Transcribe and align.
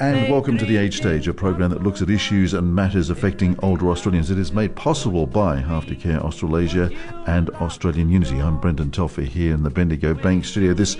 And 0.00 0.30
welcome 0.32 0.56
to 0.56 0.64
the 0.64 0.78
Age 0.78 0.96
Stage, 0.96 1.28
a 1.28 1.34
program 1.34 1.68
that 1.72 1.82
looks 1.82 2.00
at 2.00 2.08
issues 2.08 2.54
and 2.54 2.74
matters 2.74 3.10
affecting 3.10 3.54
older 3.62 3.90
Australians. 3.90 4.30
It 4.30 4.38
is 4.38 4.50
made 4.50 4.74
possible 4.74 5.26
by 5.26 5.60
Aftercare 5.60 6.24
Australasia 6.24 6.90
and 7.26 7.50
Australian 7.50 8.08
Unity. 8.08 8.40
I'm 8.40 8.58
Brendan 8.58 8.92
Telfer 8.92 9.20
here 9.20 9.52
in 9.52 9.62
the 9.62 9.68
Bendigo 9.68 10.14
Bank 10.14 10.46
studio 10.46 10.72
this 10.72 10.96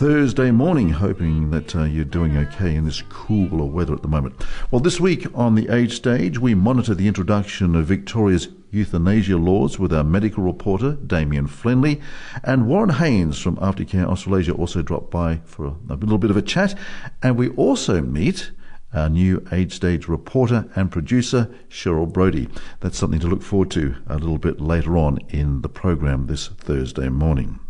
Thursday 0.00 0.50
morning, 0.50 0.88
hoping 0.88 1.50
that 1.50 1.76
uh, 1.76 1.82
you're 1.82 2.06
doing 2.06 2.34
okay 2.34 2.74
in 2.74 2.86
this 2.86 3.02
cooler 3.10 3.66
weather 3.66 3.92
at 3.92 4.00
the 4.00 4.08
moment. 4.08 4.34
Well, 4.70 4.80
this 4.80 4.98
week 4.98 5.26
on 5.34 5.56
the 5.56 5.68
Age 5.68 5.94
Stage, 5.94 6.38
we 6.38 6.54
monitor 6.54 6.94
the 6.94 7.06
introduction 7.06 7.76
of 7.76 7.84
Victoria's 7.84 8.48
euthanasia 8.70 9.36
laws 9.36 9.78
with 9.78 9.92
our 9.92 10.02
medical 10.02 10.42
reporter, 10.42 10.92
Damien 10.92 11.46
Flenley. 11.46 12.00
And 12.42 12.66
Warren 12.66 12.94
Haynes 12.94 13.38
from 13.38 13.58
Aftercare 13.58 14.06
Australasia 14.06 14.54
also 14.54 14.80
dropped 14.80 15.10
by 15.10 15.42
for 15.44 15.66
a, 15.66 15.94
little 15.96 16.16
bit 16.16 16.30
of 16.30 16.36
a 16.38 16.40
chat. 16.40 16.78
And 17.22 17.36
we 17.36 17.50
also 17.50 18.00
meet 18.00 18.52
our 18.94 19.10
new 19.10 19.46
age 19.52 19.74
stage 19.74 20.08
reporter 20.08 20.66
and 20.74 20.90
producer, 20.90 21.54
Cheryl 21.68 22.10
Brody. 22.10 22.48
That's 22.80 22.96
something 22.96 23.20
to 23.20 23.28
look 23.28 23.42
forward 23.42 23.70
to 23.72 23.96
a 24.06 24.14
little 24.14 24.38
bit 24.38 24.62
later 24.62 24.96
on 24.96 25.18
in 25.28 25.60
the 25.60 25.68
program 25.68 26.26
this 26.26 26.48
Thursday 26.48 27.10
morning. 27.10 27.60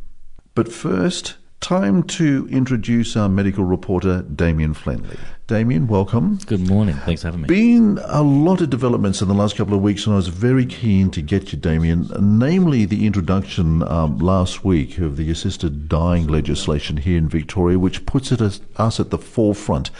But 0.55 0.70
first, 0.73 1.34
time 1.60 2.02
to 2.05 2.48
introduce 2.50 3.16
our 3.16 3.28
medical 3.28 3.64
reporter, 3.64 4.23
Damien 4.23 4.74
Flenley. 4.74 5.18
Damien, 5.46 5.87
welcome. 5.88 6.38
Good 6.46 6.68
morning. 6.68 6.95
Thanks 6.95 7.23
for 7.23 7.28
having 7.28 7.42
me. 7.42 7.48
Been 7.48 7.98
a 8.05 8.23
lot 8.23 8.60
of 8.60 8.70
developments 8.70 9.20
in 9.20 9.28
the 9.28 9.34
last 9.34 9.56
couple 9.56 9.74
of 9.74 9.82
weeks, 9.82 10.06
and 10.06 10.15
I 10.15 10.16
was 10.16 10.28
very 10.28 10.65
keen 10.65 11.10
to 11.10 11.20
get 11.20 11.52
you, 11.52 11.59
Damien, 11.59 12.09
namely 12.18 12.84
the 12.84 13.06
introduction 13.06 13.82
um, 13.82 14.18
last 14.18 14.65
week 14.65 14.98
of 14.98 15.16
the 15.16 15.30
assisted 15.30 15.88
dying 15.88 16.28
legislation 16.28 16.98
here 16.98 17.18
in 17.18 17.28
Victoria, 17.28 17.79
which 17.79 18.06
puts 18.06 18.32
it 18.32 18.40
as, 18.40 18.60
us 18.77 19.01
at 19.01 19.10
the 19.10 19.18
forefront. 19.18 19.90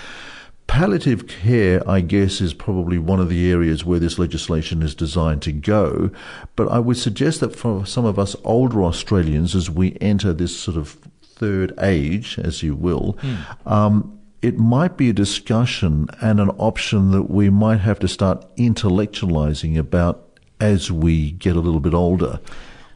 Palliative 0.68 1.27
care, 1.27 1.82
I 1.90 2.01
guess, 2.01 2.40
is 2.40 2.54
probably 2.54 2.96
one 2.96 3.18
of 3.18 3.29
the 3.29 3.51
areas 3.51 3.84
where 3.84 3.98
this 3.98 4.20
legislation 4.20 4.82
is 4.82 4.95
designed 4.95 5.42
to 5.42 5.52
go. 5.52 6.13
But 6.54 6.68
I 6.68 6.79
would 6.79 6.96
suggest 6.96 7.40
that 7.40 7.57
for 7.57 7.85
some 7.85 8.04
of 8.04 8.20
us 8.20 8.37
older 8.45 8.85
Australians, 8.85 9.57
as 9.57 9.68
we 9.68 9.98
enter 10.01 10.32
this 10.32 10.57
sort 10.57 10.76
of 10.76 10.96
third 11.41 11.73
age, 11.80 12.38
as 12.38 12.63
you 12.63 12.74
will, 12.77 13.19
mm. 13.23 13.66
um, 13.66 14.19
it 14.43 14.59
might 14.59 14.96
be 14.96 15.09
a 15.09 15.13
discussion 15.13 16.07
and 16.21 16.38
an 16.38 16.51
option 16.51 17.10
that 17.10 17.30
we 17.30 17.51
might 17.51 17.80
have 17.80 17.99
to 17.99 18.09
start 18.09 18.45
intellectualizing 18.57 19.79
about 19.79 20.38
as 20.60 20.93
we 20.93 21.32
get 21.32 21.57
a 21.57 21.60
little 21.60 21.80
bit 21.80 21.95
older. 21.95 22.38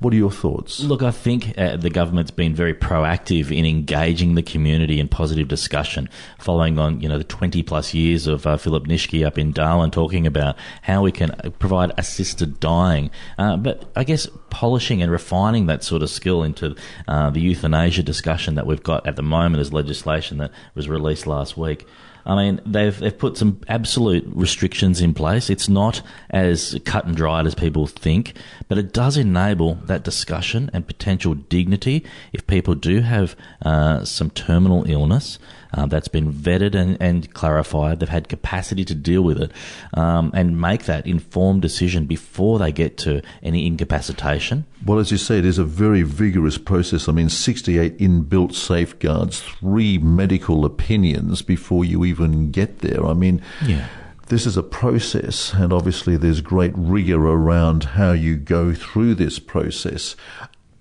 What 0.00 0.12
are 0.12 0.16
your 0.16 0.30
thoughts? 0.30 0.80
Look, 0.80 1.02
I 1.02 1.10
think 1.10 1.56
uh, 1.56 1.76
the 1.76 1.90
government's 1.90 2.30
been 2.30 2.54
very 2.54 2.74
proactive 2.74 3.56
in 3.56 3.64
engaging 3.64 4.34
the 4.34 4.42
community 4.42 5.00
in 5.00 5.08
positive 5.08 5.48
discussion, 5.48 6.08
following 6.38 6.78
on 6.78 7.00
you 7.00 7.08
know 7.08 7.18
the 7.18 7.24
20 7.24 7.62
plus 7.62 7.94
years 7.94 8.26
of 8.26 8.46
uh, 8.46 8.56
Philip 8.56 8.86
Nitschke 8.86 9.26
up 9.26 9.38
in 9.38 9.52
Darwin 9.52 9.90
talking 9.90 10.26
about 10.26 10.56
how 10.82 11.02
we 11.02 11.12
can 11.12 11.30
provide 11.58 11.92
assisted 11.96 12.60
dying. 12.60 13.10
Uh, 13.38 13.56
but 13.56 13.90
I 13.94 14.04
guess 14.04 14.28
polishing 14.50 15.02
and 15.02 15.10
refining 15.10 15.66
that 15.66 15.84
sort 15.84 16.02
of 16.02 16.10
skill 16.10 16.42
into 16.42 16.74
uh, 17.08 17.30
the 17.30 17.40
euthanasia 17.40 18.02
discussion 18.02 18.56
that 18.56 18.66
we've 18.66 18.82
got 18.82 19.06
at 19.06 19.16
the 19.16 19.22
moment 19.22 19.60
as 19.60 19.72
legislation 19.72 20.38
that 20.38 20.50
was 20.74 20.88
released 20.88 21.26
last 21.26 21.56
week. 21.56 21.86
I 22.26 22.36
mean, 22.36 22.60
they've 22.64 22.98
they've 22.98 23.16
put 23.16 23.36
some 23.36 23.60
absolute 23.68 24.24
restrictions 24.26 25.00
in 25.00 25.14
place. 25.14 25.50
It's 25.50 25.68
not 25.68 26.02
as 26.30 26.78
cut 26.84 27.04
and 27.04 27.16
dried 27.16 27.46
as 27.46 27.54
people 27.54 27.86
think, 27.86 28.34
but 28.68 28.78
it 28.78 28.92
does 28.92 29.16
enable 29.16 29.74
that 29.86 30.04
discussion 30.04 30.70
and 30.72 30.86
potential 30.86 31.34
dignity 31.34 32.04
if 32.32 32.46
people 32.46 32.74
do 32.74 33.00
have 33.00 33.36
uh, 33.62 34.04
some 34.04 34.30
terminal 34.30 34.88
illness 34.88 35.38
uh, 35.74 35.86
that's 35.86 36.08
been 36.08 36.32
vetted 36.32 36.74
and, 36.74 36.96
and, 37.00 37.32
clarified. 37.34 38.00
They've 38.00 38.08
had 38.08 38.28
capacity 38.28 38.84
to 38.84 38.94
deal 38.94 39.22
with 39.22 39.40
it 39.40 39.50
um, 39.94 40.30
and 40.34 40.60
make 40.60 40.84
that 40.84 41.06
informed 41.06 41.62
decision 41.62 42.06
before 42.06 42.58
they 42.58 42.72
get 42.72 42.96
to 42.98 43.22
any 43.42 43.66
incapacitation. 43.66 44.64
Well, 44.86 44.98
as 44.98 45.10
you 45.10 45.18
say, 45.18 45.38
it 45.38 45.44
is 45.44 45.58
a 45.58 45.64
very 45.64 46.02
vigorous 46.02 46.58
process. 46.58 47.08
I 47.08 47.12
mean, 47.12 47.28
68 47.28 47.98
inbuilt 47.98 48.54
safeguards, 48.54 49.40
three 49.40 49.98
medical 49.98 50.64
opinions 50.64 51.42
before 51.42 51.84
you 51.84 52.04
even 52.04 52.50
get 52.50 52.78
there. 52.78 53.04
I 53.04 53.14
mean, 53.14 53.42
yeah 53.66 53.88
this 54.28 54.46
is 54.46 54.56
a 54.56 54.62
process, 54.62 55.52
and 55.52 55.72
obviously 55.72 56.16
there's 56.16 56.40
great 56.40 56.72
rigor 56.76 57.26
around 57.26 57.84
how 57.84 58.12
you 58.12 58.36
go 58.36 58.72
through 58.72 59.14
this 59.14 59.38
process. 59.38 60.16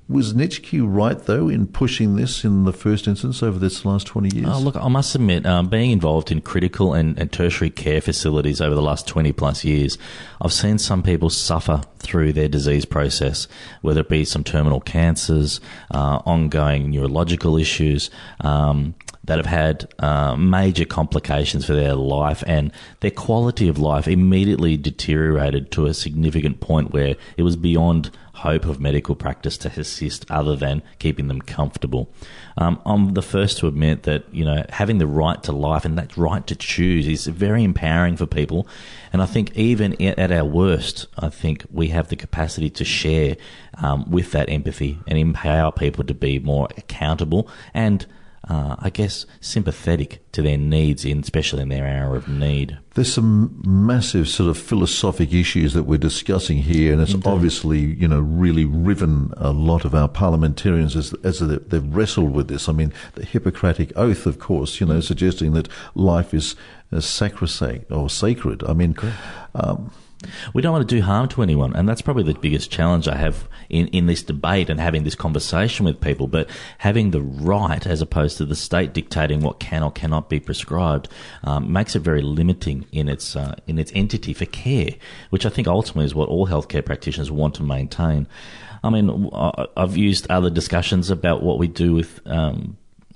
Was 0.09 0.33
Nitschke 0.33 0.81
right, 0.83 1.17
though, 1.17 1.47
in 1.47 1.65
pushing 1.65 2.17
this 2.17 2.43
in 2.43 2.65
the 2.65 2.73
first 2.73 3.07
instance 3.07 3.41
over 3.41 3.57
this 3.57 3.85
last 3.85 4.05
20 4.05 4.35
years? 4.35 4.49
Oh, 4.49 4.59
look, 4.59 4.75
I 4.75 4.89
must 4.89 5.15
admit, 5.15 5.45
um, 5.45 5.69
being 5.69 5.91
involved 5.91 6.29
in 6.29 6.41
critical 6.41 6.93
and, 6.93 7.17
and, 7.17 7.31
tertiary 7.31 7.69
care 7.69 8.01
facilities 8.01 8.59
over 8.59 8.75
the 8.75 8.81
last 8.81 9.07
20 9.07 9.31
plus 9.31 9.63
years, 9.63 9.97
I've 10.41 10.51
seen 10.51 10.77
some 10.77 11.03
people 11.03 11.29
suffer 11.29 11.83
through 11.99 12.33
their 12.33 12.49
disease 12.49 12.83
process, 12.83 13.47
whether 13.81 14.01
it 14.01 14.09
be 14.09 14.25
some 14.25 14.43
terminal 14.43 14.81
cancers, 14.81 15.61
uh, 15.91 16.19
ongoing 16.25 16.91
neurological 16.91 17.57
issues, 17.57 18.09
um, 18.41 18.95
that 19.23 19.37
have 19.37 19.45
had 19.45 19.93
uh, 19.99 20.35
major 20.35 20.83
complications 20.83 21.65
for 21.65 21.73
their 21.73 21.95
life 21.95 22.43
and 22.45 22.73
their 22.99 23.11
quality 23.11 23.69
of 23.69 23.79
life 23.79 24.05
immediately 24.05 24.75
deteriorated 24.75 25.71
to 25.71 25.85
a 25.85 25.93
significant 25.93 26.59
point 26.59 26.91
where 26.91 27.15
it 27.37 27.43
was 27.43 27.55
beyond 27.55 28.11
hope 28.43 28.65
of 28.65 28.79
medical 28.79 29.15
practice 29.15 29.57
to 29.57 29.69
assist 29.69 30.29
other 30.29 30.55
than 30.55 30.81
keeping 30.99 31.29
them 31.29 31.41
comfortable. 31.41 32.11
Um, 32.57 32.81
I'm 32.85 33.13
the 33.13 33.21
first 33.21 33.57
to 33.59 33.67
admit 33.67 34.03
that 34.03 34.23
you 34.33 34.45
know 34.45 34.65
having 34.69 34.97
the 34.97 35.07
right 35.07 35.41
to 35.43 35.51
life 35.51 35.85
and 35.85 35.97
that 35.97 36.15
right 36.17 36.45
to 36.47 36.55
choose 36.55 37.07
is 37.07 37.25
very 37.27 37.63
empowering 37.63 38.17
for 38.17 38.25
people, 38.25 38.67
and 39.11 39.21
I 39.21 39.25
think 39.25 39.55
even 39.55 39.99
at 40.01 40.31
our 40.31 40.45
worst, 40.45 41.07
I 41.17 41.29
think 41.29 41.65
we 41.71 41.87
have 41.87 42.09
the 42.09 42.15
capacity 42.15 42.69
to 42.71 42.85
share 42.85 43.37
um, 43.75 44.09
with 44.11 44.31
that 44.31 44.49
empathy 44.49 44.99
and 45.07 45.17
empower 45.17 45.71
people 45.71 46.03
to 46.03 46.13
be 46.13 46.39
more 46.39 46.67
accountable 46.77 47.47
and 47.73 48.05
uh, 48.49 48.75
I 48.79 48.89
guess, 48.89 49.25
sympathetic 49.39 50.19
to 50.33 50.41
their 50.41 50.57
needs, 50.57 51.05
in, 51.05 51.19
especially 51.19 51.61
in 51.61 51.69
their 51.69 51.87
hour 51.87 52.15
of 52.15 52.27
need. 52.27 52.77
There's 52.95 53.13
some 53.13 53.61
massive 53.65 54.27
sort 54.27 54.49
of 54.49 54.57
philosophic 54.57 55.33
issues 55.33 55.73
that 55.73 55.83
we're 55.83 55.97
discussing 55.97 56.57
here, 56.57 56.91
and 56.91 57.01
it's 57.01 57.13
Indeed. 57.13 57.29
obviously, 57.29 57.79
you 57.79 58.07
know, 58.07 58.19
really 58.19 58.65
riven 58.65 59.33
a 59.37 59.51
lot 59.51 59.85
of 59.85 59.95
our 59.95 60.09
parliamentarians 60.09 60.95
as, 60.95 61.13
as 61.23 61.39
they've 61.39 61.95
wrestled 61.95 62.33
with 62.33 62.49
this. 62.49 62.67
I 62.67 62.73
mean, 62.73 62.91
the 63.15 63.25
Hippocratic 63.25 63.93
Oath, 63.95 64.25
of 64.25 64.39
course, 64.39 64.81
you 64.81 64.87
know, 64.87 64.99
suggesting 64.99 65.53
that 65.53 65.69
life 65.95 66.33
is 66.33 66.55
uh, 66.91 66.99
sacrosanct 66.99 67.91
or 67.91 68.09
sacred. 68.09 68.61
I 68.67 68.73
mean, 68.73 68.95
um, 69.55 69.91
we 70.53 70.61
don't 70.61 70.73
want 70.73 70.87
to 70.87 70.95
do 70.95 71.01
harm 71.01 71.29
to 71.29 71.43
anyone, 71.43 71.73
and 71.75 71.87
that's 71.87 72.01
probably 72.01 72.23
the 72.23 72.37
biggest 72.39 72.69
challenge 72.69 73.07
I 73.07 73.15
have 73.15 73.47
in, 73.73 73.87
in 73.87 74.05
this 74.05 74.21
debate 74.21 74.69
and 74.69 74.79
having 74.79 75.03
this 75.03 75.15
conversation 75.15 75.85
with 75.85 75.99
people. 75.99 76.27
But 76.27 76.49
having 76.77 77.11
the 77.11 77.21
right, 77.21 77.85
as 77.85 78.01
opposed 78.01 78.37
to 78.37 78.45
the 78.45 78.55
state 78.55 78.93
dictating 78.93 79.41
what 79.41 79.59
can 79.59 79.83
or 79.83 79.91
cannot 79.91 80.29
be 80.29 80.39
prescribed, 80.39 81.09
um, 81.43 81.71
makes 81.71 81.95
it 81.95 81.99
very 81.99 82.21
limiting 82.21 82.85
in 82.91 83.09
its 83.09 83.35
uh, 83.35 83.55
in 83.67 83.79
its 83.79 83.91
entity 83.95 84.33
for 84.33 84.45
care, 84.45 84.91
which 85.31 85.45
I 85.45 85.49
think 85.49 85.67
ultimately 85.67 86.05
is 86.05 86.15
what 86.15 86.29
all 86.29 86.47
healthcare 86.47 86.85
practitioners 86.85 87.31
want 87.31 87.55
to 87.55 87.63
maintain. 87.63 88.27
I 88.83 88.89
mean, 88.89 89.29
I've 89.77 89.95
used 89.95 90.27
other 90.29 90.49
discussions 90.49 91.09
about 91.09 91.41
what 91.41 91.57
we 91.57 91.67
do 91.69 91.93
with 91.93 92.19
um, 92.25 92.75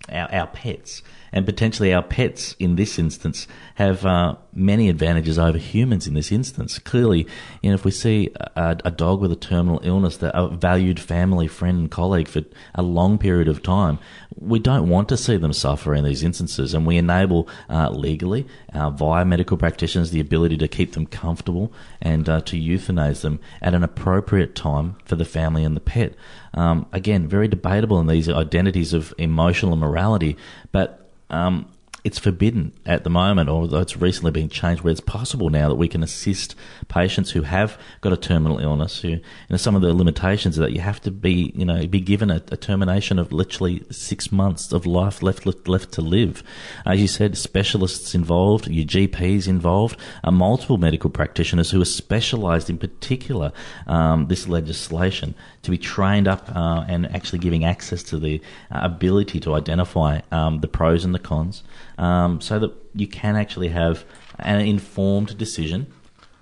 our, 0.09 0.33
our 0.33 0.47
pets 0.47 1.03
and 1.31 1.45
potentially 1.45 1.93
our 1.93 2.01
pets 2.01 2.55
in 2.59 2.75
this 2.75 2.97
instance 2.97 3.47
have 3.75 4.05
uh, 4.05 4.35
many 4.53 4.89
advantages 4.89 5.37
over 5.37 5.57
humans 5.57 6.07
in 6.07 6.13
this 6.13 6.31
instance. 6.31 6.79
Clearly, 6.79 7.27
you 7.61 7.69
know, 7.69 7.75
if 7.75 7.85
we 7.85 7.91
see 7.91 8.31
a, 8.55 8.77
a, 8.83 8.91
dog 8.91 9.21
with 9.21 9.31
a 9.31 9.35
terminal 9.35 9.79
illness, 9.83 10.17
that 10.17 10.37
a 10.37 10.47
valued 10.49 10.99
family, 10.99 11.47
friend, 11.47 11.79
and 11.79 11.91
colleague 11.91 12.27
for 12.27 12.41
a 12.73 12.81
long 12.81 13.17
period 13.17 13.47
of 13.47 13.61
time, 13.61 13.99
we 14.35 14.59
don't 14.59 14.89
want 14.89 15.09
to 15.09 15.17
see 15.17 15.37
them 15.37 15.53
suffer 15.53 15.93
in 15.93 16.03
these 16.03 16.23
instances, 16.23 16.73
and 16.73 16.85
we 16.85 16.97
enable 16.97 17.47
uh, 17.69 17.89
legally 17.89 18.47
uh, 18.73 18.89
via 18.89 19.25
medical 19.25 19.57
practitioners 19.57 20.11
the 20.11 20.19
ability 20.19 20.57
to 20.57 20.67
keep 20.67 20.93
them 20.93 21.05
comfortable 21.05 21.71
and 22.01 22.27
uh, 22.29 22.41
to 22.41 22.59
euthanize 22.59 23.21
them 23.21 23.39
at 23.61 23.73
an 23.73 23.83
appropriate 23.83 24.55
time 24.55 24.95
for 25.05 25.15
the 25.15 25.25
family 25.25 25.63
and 25.63 25.75
the 25.75 25.81
pet. 25.81 26.13
Um, 26.53 26.87
again, 26.91 27.27
very 27.27 27.47
debatable 27.47 27.99
in 27.99 28.07
these 28.07 28.29
identities 28.29 28.93
of 28.93 29.13
emotional 29.17 29.73
and 29.73 29.81
morality, 29.81 30.37
but 30.71 31.06
um, 31.29 31.65
it's 32.07 32.17
forbidden 32.17 32.71
at 32.85 33.03
the 33.03 33.09
moment, 33.09 33.49
although 33.49 33.81
it's 33.81 33.97
recently 33.97 34.31
been 34.31 34.47
changed 34.47 34.81
where 34.81 34.91
it's 34.91 35.01
possible 35.01 35.49
now 35.49 35.67
that 35.67 35.75
we 35.75 35.89
can 35.89 36.01
assist 36.01 36.55
patients 36.87 37.31
who 37.31 37.41
have 37.41 37.77
got 37.99 38.13
a 38.13 38.17
terminal 38.17 38.59
illness. 38.59 39.01
Who, 39.01 39.09
you 39.09 39.21
know, 39.49 39.57
some 39.57 39.75
of 39.75 39.81
the 39.81 39.93
limitations 39.93 40.57
are 40.57 40.61
that 40.61 40.71
you 40.71 40.79
have 40.79 41.01
to 41.01 41.11
be, 41.11 41.51
you 41.53 41.65
know, 41.65 41.85
be 41.85 41.99
given 41.99 42.31
a, 42.31 42.41
a 42.49 42.55
termination 42.55 43.19
of 43.19 43.33
literally 43.33 43.83
six 43.91 44.31
months 44.31 44.71
of 44.71 44.85
life 44.85 45.21
left 45.21 45.45
left 45.67 45.91
to 45.91 46.01
live. 46.01 46.43
As 46.85 47.01
you 47.01 47.09
said, 47.09 47.37
specialists 47.37 48.15
involved, 48.15 48.69
your 48.69 48.85
GPs 48.85 49.45
involved, 49.45 49.99
uh, 50.23 50.31
multiple 50.31 50.77
medical 50.77 51.09
practitioners 51.09 51.71
who 51.71 51.81
are 51.81 51.85
specialised 51.85 52.69
in 52.69 52.77
particular 52.77 53.51
um, 53.85 54.27
this 54.27 54.47
legislation 54.47 55.35
to 55.63 55.71
be 55.71 55.77
trained 55.77 56.29
up 56.29 56.49
uh, 56.55 56.85
and 56.87 57.13
actually 57.13 57.39
giving 57.39 57.65
access 57.65 58.01
to 58.01 58.17
the 58.17 58.39
uh, 58.71 58.79
ability 58.83 59.41
to 59.41 59.55
identify 59.55 60.21
um, 60.31 60.61
the 60.61 60.69
pros 60.69 61.03
and 61.03 61.13
the 61.13 61.19
cons 61.19 61.63
um, 61.97 62.41
so 62.41 62.59
that 62.59 62.73
you 62.93 63.07
can 63.07 63.35
actually 63.35 63.69
have 63.69 64.05
an 64.39 64.59
informed 64.61 65.37
decision 65.37 65.91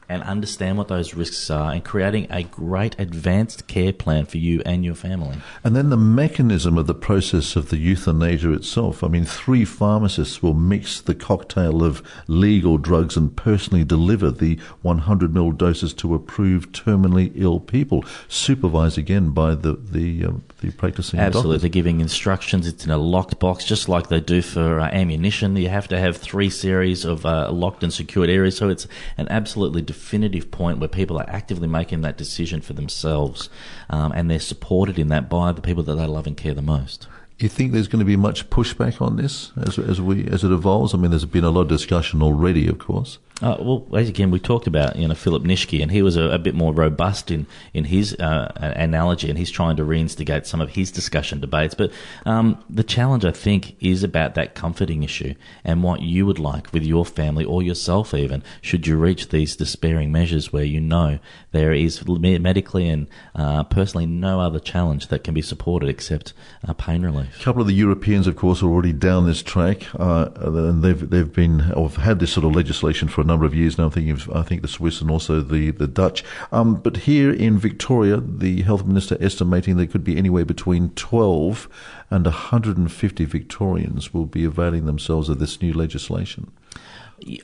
and 0.07 0.23
understand 0.23 0.77
what 0.77 0.87
those 0.87 1.13
risks 1.13 1.49
are 1.49 1.71
and 1.71 1.83
creating 1.83 2.27
a 2.29 2.43
great 2.43 2.95
advanced 2.99 3.67
care 3.67 3.93
plan 3.93 4.25
for 4.25 4.37
you 4.37 4.61
and 4.65 4.85
your 4.85 4.95
family. 4.95 5.37
And 5.63 5.75
then 5.75 5.89
the 5.89 5.97
mechanism 5.97 6.77
of 6.77 6.87
the 6.87 6.93
process 6.93 7.55
of 7.55 7.69
the 7.69 7.77
euthanasia 7.77 8.53
itself. 8.53 9.03
I 9.03 9.07
mean, 9.07 9.25
three 9.25 9.65
pharmacists 9.65 10.41
will 10.41 10.53
mix 10.53 11.01
the 11.01 11.15
cocktail 11.15 11.83
of 11.83 12.03
legal 12.27 12.77
drugs 12.77 13.17
and 13.17 13.35
personally 13.35 13.83
deliver 13.83 14.31
the 14.31 14.59
100 14.81 15.33
ml 15.33 15.57
doses 15.57 15.93
to 15.95 16.13
approved 16.13 16.73
terminally 16.73 17.31
ill 17.35 17.59
people, 17.59 18.03
supervised 18.27 18.97
again 18.97 19.29
by 19.31 19.55
the, 19.55 19.73
the, 19.73 20.25
uh, 20.25 20.31
the 20.61 20.71
practicing 20.71 21.19
Absolutely. 21.19 21.55
doctors. 21.55 21.61
They're 21.61 21.69
giving 21.69 22.01
instructions. 22.01 22.67
It's 22.67 22.85
in 22.85 22.91
a 22.91 22.97
locked 22.97 23.39
box, 23.39 23.65
just 23.65 23.89
like 23.89 24.07
they 24.07 24.19
do 24.19 24.41
for 24.41 24.79
uh, 24.79 24.89
ammunition. 24.91 25.55
You 25.55 25.69
have 25.69 25.87
to 25.89 25.99
have 25.99 26.17
three 26.17 26.49
series 26.49 27.05
of 27.05 27.25
uh, 27.25 27.51
locked 27.51 27.83
and 27.83 27.93
secured 27.93 28.29
areas. 28.29 28.57
So 28.57 28.69
it's 28.69 28.87
an 29.17 29.27
absolutely 29.29 29.81
definitive 29.95 30.51
point 30.51 30.77
where 30.77 30.89
people 30.89 31.17
are 31.17 31.29
actively 31.29 31.69
making 31.69 32.01
that 32.01 32.17
decision 32.17 32.59
for 32.59 32.73
themselves, 32.73 33.49
um, 33.89 34.11
and 34.11 34.29
they're 34.29 34.39
supported 34.39 34.99
in 34.99 35.07
that 35.07 35.29
by 35.29 35.53
the 35.53 35.61
people 35.61 35.83
that 35.83 35.95
they 35.95 36.05
love 36.05 36.27
and 36.27 36.35
care 36.35 36.53
the 36.53 36.61
most. 36.61 37.07
You 37.39 37.47
think 37.49 37.71
there's 37.71 37.87
going 37.87 37.99
to 37.99 38.05
be 38.05 38.17
much 38.17 38.49
pushback 38.49 39.01
on 39.01 39.15
this 39.15 39.51
as, 39.57 39.79
as 39.79 40.01
we 40.01 40.27
as 40.27 40.43
it 40.43 40.51
evolves? 40.51 40.93
I 40.93 40.97
mean, 40.97 41.11
there's 41.11 41.25
been 41.25 41.43
a 41.43 41.49
lot 41.49 41.61
of 41.61 41.67
discussion 41.69 42.21
already, 42.21 42.67
of 42.67 42.77
course. 42.77 43.17
Uh, 43.41 43.57
well, 43.59 43.85
again, 43.91 44.31
we 44.31 44.39
talked 44.39 44.65
about 44.65 44.95
you 44.95 45.05
know 45.05 45.13
Philip 45.13 45.43
Nitschke, 45.43 45.81
and 45.81 45.91
he 45.91 46.01
was 46.01 46.15
a, 46.15 46.23
a 46.29 46.39
bit 46.39 46.55
more 46.55 46.73
robust 46.73 47.29
in 47.29 47.45
in 47.73 47.83
his 47.83 48.13
uh, 48.13 48.73
analogy, 48.77 49.29
and 49.29 49.37
he's 49.37 49.51
trying 49.51 49.75
to 49.75 49.83
reinstigate 49.83 50.45
some 50.45 50.61
of 50.61 50.69
his 50.69 50.89
discussion 50.89 51.41
debates. 51.41 51.75
But 51.75 51.91
um, 52.25 52.63
the 52.69 52.83
challenge, 52.83 53.25
I 53.25 53.31
think, 53.31 53.75
is 53.81 54.03
about 54.03 54.35
that 54.35 54.55
comforting 54.55 55.03
issue 55.03 55.33
and 55.65 55.83
what 55.83 56.01
you 56.01 56.25
would 56.25 56.39
like 56.39 56.71
with 56.71 56.83
your 56.83 57.05
family 57.05 57.43
or 57.43 57.61
yourself, 57.61 58.13
even 58.13 58.41
should 58.61 58.87
you 58.87 58.95
reach 58.95 59.27
these 59.27 59.57
despairing 59.57 60.13
measures 60.13 60.53
where 60.53 60.63
you 60.63 60.79
know 60.79 61.19
there 61.51 61.73
is 61.73 62.07
medically 62.07 62.87
and 62.87 63.07
uh, 63.35 63.63
personally 63.65 64.05
no 64.05 64.39
other 64.39 64.59
challenge 64.59 65.09
that 65.09 65.25
can 65.25 65.33
be 65.33 65.41
supported 65.41 65.89
except 65.89 66.31
uh, 66.65 66.73
pain 66.73 67.01
relief. 67.01 67.37
A 67.41 67.43
couple 67.43 67.61
of 67.61 67.67
the 67.67 67.73
Europeans, 67.73 68.27
of 68.27 68.37
course, 68.37 68.63
are 68.63 68.67
already 68.67 68.93
down 68.93 69.25
this 69.25 69.43
track, 69.43 69.83
uh, 69.99 70.29
and 70.39 70.81
they've 70.81 71.09
they've 71.09 71.33
been 71.33 71.73
or 71.73 71.89
have 71.89 71.97
had 71.97 72.19
this 72.19 72.31
sort 72.31 72.45
of 72.45 72.55
legislation 72.55 73.09
for 73.09 73.24
a 73.25 73.27
number 73.27 73.45
of 73.45 73.55
years 73.55 73.77
now. 73.77 73.85
I'm 73.85 73.91
thinking 73.91 74.11
of, 74.11 74.29
I 74.29 74.43
think 74.43 74.61
the 74.61 74.67
Swiss 74.67 75.01
and 75.01 75.11
also 75.11 75.41
the 75.41 75.71
the 75.71 75.87
Dutch. 75.87 76.23
Um, 76.51 76.75
but 76.75 76.97
here 76.97 77.31
in 77.31 77.57
Victoria, 77.57 78.17
the 78.17 78.61
health 78.61 78.85
minister 78.85 79.17
estimating 79.19 79.77
there 79.77 79.87
could 79.87 80.03
be 80.03 80.17
anywhere 80.17 80.45
between 80.45 80.91
12 80.91 81.67
and 82.09 82.25
150 82.25 83.25
Victorians 83.25 84.13
will 84.13 84.25
be 84.25 84.45
availing 84.45 84.85
themselves 84.85 85.27
of 85.27 85.39
this 85.39 85.61
new 85.61 85.73
legislation. 85.73 86.51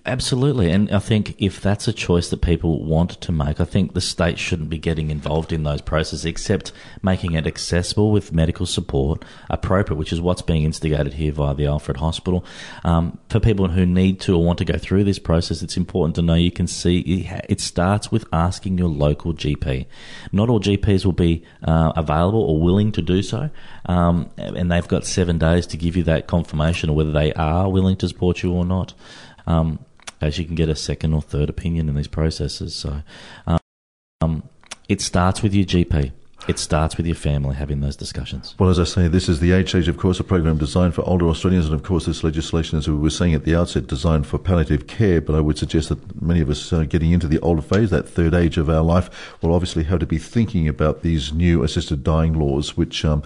Absolutely, 0.05 0.69
and 0.69 0.91
I 0.91 0.99
think 0.99 1.41
if 1.41 1.61
that's 1.61 1.87
a 1.87 1.93
choice 1.93 2.29
that 2.29 2.41
people 2.41 2.83
want 2.83 3.11
to 3.21 3.31
make, 3.31 3.61
I 3.61 3.63
think 3.63 3.93
the 3.93 4.01
state 4.01 4.37
shouldn't 4.37 4.69
be 4.69 4.77
getting 4.77 5.09
involved 5.09 5.53
in 5.53 5.63
those 5.63 5.79
processes, 5.79 6.25
except 6.25 6.73
making 7.01 7.35
it 7.35 7.47
accessible 7.47 8.11
with 8.11 8.33
medical 8.33 8.65
support, 8.65 9.23
appropriate, 9.49 9.97
which 9.97 10.11
is 10.11 10.19
what's 10.19 10.41
being 10.41 10.65
instigated 10.65 11.13
here 11.13 11.31
via 11.31 11.55
the 11.55 11.67
Alfred 11.67 11.97
Hospital. 11.97 12.43
Um, 12.83 13.17
for 13.29 13.39
people 13.39 13.69
who 13.69 13.85
need 13.85 14.19
to 14.21 14.35
or 14.35 14.43
want 14.43 14.57
to 14.57 14.65
go 14.65 14.77
through 14.77 15.05
this 15.05 15.19
process, 15.19 15.61
it's 15.61 15.77
important 15.77 16.15
to 16.15 16.21
know 16.21 16.33
you 16.33 16.51
can 16.51 16.67
see 16.67 17.25
it 17.47 17.61
starts 17.61 18.11
with 18.11 18.25
asking 18.33 18.77
your 18.77 18.89
local 18.89 19.33
GP. 19.33 19.85
Not 20.33 20.49
all 20.49 20.59
GPs 20.59 21.05
will 21.05 21.13
be 21.13 21.45
uh, 21.63 21.93
available 21.95 22.41
or 22.41 22.59
willing 22.59 22.91
to 22.91 23.01
do 23.01 23.23
so, 23.23 23.49
um, 23.85 24.29
and 24.37 24.69
they've 24.69 24.87
got 24.87 25.05
seven 25.05 25.37
days 25.37 25.65
to 25.67 25.77
give 25.77 25.95
you 25.95 26.03
that 26.03 26.27
confirmation 26.27 26.89
of 26.89 26.97
whether 26.97 27.13
they 27.13 27.31
are 27.33 27.69
willing 27.69 27.95
to 27.97 28.09
support 28.09 28.43
you 28.43 28.51
or 28.51 28.65
not 28.65 28.93
um, 29.51 29.85
as 30.21 30.37
you 30.37 30.45
can 30.45 30.55
get 30.55 30.69
a 30.69 30.75
second 30.75 31.13
or 31.13 31.21
third 31.21 31.49
opinion 31.49 31.89
in 31.89 31.95
these 31.95 32.07
processes. 32.07 32.73
So 32.75 33.01
um, 34.21 34.43
it 34.87 35.01
starts 35.01 35.41
with 35.41 35.53
your 35.53 35.65
GP. 35.65 36.11
It 36.47 36.57
starts 36.57 36.97
with 36.97 37.05
your 37.05 37.15
family 37.15 37.55
having 37.55 37.81
those 37.81 37.95
discussions. 37.95 38.55
Well, 38.57 38.71
as 38.71 38.79
I 38.79 38.83
say, 38.85 39.07
this 39.07 39.29
is 39.29 39.41
the 39.41 39.51
Age 39.51 39.69
Stage, 39.69 39.87
of 39.87 39.97
course, 39.97 40.19
a 40.19 40.23
program 40.23 40.57
designed 40.57 40.95
for 40.95 41.07
older 41.07 41.27
Australians, 41.27 41.67
and 41.67 41.75
of 41.75 41.83
course, 41.83 42.07
this 42.07 42.23
legislation, 42.23 42.79
as 42.79 42.87
we 42.87 42.95
were 42.95 43.11
saying 43.11 43.35
at 43.35 43.45
the 43.45 43.55
outset, 43.55 43.85
designed 43.85 44.25
for 44.25 44.39
palliative 44.39 44.87
care. 44.87 45.21
But 45.21 45.35
I 45.35 45.39
would 45.39 45.59
suggest 45.59 45.89
that 45.89 46.19
many 46.19 46.41
of 46.41 46.49
us 46.49 46.73
uh, 46.73 46.83
getting 46.85 47.11
into 47.11 47.27
the 47.27 47.39
older 47.41 47.61
phase, 47.61 47.91
that 47.91 48.09
third 48.09 48.33
age 48.33 48.57
of 48.57 48.71
our 48.71 48.81
life, 48.81 49.37
will 49.43 49.53
obviously 49.53 49.83
have 49.83 49.99
to 49.99 50.07
be 50.07 50.17
thinking 50.17 50.67
about 50.67 51.03
these 51.03 51.31
new 51.31 51.61
assisted 51.61 52.03
dying 52.03 52.33
laws, 52.33 52.75
which 52.75 53.05
um, 53.05 53.21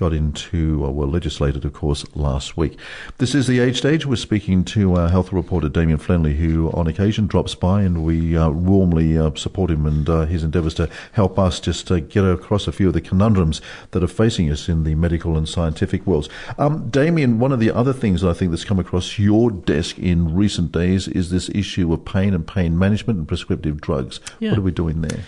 got 0.00 0.14
into, 0.14 0.82
uh, 0.82 0.90
were 0.90 1.06
legislated, 1.06 1.62
of 1.66 1.74
course, 1.74 2.06
last 2.16 2.56
week. 2.56 2.78
This 3.18 3.34
is 3.34 3.46
the 3.46 3.60
Age 3.60 3.76
Stage. 3.76 4.06
We're 4.06 4.16
speaking 4.16 4.64
to 4.64 4.96
our 4.96 5.10
health 5.10 5.30
reporter, 5.30 5.68
Damien 5.68 5.98
Flenley, 5.98 6.36
who 6.36 6.70
on 6.72 6.86
occasion 6.86 7.26
drops 7.26 7.54
by, 7.54 7.82
and 7.82 8.02
we 8.02 8.34
uh, 8.34 8.48
warmly 8.48 9.18
uh, 9.18 9.34
support 9.34 9.70
him 9.70 9.84
and 9.84 10.08
uh, 10.08 10.24
his 10.24 10.42
endeavours 10.42 10.72
to 10.74 10.88
help 11.12 11.38
us 11.38 11.60
just 11.60 11.92
uh, 11.92 12.00
get 12.00 12.24
across 12.24 12.66
a 12.66 12.72
few 12.72 12.88
of 12.88 12.94
the 12.94 13.00
conundrums 13.02 13.60
that 13.90 14.02
are 14.02 14.08
facing 14.08 14.50
us 14.50 14.70
in 14.70 14.84
the 14.84 14.94
medical 14.94 15.36
and 15.36 15.46
scientific 15.46 16.06
worlds. 16.06 16.30
Um, 16.56 16.88
Damien, 16.88 17.38
one 17.38 17.52
of 17.52 17.60
the 17.60 17.70
other 17.70 17.92
things 17.92 18.24
I 18.24 18.32
think 18.32 18.52
that's 18.52 18.64
come 18.64 18.78
across 18.78 19.18
your 19.18 19.50
desk 19.50 19.98
in 19.98 20.34
recent 20.34 20.72
days 20.72 21.08
is 21.08 21.30
this 21.30 21.50
issue 21.50 21.92
of 21.92 22.06
pain 22.06 22.32
and 22.32 22.46
pain 22.46 22.78
management 22.78 23.18
and 23.18 23.28
prescriptive 23.28 23.82
drugs. 23.82 24.18
Yeah. 24.38 24.50
What 24.50 24.60
are 24.60 24.62
we 24.62 24.70
doing 24.70 25.02
there? 25.02 25.20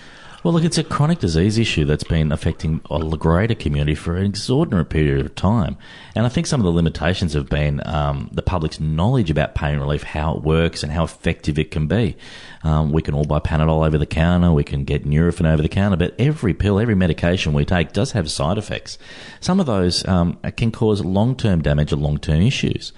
Well, 0.42 0.54
look, 0.54 0.64
it's 0.64 0.78
a 0.78 0.82
chronic 0.82 1.20
disease 1.20 1.56
issue 1.56 1.84
that's 1.84 2.02
been 2.02 2.32
affecting 2.32 2.80
the 2.90 3.16
greater 3.16 3.54
community 3.54 3.94
for 3.94 4.16
an 4.16 4.26
extraordinary 4.26 4.84
period 4.84 5.24
of 5.24 5.36
time. 5.36 5.76
And 6.16 6.26
I 6.26 6.28
think 6.28 6.48
some 6.48 6.60
of 6.60 6.64
the 6.64 6.72
limitations 6.72 7.34
have 7.34 7.48
been 7.48 7.80
um, 7.86 8.28
the 8.32 8.42
public's 8.42 8.80
knowledge 8.80 9.30
about 9.30 9.54
pain 9.54 9.78
relief, 9.78 10.02
how 10.02 10.34
it 10.34 10.42
works, 10.42 10.82
and 10.82 10.90
how 10.90 11.04
effective 11.04 11.60
it 11.60 11.70
can 11.70 11.86
be. 11.86 12.16
Um, 12.64 12.90
we 12.90 13.02
can 13.02 13.14
all 13.14 13.24
buy 13.24 13.38
Panadol 13.38 13.86
over 13.86 13.98
the 13.98 14.04
counter, 14.06 14.52
we 14.52 14.64
can 14.64 14.82
get 14.82 15.04
Nurofen 15.04 15.46
over 15.46 15.62
the 15.62 15.68
counter, 15.68 15.96
but 15.96 16.12
every 16.18 16.54
pill, 16.54 16.80
every 16.80 16.96
medication 16.96 17.52
we 17.52 17.64
take 17.64 17.92
does 17.92 18.10
have 18.10 18.28
side 18.28 18.58
effects. 18.58 18.98
Some 19.38 19.60
of 19.60 19.66
those 19.66 20.04
um, 20.08 20.40
can 20.56 20.72
cause 20.72 21.04
long 21.04 21.36
term 21.36 21.62
damage 21.62 21.92
or 21.92 21.96
long 21.96 22.18
term 22.18 22.42
issues. 22.42 22.92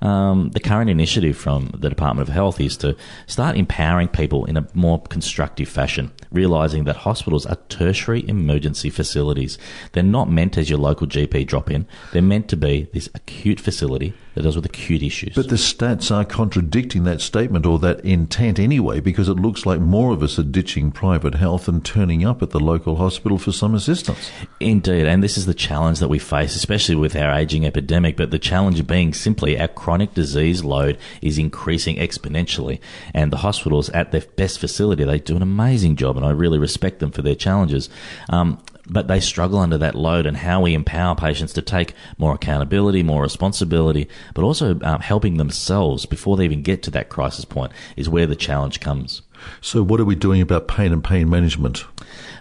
Um, 0.00 0.50
the 0.50 0.60
current 0.60 0.90
initiative 0.90 1.36
from 1.36 1.70
the 1.76 1.88
Department 1.88 2.28
of 2.28 2.34
Health 2.34 2.60
is 2.60 2.76
to 2.78 2.96
start 3.26 3.56
empowering 3.56 4.08
people 4.08 4.44
in 4.44 4.56
a 4.56 4.66
more 4.74 5.02
constructive 5.02 5.68
fashion, 5.68 6.12
realising 6.30 6.84
that 6.84 6.96
hospitals 6.96 7.46
are 7.46 7.58
tertiary 7.68 8.28
emergency 8.28 8.90
facilities. 8.90 9.58
They're 9.92 10.02
not 10.02 10.30
meant 10.30 10.56
as 10.56 10.70
your 10.70 10.78
local 10.78 11.06
GP 11.06 11.46
drop 11.46 11.70
in, 11.70 11.86
they're 12.12 12.22
meant 12.22 12.48
to 12.48 12.56
be 12.56 12.88
this 12.92 13.08
acute 13.14 13.60
facility 13.60 14.14
that 14.38 14.42
deals 14.42 14.56
with 14.56 14.66
acute 14.66 15.02
issues. 15.02 15.34
But 15.34 15.48
the 15.48 15.56
stats 15.56 16.14
are 16.14 16.24
contradicting 16.24 17.04
that 17.04 17.20
statement 17.20 17.66
or 17.66 17.78
that 17.80 18.00
intent 18.00 18.58
anyway, 18.58 19.00
because 19.00 19.28
it 19.28 19.34
looks 19.34 19.66
like 19.66 19.80
more 19.80 20.12
of 20.12 20.22
us 20.22 20.38
are 20.38 20.44
ditching 20.44 20.92
private 20.92 21.34
health 21.34 21.68
and 21.68 21.84
turning 21.84 22.24
up 22.24 22.42
at 22.42 22.50
the 22.50 22.60
local 22.60 22.96
hospital 22.96 23.38
for 23.38 23.52
some 23.52 23.74
assistance. 23.74 24.30
Indeed, 24.60 25.06
and 25.06 25.22
this 25.22 25.36
is 25.36 25.46
the 25.46 25.54
challenge 25.54 25.98
that 25.98 26.08
we 26.08 26.18
face, 26.18 26.54
especially 26.54 26.94
with 26.94 27.16
our 27.16 27.32
ageing 27.32 27.66
epidemic, 27.66 28.16
but 28.16 28.30
the 28.30 28.38
challenge 28.38 28.86
being 28.86 29.12
simply 29.12 29.58
our 29.58 29.68
chronic 29.68 30.14
disease 30.14 30.62
load 30.62 30.98
is 31.20 31.38
increasing 31.38 31.96
exponentially, 31.96 32.80
and 33.12 33.32
the 33.32 33.38
hospitals 33.38 33.90
at 33.90 34.12
their 34.12 34.22
best 34.36 34.58
facility, 34.58 35.04
they 35.04 35.18
do 35.18 35.36
an 35.36 35.42
amazing 35.42 35.96
job, 35.96 36.16
and 36.16 36.24
I 36.24 36.30
really 36.30 36.58
respect 36.58 37.00
them 37.00 37.10
for 37.10 37.22
their 37.22 37.34
challenges. 37.34 37.88
Um, 38.30 38.62
but 38.88 39.08
they 39.08 39.20
struggle 39.20 39.58
under 39.58 39.78
that 39.78 39.94
load 39.94 40.26
and 40.26 40.36
how 40.36 40.62
we 40.62 40.74
empower 40.74 41.14
patients 41.14 41.52
to 41.54 41.62
take 41.62 41.94
more 42.16 42.34
accountability, 42.34 43.02
more 43.02 43.22
responsibility, 43.22 44.08
but 44.34 44.44
also 44.44 44.78
um, 44.82 45.00
helping 45.00 45.36
themselves 45.36 46.06
before 46.06 46.36
they 46.36 46.44
even 46.44 46.62
get 46.62 46.82
to 46.82 46.90
that 46.90 47.08
crisis 47.08 47.44
point 47.44 47.72
is 47.96 48.08
where 48.08 48.26
the 48.26 48.36
challenge 48.36 48.80
comes. 48.80 49.22
So, 49.60 49.82
what 49.82 50.00
are 50.00 50.04
we 50.04 50.14
doing 50.14 50.40
about 50.40 50.68
pain 50.68 50.92
and 50.92 51.02
pain 51.02 51.28
management? 51.28 51.84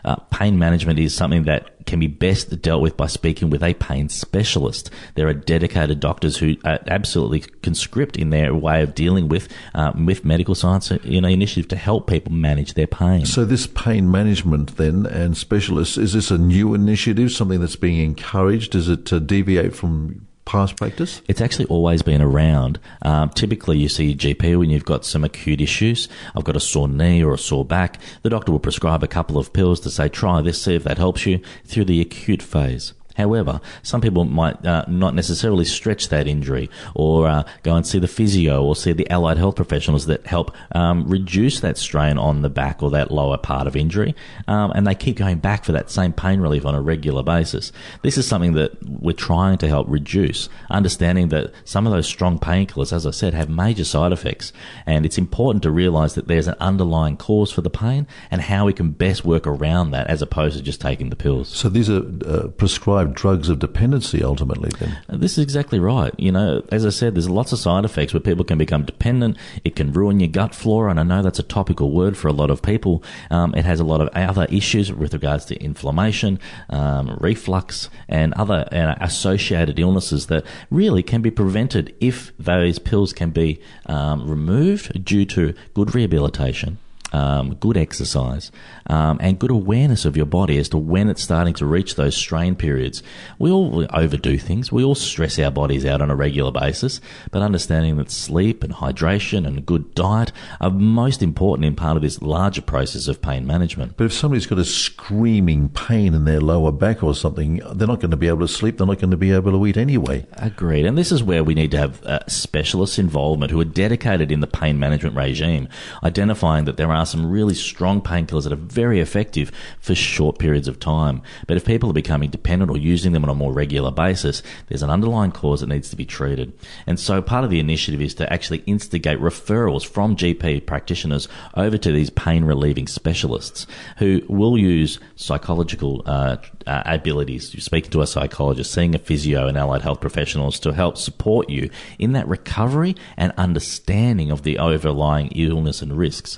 Uh, 0.06 0.16
pain 0.32 0.58
management 0.58 1.00
is 1.00 1.14
something 1.14 1.44
that 1.44 1.86
can 1.86 2.00
be 2.00 2.08
best 2.08 2.62
dealt 2.62 2.82
with 2.82 2.96
by 2.96 3.08
speaking 3.08 3.50
with 3.50 3.64
a 3.64 3.74
pain 3.74 4.10
specialist. 4.10 4.90
There 5.16 5.28
are 5.28 5.34
dedicated 5.34 6.00
doctors 6.00 6.38
who 6.38 6.56
are 6.64 6.80
absolutely 6.88 7.42
conscript 7.62 8.18
in 8.18 8.30
their 8.30 8.54
way 8.54 8.84
of 8.84 8.94
dealing 8.94 9.28
with 9.30 9.48
um, 9.74 10.06
with 10.06 10.24
medical 10.24 10.56
science 10.56 10.92
you 11.04 11.22
know, 11.22 11.28
initiative 11.28 11.68
to 11.70 11.76
help 11.76 12.08
people 12.08 12.32
manage 12.32 12.74
their 12.74 12.88
pain. 12.88 13.26
So, 13.26 13.46
this 13.46 13.68
pain 13.68 14.12
management 14.12 14.78
then 14.78 15.06
and 15.06 15.36
specialists 15.36 15.98
is 15.98 16.14
this 16.14 16.32
a 16.32 16.38
new 16.38 16.74
initiative, 16.74 17.32
something 17.32 17.60
that's 17.60 17.76
being 17.76 18.00
encouraged? 18.00 18.76
Is 18.76 18.90
it 18.90 19.06
to 19.08 19.20
deviate 19.20 19.76
from 19.76 20.27
past 20.48 20.78
practice? 20.78 21.22
It's 21.28 21.42
actually 21.42 21.66
always 21.66 22.02
been 22.02 22.22
around. 22.22 22.80
Um, 23.02 23.30
typically, 23.30 23.78
you 23.78 23.90
see 23.90 24.16
GP 24.16 24.58
when 24.58 24.70
you've 24.70 24.86
got 24.86 25.06
some 25.06 25.24
acute 25.24 25.62
issues. 25.62 26.08
I've 26.36 26.46
got 26.46 26.56
a 26.56 26.62
sore 26.62 26.88
knee 26.88 27.22
or 27.22 27.34
a 27.34 27.38
sore 27.38 27.66
back. 27.66 28.00
The 28.24 28.30
doctor 28.30 28.52
will 28.52 28.60
prescribe 28.60 29.04
a 29.04 29.08
couple 29.08 29.38
of 29.38 29.54
pills 29.54 29.82
to 29.82 29.92
say, 29.92 30.08
try 30.08 30.42
this, 30.42 30.62
see 30.62 30.74
if 30.76 30.86
that 30.86 30.98
helps 30.98 31.26
you 31.26 31.42
through 31.66 31.86
the 31.86 32.02
acute 32.02 32.42
phase. 32.42 32.94
However, 33.18 33.60
some 33.82 34.00
people 34.00 34.26
might 34.26 34.64
uh, 34.66 34.86
not 34.88 35.16
necessarily 35.16 35.66
stretch 35.66 36.10
that 36.10 36.28
injury 36.28 36.70
or 36.94 37.28
uh, 37.28 37.44
go 37.64 37.76
and 37.76 37.86
see 37.86 37.98
the 37.98 38.08
physio 38.08 38.64
or 38.64 38.76
see 38.76 38.94
the 38.94 39.10
allied 39.10 39.38
health 39.38 39.56
professionals 39.56 40.06
that 40.06 40.26
help 40.28 40.56
um, 40.74 41.08
reduce 41.08 41.60
that 41.62 41.78
strain 41.78 42.20
on 42.20 42.44
the 42.44 42.50
back 42.50 42.84
or 42.84 42.92
that 42.92 43.10
lower 43.10 43.38
part 43.38 43.66
of 43.66 43.76
injury. 43.76 44.16
Um, 44.48 44.72
and 44.76 44.86
they 44.86 44.94
keep 44.94 45.18
going 45.18 45.40
back 45.40 45.66
for 45.66 45.72
that 45.72 45.90
same 45.90 46.14
pain 46.14 46.40
relief 46.40 46.66
on 46.66 46.76
a 46.76 46.82
regular 46.82 47.24
basis. 47.24 47.72
This 48.04 48.18
is 48.18 48.28
something 48.28 48.54
that 48.54 48.72
we're 48.88 49.14
trying 49.14 49.58
to 49.60 49.68
help 49.68 49.88
reduce, 49.90 50.48
understanding 50.70 51.30
that 51.30 51.52
some 51.66 51.88
of 51.88 51.94
those 51.94 52.08
strong 52.08 52.38
painkillers, 52.38 52.94
as 52.94 53.08
I 53.08 53.12
said, 53.12 53.34
have 53.34 53.50
major 53.50 53.84
side 53.84 54.12
effects. 54.12 54.54
And 54.86 55.06
it's 55.06 55.18
important 55.18 55.64
to 55.64 55.72
realize 55.72 56.14
that 56.14 56.28
there's 56.28 56.48
an 56.48 56.56
underlying 56.60 57.18
cause 57.18 57.52
for 57.52 57.62
the 57.62 57.70
pain 57.72 58.06
and 58.30 58.42
how 58.42 58.66
we 58.66 58.74
can 58.74 58.92
best 58.92 59.26
work 59.26 59.48
around 59.48 59.92
that 59.92 60.08
as 60.08 60.22
opposed 60.22 60.58
to 60.58 60.64
just 60.64 60.82
taking 60.82 61.10
the 61.10 61.16
pills. 61.16 61.50
So 61.50 61.68
these 61.68 61.90
are 61.90 62.04
uh, 62.26 62.48
prescribed 62.50 63.07
drugs 63.08 63.50
of 63.50 63.60
dependency 63.60 64.24
ultimately 64.24 64.70
then? 64.80 64.98
Uh, 65.10 65.18
this 65.18 65.34
is 65.34 65.44
exactly 65.44 65.80
right. 65.80 66.14
You 66.18 66.32
know, 66.32 66.64
as 66.72 66.86
I 66.86 66.90
said, 66.90 67.16
there's 67.16 67.30
lots 67.30 67.52
of 67.52 67.60
side 67.60 67.86
effects 67.86 68.14
where 68.14 68.22
people 68.22 68.46
can 68.46 68.58
become 68.58 68.84
dependent. 68.84 69.38
It 69.64 69.76
can 69.76 69.92
ruin 69.92 70.20
your 70.20 70.30
gut 70.30 70.54
flora, 70.54 70.92
and 70.92 71.00
I 71.00 71.04
know 71.04 71.22
that's 71.22 71.40
a 71.40 71.44
topical 71.44 71.92
word 71.92 72.18
for 72.18 72.28
a 72.28 72.34
lot 72.34 72.50
of 72.50 72.62
people. 72.62 73.04
Um, 73.30 73.54
it 73.56 73.66
has 73.66 73.80
a 73.80 73.84
lot 73.84 74.02
of 74.02 74.10
other 74.10 74.46
issues 74.50 74.92
with 74.92 75.14
regards 75.14 75.46
to 75.46 75.62
inflammation, 75.62 76.40
um, 76.70 77.18
reflux, 77.20 77.90
and 78.08 78.34
other 78.34 78.68
uh, 78.72 78.96
associated 79.02 79.80
illnesses 79.80 80.28
that 80.28 80.46
really 80.70 81.04
can 81.04 81.22
be 81.22 81.32
prevented 81.32 81.96
if 82.00 82.32
those 82.38 82.80
pills 82.80 83.14
can 83.14 83.32
be 83.32 83.60
um, 83.86 84.30
removed 84.30 85.04
due 85.04 85.26
to 85.26 85.54
good 85.74 85.94
rehabilitation 85.96 86.78
um, 87.14 87.56
good 87.56 87.78
exercise, 87.78 88.52
um, 88.88 89.18
and 89.22 89.40
good 89.40 89.52
awareness 89.52 90.06
of 90.06 90.18
your 90.18 90.26
body 90.26 90.58
as 90.58 90.70
to 90.70 90.78
when 90.78 91.10
it's 91.10 91.24
starting 91.24 91.54
to 91.56 91.66
reach 91.66 91.96
those 91.96 92.16
strain 92.16 92.56
periods. 92.56 93.04
We 93.40 93.52
all 93.52 93.86
overdo 93.94 94.38
things. 94.38 94.72
We 94.72 94.84
all 94.84 94.96
stress 94.96 95.40
our 95.40 95.52
bodies 95.52 95.86
out 95.86 96.02
on 96.02 96.10
a 96.10 96.16
regular 96.16 96.52
basis, 96.52 97.02
but 97.32 97.42
understanding 97.42 97.98
that 97.98 98.12
sleep 98.12 98.64
and 98.64 98.74
hydration 98.74 99.48
and 99.48 99.66
good 99.66 99.94
diet 99.96 100.32
are 100.60 100.70
most 100.70 101.22
important 101.22 101.66
in 101.66 101.76
part 101.76 101.96
of 101.96 102.04
this 102.04 102.22
larger 102.22 102.62
process 102.62 103.08
of 103.08 103.22
pain 103.22 103.46
management. 103.46 103.98
But 103.98 104.06
if 104.06 104.14
somebody's 104.14 104.48
got 104.48 104.60
a 104.60 104.66
screaming 104.66 105.70
pain 105.70 106.14
in 106.14 106.26
their 106.26 106.42
lower 106.42 106.72
back 106.72 107.04
or 107.04 107.16
something, 107.16 107.62
they're 107.74 107.88
not 107.88 108.00
going 108.00 108.12
to 108.12 108.18
be 108.18 108.28
able 108.28 108.40
to 108.40 108.48
sleep. 108.48 108.78
They're 108.78 108.88
not 108.88 109.00
going 109.00 109.12
to 109.12 109.18
be 109.18 109.32
able 109.32 109.52
to 109.52 109.66
eat 109.66 109.78
anyway. 109.78 110.26
Agreed. 110.34 110.86
And 110.86 110.98
this 110.98 111.12
is 111.12 111.24
where 111.24 111.44
we 111.44 111.54
need 111.54 111.72
to 111.72 111.78
have 111.78 112.04
uh, 112.04 112.20
specialist 112.28 113.00
involvement 113.00 113.52
who 113.52 113.60
are 113.60 113.66
dedicated 113.66 114.32
in 114.32 114.40
the 114.40 114.48
pain 114.48 114.80
management 114.80 115.16
regime, 115.16 115.68
identifying 116.04 116.66
that 116.66 116.78
there 116.78 116.92
are 116.92 116.97
are 116.98 117.06
some 117.06 117.30
really 117.30 117.54
strong 117.54 118.02
painkillers 118.02 118.44
that 118.44 118.54
are 118.54 118.58
very 118.58 119.00
effective 119.00 119.52
for 119.80 119.96
short 119.96 120.40
periods 120.40 120.68
of 120.68 120.80
time. 120.80 121.22
But 121.48 121.58
if 121.58 121.66
people 121.66 121.90
are 121.90 121.94
becoming 121.94 122.30
dependent 122.30 122.72
or 122.72 122.78
using 122.78 123.14
them 123.14 123.24
on 123.24 123.30
a 123.30 123.36
more 123.36 123.54
regular 123.54 123.92
basis, 123.92 124.44
there's 124.68 124.84
an 124.84 124.90
underlying 124.90 125.32
cause 125.32 125.62
that 125.62 125.68
needs 125.68 125.90
to 125.90 125.96
be 125.96 126.06
treated. 126.06 126.54
And 126.86 127.00
so 127.00 127.22
part 127.22 127.44
of 127.44 127.50
the 127.50 127.60
initiative 127.60 128.02
is 128.02 128.16
to 128.16 128.32
actually 128.32 128.64
instigate 128.66 129.20
referrals 129.20 129.86
from 129.86 130.16
GP 130.16 130.66
practitioners 130.66 131.28
over 131.56 131.78
to 131.78 131.92
these 131.92 132.10
pain 132.10 132.44
relieving 132.44 132.88
specialists 132.88 133.68
who 133.98 134.22
will 134.28 134.58
use 134.58 135.00
psychological 135.16 136.04
uh, 136.06 136.38
uh, 136.66 136.84
abilities, 136.86 137.52
speaking 137.64 137.92
to 137.92 138.02
a 138.02 138.08
psychologist, 138.08 138.74
seeing 138.74 138.96
a 138.96 139.00
physio 139.00 139.48
and 139.48 139.58
allied 139.58 139.82
health 139.82 140.02
professionals 140.02 140.60
to 140.60 140.74
help 140.74 140.98
support 140.98 141.50
you 141.50 141.70
in 142.00 142.14
that 142.14 142.28
recovery 142.28 142.96
and 143.16 143.32
understanding 143.38 144.32
of 144.32 144.44
the 144.44 144.58
overlying 144.58 145.28
illness 145.30 145.82
and 145.82 145.98
risks. 145.98 146.38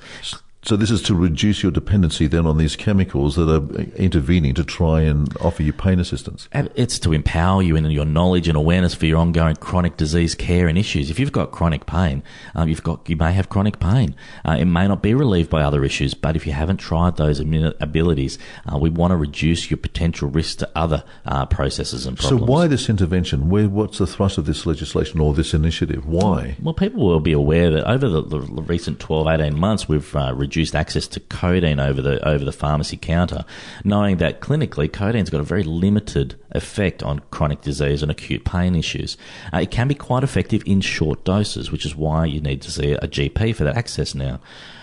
So 0.61 0.75
this 0.75 0.91
is 0.91 1.01
to 1.03 1.15
reduce 1.15 1.63
your 1.63 1.71
dependency 1.71 2.27
then 2.27 2.45
on 2.45 2.57
these 2.57 2.75
chemicals 2.75 3.37
that 3.37 3.49
are 3.49 3.81
intervening 3.93 4.53
to 4.55 4.65
try 4.65 5.01
and 5.01 5.35
offer 5.37 5.63
you 5.63 5.71
pain 5.71 5.99
assistance. 5.99 6.49
And 6.51 6.69
It's 6.75 6.99
to 6.99 7.13
empower 7.13 7.61
you 7.61 7.77
in 7.77 7.85
your 7.85 8.05
knowledge 8.05 8.49
and 8.49 8.57
awareness 8.57 8.93
for 8.93 9.05
your 9.05 9.19
ongoing 9.19 9.55
chronic 9.55 9.95
disease 9.95 10.35
care 10.35 10.67
and 10.67 10.77
issues. 10.77 11.09
If 11.09 11.17
you've 11.17 11.31
got 11.31 11.51
chronic 11.51 11.85
pain, 11.85 12.23
um, 12.55 12.67
you've 12.67 12.83
got 12.83 13.09
you 13.09 13.15
may 13.15 13.31
have 13.31 13.47
chronic 13.47 13.79
pain. 13.79 14.15
Uh, 14.43 14.57
it 14.59 14.65
may 14.65 14.85
not 14.87 15.01
be 15.01 15.13
relieved 15.13 15.49
by 15.49 15.61
other 15.61 15.85
issues, 15.85 16.13
but 16.13 16.35
if 16.35 16.45
you 16.45 16.51
haven't 16.51 16.77
tried 16.77 17.15
those 17.15 17.39
abilities, 17.39 18.37
uh, 18.71 18.77
we 18.77 18.89
want 18.89 19.11
to 19.11 19.17
reduce 19.17 19.71
your 19.71 19.77
potential 19.77 20.29
risk 20.29 20.57
to 20.57 20.69
other 20.75 21.05
uh, 21.25 21.45
processes 21.45 22.05
and 22.05 22.17
problems. 22.17 22.41
So 22.41 22.45
why 22.45 22.67
this 22.67 22.89
intervention? 22.89 23.49
Where, 23.49 23.69
what's 23.69 23.97
the 23.97 24.07
thrust 24.07 24.37
of 24.37 24.45
this 24.45 24.65
legislation 24.65 25.21
or 25.21 25.33
this 25.33 25.53
initiative? 25.53 26.05
Why? 26.05 26.57
Well, 26.61 26.73
people 26.73 27.05
will 27.05 27.21
be 27.21 27.33
aware 27.33 27.71
that 27.71 27.89
over 27.89 28.09
the, 28.09 28.21
the 28.21 28.39
recent 28.41 28.99
12, 28.99 29.27
18 29.27 29.57
months, 29.57 29.87
we've 29.87 30.15
uh, 30.15 30.33
reduced 30.49 30.75
access 30.75 31.07
to 31.07 31.19
codeine 31.19 31.79
over 31.79 32.01
the 32.01 32.27
over 32.27 32.43
the 32.43 32.51
pharmacy 32.51 32.97
counter, 32.97 33.45
knowing 33.83 34.17
that 34.17 34.41
clinically 34.41 34.89
codeine's 34.89 35.29
got 35.29 35.39
a 35.39 35.43
very 35.43 35.63
limited 35.63 36.35
effect 36.51 37.03
on 37.03 37.19
chronic 37.29 37.61
disease 37.61 38.01
and 38.01 38.11
acute 38.11 38.43
pain 38.43 38.75
issues. 38.75 39.15
Uh, 39.53 39.59
it 39.59 39.69
can 39.69 39.87
be 39.87 39.93
quite 39.93 40.23
effective 40.23 40.63
in 40.65 40.81
short 40.81 41.23
doses, 41.23 41.71
which 41.71 41.85
is 41.85 41.95
why 41.95 42.25
you 42.25 42.41
need 42.41 42.61
to 42.63 42.71
see 42.71 42.93
a 42.93 43.07
GP 43.07 43.55
for 43.55 43.63
that 43.63 43.77
access 43.77 44.15
now. 44.15 44.39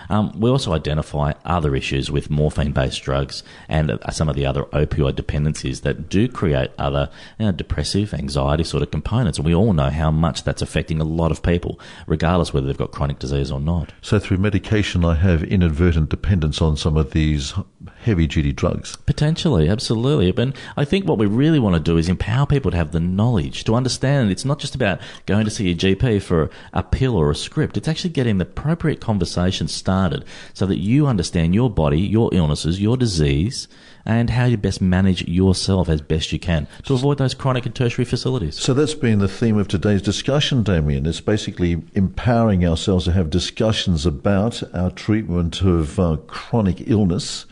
Um, 0.09 0.39
we 0.39 0.51
also 0.51 0.73
identify 0.73 1.33
other 1.45 1.75
issues 1.75 2.11
with 2.11 2.31
morphine 2.31 2.73
based 2.73 3.03
drugs 3.03 3.43
and 3.69 3.91
uh, 3.91 4.11
some 4.11 4.29
of 4.29 4.37
the 4.37 4.47
other 4.47 4.65
opioid 4.65 5.17
dependencies 5.17 5.81
that 5.83 6.09
do 6.09 6.29
create 6.29 6.71
other 6.79 7.11
you 7.39 7.47
know, 7.47 7.53
depressive, 7.53 8.15
anxiety 8.15 8.65
sort 8.65 8.83
of 8.83 8.91
components. 8.91 9.39
And 9.39 9.47
we 9.47 9.55
all 9.55 9.73
know 9.73 9.91
how 9.91 10.11
much 10.11 10.45
that's 10.45 10.63
affecting 10.63 11.01
a 11.01 11.05
lot 11.05 11.31
of 11.31 11.43
people, 11.43 11.81
regardless 12.07 12.53
whether 12.53 12.67
they've 12.67 12.77
got 12.77 12.93
chronic 12.93 13.19
disease 13.19 13.51
or 13.51 13.61
not. 13.61 13.93
So, 14.01 14.19
through 14.19 14.39
medication, 14.39 15.05
I 15.05 15.15
have 15.15 15.43
inadvertent 15.43 16.11
dependence 16.11 16.61
on 16.61 16.77
some 16.77 16.97
of 16.97 17.13
these 17.13 17.55
heavy 18.07 18.27
duty 18.27 18.53
drugs. 18.53 18.97
Potentially, 18.97 19.69
absolutely. 19.69 20.33
But 20.33 20.57
I 20.77 20.85
think 20.87 21.07
what 21.07 21.19
we 21.19 21.27
really 21.27 21.59
want 21.59 21.75
to 21.75 21.81
do 21.81 21.99
is 21.99 22.09
empower 22.09 22.47
people 22.47 22.71
to 22.71 22.77
have 22.77 22.93
the 22.93 23.01
knowledge, 23.01 23.65
to 23.65 23.75
understand 23.75 24.31
it's 24.31 24.45
not 24.45 24.59
just 24.59 24.75
about 24.75 24.99
going 25.27 25.45
to 25.45 25.51
see 25.51 25.71
a 25.71 25.75
GP 25.75 26.23
for 26.23 26.49
a 26.73 26.83
pill 26.83 27.15
or 27.17 27.31
a 27.31 27.35
script, 27.35 27.77
it's 27.77 27.89
actually 27.89 28.11
getting 28.11 28.39
the 28.39 28.47
appropriate 28.47 29.01
conversation 29.01 29.69
started 29.69 30.07
started 30.07 30.25
so 30.55 30.67
that 30.67 30.79
you 30.79 31.07
understand 31.07 31.55
your 31.55 31.71
body, 31.71 32.01
your 32.01 32.31
illnesses, 32.33 32.81
your 32.81 32.97
disease, 32.97 33.69
and 34.05 34.31
how 34.31 34.45
you 34.45 34.57
best 34.57 34.81
manage 34.81 35.27
yourself 35.27 35.89
as 35.89 36.01
best 36.01 36.33
you 36.33 36.39
can 36.39 36.67
to 36.85 36.95
avoid 36.95 37.19
those 37.19 37.35
chronic 37.35 37.67
and 37.67 37.75
tertiary 37.75 38.05
facilities. 38.05 38.57
So 38.57 38.73
that's 38.73 38.95
been 38.95 39.19
the 39.19 39.29
theme 39.29 39.59
of 39.59 39.69
today's 39.69 40.03
discussion, 40.03 40.63
Damien. 40.63 41.07
It's 41.07 41.21
basically 41.21 41.83
empowering 41.95 42.65
ourselves 42.65 43.05
to 43.07 43.13
have 43.13 43.31
discussions 43.31 44.07
about 44.07 44.63
our 44.75 44.91
treatment 44.91 45.63
of 45.63 45.99
uh, 45.99 46.17
chronic 46.27 46.89
illness, 46.89 47.47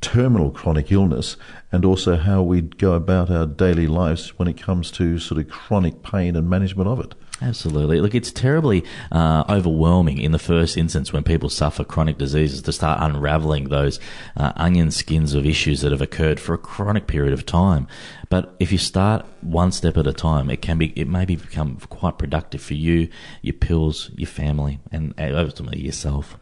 terminal 0.00 0.50
chronic 0.50 0.90
illness, 0.90 1.36
and 1.72 1.84
also 1.84 2.16
how 2.16 2.42
we 2.42 2.62
go 2.62 2.92
about 2.94 3.30
our 3.30 3.46
daily 3.46 3.86
lives 3.86 4.38
when 4.38 4.48
it 4.48 4.60
comes 4.60 4.90
to 4.92 5.18
sort 5.18 5.40
of 5.40 5.48
chronic 5.48 6.02
pain 6.02 6.36
and 6.36 6.48
management 6.48 6.88
of 6.88 7.00
it. 7.00 7.14
Absolutely. 7.42 8.00
Look, 8.00 8.14
it's 8.14 8.30
terribly 8.30 8.84
uh, 9.10 9.44
overwhelming 9.48 10.18
in 10.18 10.32
the 10.32 10.38
first 10.38 10.76
instance 10.76 11.10
when 11.10 11.22
people 11.22 11.48
suffer 11.48 11.84
chronic 11.84 12.18
diseases 12.18 12.60
to 12.62 12.72
start 12.72 12.98
unraveling 13.00 13.68
those 13.68 13.98
uh, 14.36 14.52
onion 14.56 14.90
skins 14.90 15.32
of 15.32 15.46
issues 15.46 15.80
that 15.80 15.90
have 15.90 16.02
occurred 16.02 16.38
for 16.38 16.52
a 16.52 16.58
chronic 16.58 17.06
period 17.06 17.32
of 17.32 17.46
time. 17.46 17.86
But 18.28 18.54
if 18.60 18.70
you 18.70 18.78
start 18.78 19.24
one 19.40 19.72
step 19.72 19.96
at 19.96 20.06
a 20.06 20.12
time, 20.12 20.50
it 20.50 20.60
can 20.60 20.76
be, 20.76 20.92
it 20.96 21.08
may 21.08 21.24
become 21.24 21.78
quite 21.88 22.18
productive 22.18 22.60
for 22.60 22.74
you, 22.74 23.08
your 23.40 23.54
pills, 23.54 24.10
your 24.16 24.28
family, 24.28 24.78
and 24.92 25.14
ultimately 25.18 25.80
yourself. 25.80 26.36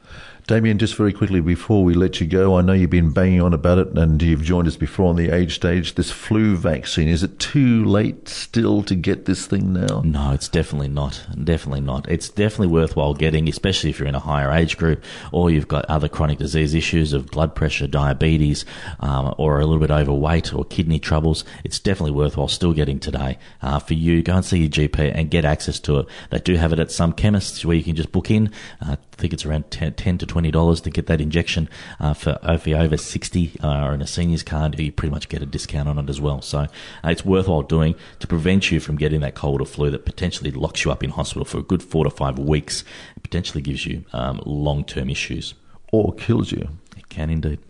Damien, 0.49 0.79
just 0.79 0.95
very 0.95 1.13
quickly 1.13 1.43
before 1.43 1.85
we 1.85 1.93
let 1.93 2.23
you 2.23 2.27
go, 2.27 2.57
I 2.57 2.63
know 2.63 2.73
you've 2.73 2.89
been 2.89 3.11
banging 3.11 3.43
on 3.43 3.53
about 3.53 3.77
it 3.77 3.89
and 3.89 4.23
you've 4.23 4.43
joined 4.43 4.67
us 4.67 4.79
before 4.79 5.11
on 5.11 5.17
the 5.17 5.29
age 5.29 5.57
stage. 5.57 5.95
This 5.95 6.11
flu 6.11 6.57
vaccine, 6.57 7.07
is 7.07 7.23
it 7.23 7.39
too 7.39 7.85
late 7.85 8.31
still 8.31 8.83
to 8.85 8.95
get 8.95 9.27
this 9.27 9.47
thing 9.47 9.75
now? 9.75 10.01
No, 10.01 10.33
it's 10.33 10.49
definitely 10.49 10.89
not. 10.89 11.23
Definitely 11.45 11.83
not. 11.83 12.09
It's 12.09 12.31
definitely 12.31 12.69
worthwhile 12.69 13.13
getting, 13.13 13.47
especially 13.47 13.91
if 13.91 13.99
you're 13.99 14.09
in 14.09 14.15
a 14.15 14.21
higher 14.21 14.51
age 14.51 14.79
group 14.79 15.05
or 15.33 15.51
you've 15.51 15.69
got 15.69 15.85
other 15.85 16.09
chronic 16.09 16.39
disease 16.39 16.73
issues 16.73 17.13
of 17.13 17.27
blood 17.27 17.55
pressure, 17.55 17.87
diabetes, 17.87 18.65
um, 19.01 19.35
or 19.37 19.61
a 19.61 19.67
little 19.67 19.87
bit 19.87 19.91
overweight 19.91 20.55
or 20.55 20.65
kidney 20.65 20.99
troubles. 20.99 21.45
It's 21.63 21.79
definitely 21.79 22.13
worthwhile 22.13 22.49
still 22.49 22.73
getting 22.73 23.01
today. 23.01 23.37
Uh, 23.61 23.81
for 23.81 23.93
you, 23.93 24.23
go 24.23 24.37
and 24.37 24.45
see 24.47 24.61
your 24.61 24.71
GP 24.71 25.13
and 25.15 25.31
get 25.31 25.45
access 25.45 25.79
to 25.81 25.99
it. 25.99 26.07
They 26.31 26.39
do 26.39 26.55
have 26.55 26.73
it 26.73 26.79
at 26.79 26.91
some 26.91 27.13
chemists 27.13 27.67
where 27.67 27.77
you 27.77 27.85
can 27.85 27.97
just 27.97 28.13
book 28.13 28.31
in. 28.31 28.51
Uh, 28.81 28.97
think 29.19 29.33
it's 29.33 29.45
around 29.45 29.71
10, 29.71 29.95
10 29.95 30.19
to 30.19 30.27
20 30.27 30.39
$20 30.53 30.83
to 30.83 30.91
get 30.91 31.07
that 31.07 31.21
injection. 31.21 31.69
Uh, 32.01 32.15
for 32.15 32.39
if 32.45 32.67
you're 32.67 32.81
over 32.81 32.97
60 32.97 33.53
uh, 33.63 33.85
or 33.85 33.95
in 33.95 34.03
a 34.03 34.07
seniors 34.07 34.43
card, 34.43 34.79
you 34.79 34.93
pretty 34.93 35.13
much 35.13 35.29
get 35.29 35.43
a 35.43 35.47
discount 35.47 35.89
on 35.89 35.99
it 35.99 36.09
as 36.09 36.21
well. 36.21 36.43
So 36.43 36.61
uh, 36.61 36.67
it's 37.05 37.25
worthwhile 37.25 37.63
doing 37.63 37.95
to 38.21 38.27
prevent 38.27 38.71
you 38.71 38.81
from 38.81 38.97
getting 38.97 39.21
that 39.21 39.35
cold 39.35 39.61
or 39.61 39.67
flu 39.67 39.91
that 39.91 40.05
potentially 40.05 40.51
locks 40.51 40.85
you 40.85 40.91
up 40.91 41.03
in 41.03 41.11
hospital 41.11 41.45
for 41.45 41.59
a 41.59 41.63
good 41.63 41.83
four 41.83 42.05
to 42.05 42.11
five 42.11 42.39
weeks. 42.39 42.85
It 43.17 43.23
potentially 43.23 43.63
gives 43.63 43.87
you 43.87 44.05
um, 44.13 44.41
long 44.45 44.85
term 44.85 45.11
issues. 45.11 45.55
Or 45.91 46.13
kills 46.13 46.53
you. 46.53 46.69
It 46.99 47.09
can 47.09 47.31
indeed. 47.31 47.61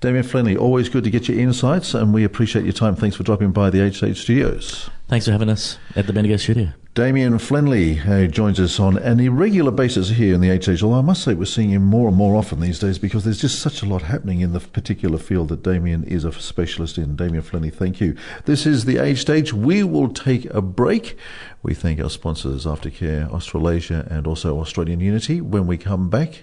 Damien 0.00 0.22
Flenley, 0.22 0.56
always 0.56 0.88
good 0.88 1.02
to 1.02 1.10
get 1.10 1.28
your 1.28 1.36
insights, 1.38 1.94
and 1.94 2.14
we 2.14 2.22
appreciate 2.22 2.64
your 2.64 2.72
time. 2.72 2.94
Thanks 2.94 3.16
for 3.16 3.24
dropping 3.24 3.50
by 3.50 3.70
the 3.70 3.80
Age 3.80 3.96
Stage 3.96 4.22
Studios. 4.22 4.88
Thanks 5.08 5.26
for 5.26 5.32
having 5.32 5.50
us 5.50 5.78
at 5.96 6.06
the 6.06 6.12
Bendigo 6.12 6.36
Studio. 6.36 6.72
Damien 7.00 7.38
Flenley 7.38 7.94
who 7.94 8.28
joins 8.28 8.60
us 8.60 8.78
on 8.78 8.98
an 8.98 9.20
irregular 9.20 9.70
basis 9.70 10.10
here 10.10 10.34
in 10.34 10.42
the 10.42 10.54
HH. 10.54 10.82
Although 10.82 10.98
I 10.98 11.00
must 11.00 11.22
say 11.22 11.32
we're 11.32 11.46
seeing 11.46 11.70
him 11.70 11.82
more 11.82 12.08
and 12.08 12.16
more 12.16 12.36
often 12.36 12.60
these 12.60 12.78
days 12.78 12.98
because 12.98 13.24
there's 13.24 13.40
just 13.40 13.58
such 13.58 13.80
a 13.80 13.86
lot 13.86 14.02
happening 14.02 14.42
in 14.42 14.52
the 14.52 14.60
particular 14.60 15.16
field 15.16 15.48
that 15.48 15.62
Damien 15.62 16.04
is 16.04 16.26
a 16.26 16.32
specialist 16.32 16.98
in. 16.98 17.16
Damien 17.16 17.40
Flenley, 17.42 17.70
thank 17.70 18.02
you. 18.02 18.18
This 18.44 18.66
is 18.66 18.84
the 18.84 18.98
Age 18.98 19.18
Stage. 19.18 19.54
We 19.54 19.82
will 19.82 20.10
take 20.10 20.44
a 20.50 20.60
break. 20.60 21.16
We 21.62 21.72
thank 21.72 22.00
our 22.00 22.10
sponsors, 22.10 22.66
Aftercare 22.66 23.32
Australasia 23.32 24.06
and 24.10 24.26
also 24.26 24.60
Australian 24.60 25.00
Unity. 25.00 25.40
When 25.40 25.66
we 25.66 25.78
come 25.78 26.10
back, 26.10 26.42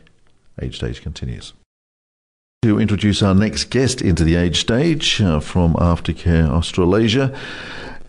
Age 0.59 0.77
Stage 0.77 1.03
continues. 1.03 1.53
To 2.63 2.79
introduce 2.79 3.21
our 3.21 3.35
next 3.35 3.65
guest 3.65 4.01
into 4.01 4.23
the 4.23 4.33
Age 4.33 4.59
Stage 4.59 5.21
uh, 5.21 5.39
from 5.39 5.75
Aftercare 5.75 6.49
Australasia. 6.49 7.39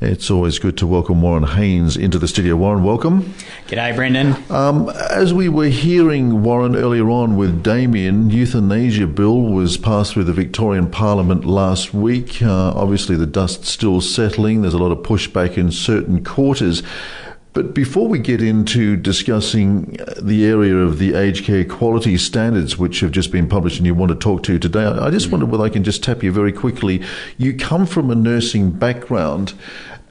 It's 0.01 0.31
always 0.31 0.61
good 0.61 0.79
to 0.79 0.87
welcome 0.87 1.23
Warren 1.23 1.43
Haynes 1.43 1.97
into 1.97 2.21
the 2.21 2.29
studio. 2.29 2.55
Warren, 2.55 2.85
welcome. 2.85 3.35
G'day, 3.67 3.97
Brendan. 3.97 4.37
Um, 4.49 4.91
as 4.91 5.35
we 5.35 5.49
were 5.49 5.67
hearing, 5.67 6.45
Warren, 6.45 6.77
earlier 6.77 7.11
on 7.11 7.37
with 7.37 7.65
Damien, 7.65 8.31
euthanasia 8.31 9.09
bill 9.09 9.41
was 9.41 9.77
passed 9.77 10.13
through 10.13 10.23
the 10.23 10.33
Victorian 10.33 10.89
Parliament 10.89 11.45
last 11.45 11.93
week. 11.93 12.41
Uh, 12.41 12.73
obviously, 12.77 13.17
the 13.17 13.27
dust's 13.27 13.71
still 13.71 14.01
settling. 14.01 14.63
There's 14.63 14.73
a 14.73 14.79
lot 14.79 14.93
of 14.93 14.99
pushback 14.99 15.59
in 15.59 15.73
certain 15.73 16.23
quarters. 16.23 16.85
But 17.55 17.75
before 17.75 18.09
we 18.09 18.19
get 18.19 18.43
into 18.43 18.97
discussing 18.97 19.97
uh, 20.01 20.15
the 20.21 20.47
area 20.47 20.77
of 20.77 20.99
the 20.99 21.15
aged 21.15 21.45
care 21.45 21.65
quality 21.65 22.17
standards, 22.19 22.77
which 22.77 23.01
have 23.01 23.11
just 23.11 23.33
been 23.33 23.49
published 23.49 23.79
and 23.79 23.87
you 23.87 23.95
want 23.95 24.11
to 24.11 24.17
talk 24.17 24.43
to 24.45 24.59
today, 24.59 24.85
I 24.85 25.11
just 25.11 25.29
mm. 25.29 25.33
wonder 25.33 25.47
whether 25.47 25.65
I 25.65 25.69
can 25.71 25.83
just 25.83 26.05
tap 26.05 26.23
you 26.23 26.31
very 26.31 26.53
quickly. 26.53 27.03
You 27.37 27.55
come 27.55 27.87
from 27.87 28.11
a 28.11 28.15
nursing 28.15 28.71
background. 28.71 29.55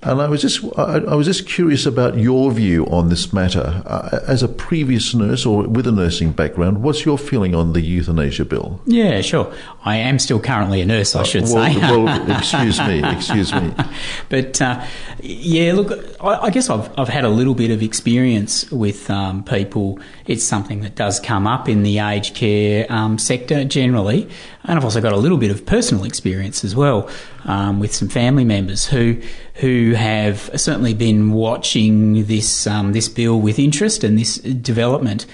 And 0.03 0.21
I 0.21 0.27
was 0.27 0.41
just 0.41 0.63
I, 0.77 0.99
I, 0.99 1.15
was 1.15 1.25
just 1.25 1.47
curious 1.47 1.85
about 1.87 2.17
your 2.17 2.51
view 2.51 2.85
on 2.85 3.09
this 3.09 3.33
matter. 3.33 3.81
Uh, 3.85 4.19
as 4.27 4.43
a 4.43 4.47
previous 4.47 5.15
nurse 5.15 5.45
or 5.45 5.63
with 5.63 5.87
a 5.87 5.91
nursing 5.91 6.33
background, 6.33 6.83
what's 6.83 7.03
your 7.03 7.17
feeling 7.17 7.55
on 7.55 7.73
the 7.73 7.81
euthanasia 7.81 8.45
bill? 8.45 8.79
Yeah, 8.85 9.21
sure. 9.21 9.51
I 9.83 9.97
am 9.97 10.19
still 10.19 10.39
currently 10.39 10.81
a 10.81 10.85
nurse, 10.85 11.15
I 11.15 11.23
should 11.23 11.45
uh, 11.45 11.53
well, 11.53 11.73
say. 11.73 11.79
well, 11.79 12.31
excuse 12.37 12.79
me, 12.79 13.03
excuse 13.03 13.53
me. 13.53 13.73
But 14.29 14.61
uh, 14.61 14.85
yeah, 15.21 15.73
look, 15.73 15.91
I, 16.21 16.45
I, 16.45 16.49
guess 16.49 16.69
I've 16.69 16.91
I've 16.99 17.07
had 17.07 17.23
a 17.23 17.29
little 17.29 17.55
bit 17.55 17.71
of 17.71 17.81
experience 17.81 18.69
with 18.71 19.09
um, 19.09 19.43
people. 19.43 19.99
It's 20.25 20.43
something 20.43 20.81
that 20.81 20.95
does 20.95 21.19
come 21.19 21.47
up 21.47 21.69
in 21.69 21.83
the 21.83 21.99
aged 21.99 22.35
care 22.35 22.85
um, 22.91 23.17
sector 23.17 23.63
generally, 23.63 24.29
and 24.63 24.77
I've 24.77 24.83
also 24.83 25.01
got 25.01 25.13
a 25.13 25.17
little 25.17 25.37
bit 25.37 25.49
of 25.49 25.65
personal 25.65 26.03
experience 26.03 26.63
as 26.63 26.75
well 26.75 27.09
um, 27.47 27.79
with 27.79 27.93
some 27.93 28.09
family 28.09 28.45
members 28.45 28.85
who 28.85 29.19
who 29.55 29.93
have 29.93 30.51
certainly 30.55 30.93
been 30.93 31.31
watching 31.31 32.25
this 32.25 32.67
um, 32.67 32.93
this 32.93 33.09
bill 33.09 33.39
with 33.39 33.57
interest 33.57 34.03
and 34.03 34.19
this 34.19 34.35
development. 34.35 35.25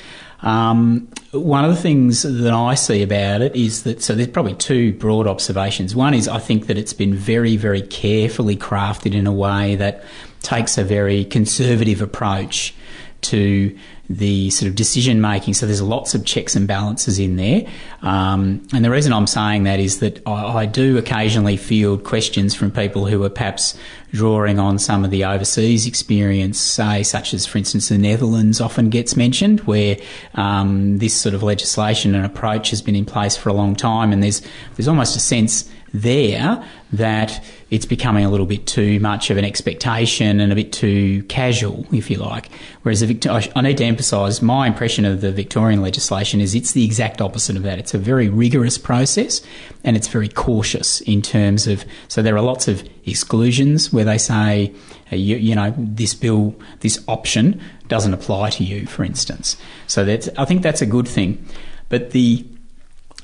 Um, 0.43 1.07
one 1.31 1.63
of 1.63 1.73
the 1.73 1.81
things 1.81 2.23
that 2.23 2.53
I 2.53 2.75
see 2.75 3.01
about 3.01 3.41
it 3.41 3.55
is 3.55 3.83
that 3.83 4.03
so 4.03 4.13
there's 4.13 4.27
probably 4.27 4.55
two 4.55 4.93
broad 4.93 5.25
observations. 5.25 5.95
One 5.95 6.13
is 6.13 6.27
I 6.27 6.39
think 6.39 6.67
that 6.67 6.77
it's 6.77 6.93
been 6.93 7.15
very 7.15 7.57
very 7.57 7.81
carefully 7.81 8.55
crafted 8.55 9.13
in 9.13 9.27
a 9.27 9.33
way 9.33 9.75
that 9.75 10.03
takes 10.41 10.77
a 10.77 10.83
very 10.83 11.25
conservative 11.25 12.01
approach 12.01 12.75
to 13.23 13.77
the 14.09 14.49
sort 14.49 14.69
of 14.69 14.75
decision 14.75 15.21
making. 15.21 15.53
So 15.53 15.65
there's 15.65 15.81
lots 15.81 16.13
of 16.13 16.25
checks 16.25 16.55
and 16.55 16.67
balances 16.67 17.19
in 17.19 17.37
there. 17.37 17.65
Um, 18.01 18.67
and 18.73 18.83
the 18.83 18.91
reason 18.91 19.13
I'm 19.13 19.27
saying 19.27 19.63
that 19.63 19.79
is 19.79 19.99
that 19.99 20.21
I, 20.27 20.59
I, 20.59 20.65
do 20.65 20.97
occasionally 20.97 21.55
field 21.55 22.03
questions 22.03 22.53
from 22.53 22.69
people 22.69 23.05
who 23.05 23.23
are 23.23 23.29
perhaps 23.29 23.77
drawing 24.11 24.59
on 24.59 24.77
some 24.77 25.05
of 25.05 25.11
the 25.11 25.23
overseas 25.23 25.87
experience, 25.87 26.59
say, 26.59 27.01
such 27.01 27.33
as, 27.33 27.45
for 27.45 27.57
instance, 27.57 27.89
the 27.89 27.97
Netherlands 27.97 28.59
often 28.59 28.89
gets 28.89 29.15
mentioned, 29.15 29.61
where 29.61 29.97
um, 30.35 30.97
this 30.97 31.13
sort 31.13 31.33
of 31.33 31.41
legislation 31.41 32.13
and 32.13 32.25
approach 32.25 32.69
has 32.71 32.81
been 32.81 32.95
in 32.95 33.05
place 33.05 33.37
for 33.37 33.49
a 33.49 33.53
long 33.53 33.75
time, 33.75 34.11
and 34.11 34.21
there's 34.21 34.41
there's 34.75 34.87
almost 34.87 35.15
a 35.15 35.19
sense 35.19 35.69
there 35.93 36.63
that 36.91 37.43
it's 37.69 37.85
becoming 37.85 38.25
a 38.25 38.29
little 38.29 38.47
bit 38.47 38.65
too 38.65 38.99
much 38.99 39.29
of 39.29 39.37
an 39.37 39.45
expectation 39.45 40.39
and 40.39 40.51
a 40.51 40.55
bit 40.55 40.73
too 40.73 41.23
casual, 41.23 41.85
if 41.93 42.09
you 42.09 42.17
like. 42.17 42.49
Whereas 42.81 43.01
the 43.01 43.07
Victor- 43.07 43.41
I 43.55 43.61
need 43.61 43.77
to 43.77 43.85
emphasise 43.85 44.41
my 44.41 44.65
impression 44.67 45.05
of 45.05 45.21
the 45.21 45.31
Victorian 45.31 45.81
legislation 45.81 46.41
is 46.41 46.55
it's 46.55 46.71
the 46.71 46.83
exact 46.83 47.21
opposite 47.21 47.55
of 47.55 47.63
that. 47.63 47.77
It's 47.77 47.93
a 47.93 47.99
very 47.99 48.27
rigorous 48.27 48.77
process 48.77 49.41
and 49.83 49.95
it's 49.95 50.07
very 50.07 50.29
cautious 50.29 51.01
in 51.01 51.21
terms 51.21 51.67
of. 51.67 51.85
So 52.07 52.21
there 52.21 52.35
are 52.35 52.41
lots 52.41 52.67
of 52.67 52.87
exclusions 53.05 53.93
where 53.93 54.05
they 54.05 54.17
say, 54.17 54.73
uh, 55.11 55.15
you, 55.15 55.37
you 55.37 55.53
know, 55.53 55.73
this 55.77 56.15
bill, 56.15 56.55
this 56.79 57.03
option 57.07 57.61
doesn't 57.87 58.13
apply 58.13 58.49
to 58.51 58.63
you, 58.63 58.87
for 58.87 59.03
instance. 59.03 59.57
So 59.85 60.03
that's, 60.03 60.27
I 60.37 60.45
think 60.45 60.63
that's 60.63 60.81
a 60.81 60.87
good 60.87 61.07
thing. 61.07 61.45
But 61.89 62.11
the 62.11 62.45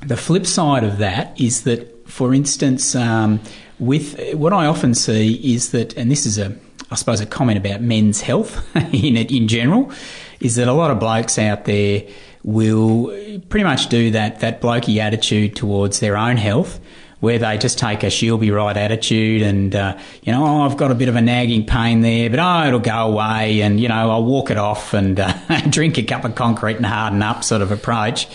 the 0.02 0.16
flip 0.16 0.46
side 0.46 0.84
of 0.84 0.98
that 1.00 1.40
is 1.40 1.64
that 1.64 1.99
for 2.10 2.34
instance, 2.34 2.96
um, 2.96 3.40
with 3.80 4.34
what 4.34 4.52
I 4.52 4.66
often 4.66 4.94
see 4.94 5.54
is 5.54 5.72
that, 5.72 5.96
and 5.96 6.12
this 6.12 6.26
is 6.26 6.38
a, 6.38 6.56
I 6.92 6.96
suppose, 6.96 7.22
a 7.22 7.26
comment 7.26 7.58
about 7.58 7.82
men's 7.82 8.22
health 8.22 8.66
in 8.76 9.16
it 9.16 9.32
in 9.32 9.48
general, 9.48 9.92
is 10.40 10.56
that 10.56 10.68
a 10.68 10.74
lot 10.74 10.92
of 10.92 11.00
blokes 11.00 11.38
out 11.38 11.66
there 11.66 12.04
will 12.44 13.08
pretty 13.50 13.64
much 13.64 13.88
do 13.90 14.12
that 14.12 14.40
that 14.40 14.62
blokey 14.62 14.98
attitude 14.98 15.56
towards 15.56 16.00
their 16.00 16.18
own 16.18 16.38
health, 16.38 16.80
where 17.20 17.38
they 17.38 17.58
just 17.58 17.78
take 17.78 18.04
a 18.04 18.10
she'll 18.10 18.38
be 18.38 18.50
right 18.50 18.78
attitude 18.78 19.42
and, 19.42 19.76
uh, 19.76 19.98
you 20.24 20.32
know, 20.32 20.46
oh, 20.46 20.62
I've 20.62 20.78
got 20.78 20.90
a 20.90 20.96
bit 20.96 21.10
of 21.10 21.16
a 21.16 21.22
nagging 21.22 21.66
pain 21.66 22.02
there, 22.02 22.30
but 22.30 22.40
oh, 22.40 22.68
it'll 22.68 22.80
go 22.80 23.12
away 23.12 23.62
and, 23.62 23.80
you 23.80 23.90
know, 23.90 24.12
I'll 24.12 24.24
walk 24.24 24.52
it 24.52 24.58
off 24.58 24.94
and 24.94 25.20
uh, 25.20 25.34
drink 25.70 25.98
a 25.98 26.04
cup 26.04 26.24
of 26.24 26.36
concrete 26.36 26.78
and 26.78 26.86
harden 26.86 27.22
up 27.22 27.44
sort 27.44 27.62
of 27.62 27.72
approach. 27.72 28.28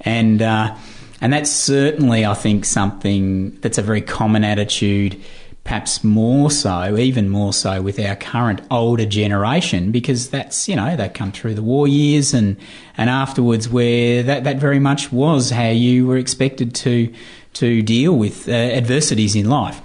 And, 0.00 0.40
uh, 0.40 0.74
and 1.20 1.32
that's 1.32 1.50
certainly, 1.50 2.24
I 2.24 2.34
think, 2.34 2.64
something 2.64 3.58
that's 3.60 3.78
a 3.78 3.82
very 3.82 4.00
common 4.00 4.44
attitude, 4.44 5.20
perhaps 5.64 6.02
more 6.02 6.50
so, 6.50 6.96
even 6.96 7.28
more 7.28 7.52
so 7.52 7.82
with 7.82 8.00
our 8.00 8.16
current 8.16 8.62
older 8.70 9.04
generation, 9.04 9.92
because 9.92 10.30
that's, 10.30 10.68
you 10.68 10.76
know, 10.76 10.96
they 10.96 11.08
come 11.08 11.32
through 11.32 11.54
the 11.54 11.62
war 11.62 11.86
years 11.86 12.32
and, 12.32 12.56
and 12.96 13.10
afterwards 13.10 13.68
where 13.68 14.22
that, 14.22 14.44
that 14.44 14.56
very 14.56 14.78
much 14.78 15.12
was 15.12 15.50
how 15.50 15.68
you 15.68 16.06
were 16.06 16.16
expected 16.16 16.74
to, 16.74 17.12
to 17.52 17.82
deal 17.82 18.16
with 18.16 18.48
uh, 18.48 18.52
adversities 18.52 19.36
in 19.36 19.48
life. 19.48 19.80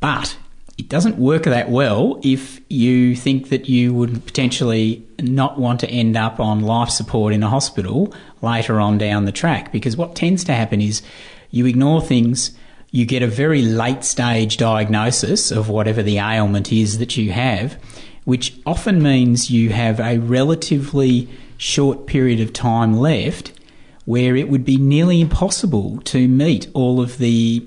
But 0.00 0.36
it 0.78 0.88
doesn't 0.88 1.16
work 1.18 1.44
that 1.44 1.70
well 1.70 2.18
if 2.22 2.60
you 2.70 3.14
think 3.14 3.50
that 3.50 3.68
you 3.68 3.92
would 3.92 4.24
potentially 4.24 5.06
not 5.20 5.58
want 5.58 5.80
to 5.80 5.90
end 5.90 6.16
up 6.16 6.40
on 6.40 6.60
life 6.60 6.88
support 6.88 7.32
in 7.32 7.42
a 7.42 7.48
hospital 7.48 8.12
later 8.40 8.80
on 8.80 8.98
down 8.98 9.24
the 9.24 9.32
track. 9.32 9.70
Because 9.70 9.96
what 9.96 10.16
tends 10.16 10.44
to 10.44 10.54
happen 10.54 10.80
is 10.80 11.02
you 11.50 11.66
ignore 11.66 12.00
things, 12.00 12.52
you 12.90 13.04
get 13.04 13.22
a 13.22 13.26
very 13.26 13.62
late 13.62 14.02
stage 14.02 14.56
diagnosis 14.56 15.50
of 15.50 15.68
whatever 15.68 16.02
the 16.02 16.18
ailment 16.18 16.72
is 16.72 16.98
that 16.98 17.16
you 17.16 17.32
have, 17.32 17.74
which 18.24 18.54
often 18.64 19.02
means 19.02 19.50
you 19.50 19.70
have 19.70 20.00
a 20.00 20.18
relatively 20.18 21.28
short 21.58 22.06
period 22.06 22.40
of 22.40 22.52
time 22.52 22.96
left 22.96 23.52
where 24.04 24.34
it 24.34 24.48
would 24.48 24.64
be 24.64 24.76
nearly 24.76 25.20
impossible 25.20 26.00
to 26.00 26.26
meet 26.26 26.66
all 26.74 27.00
of 27.00 27.18
the, 27.18 27.60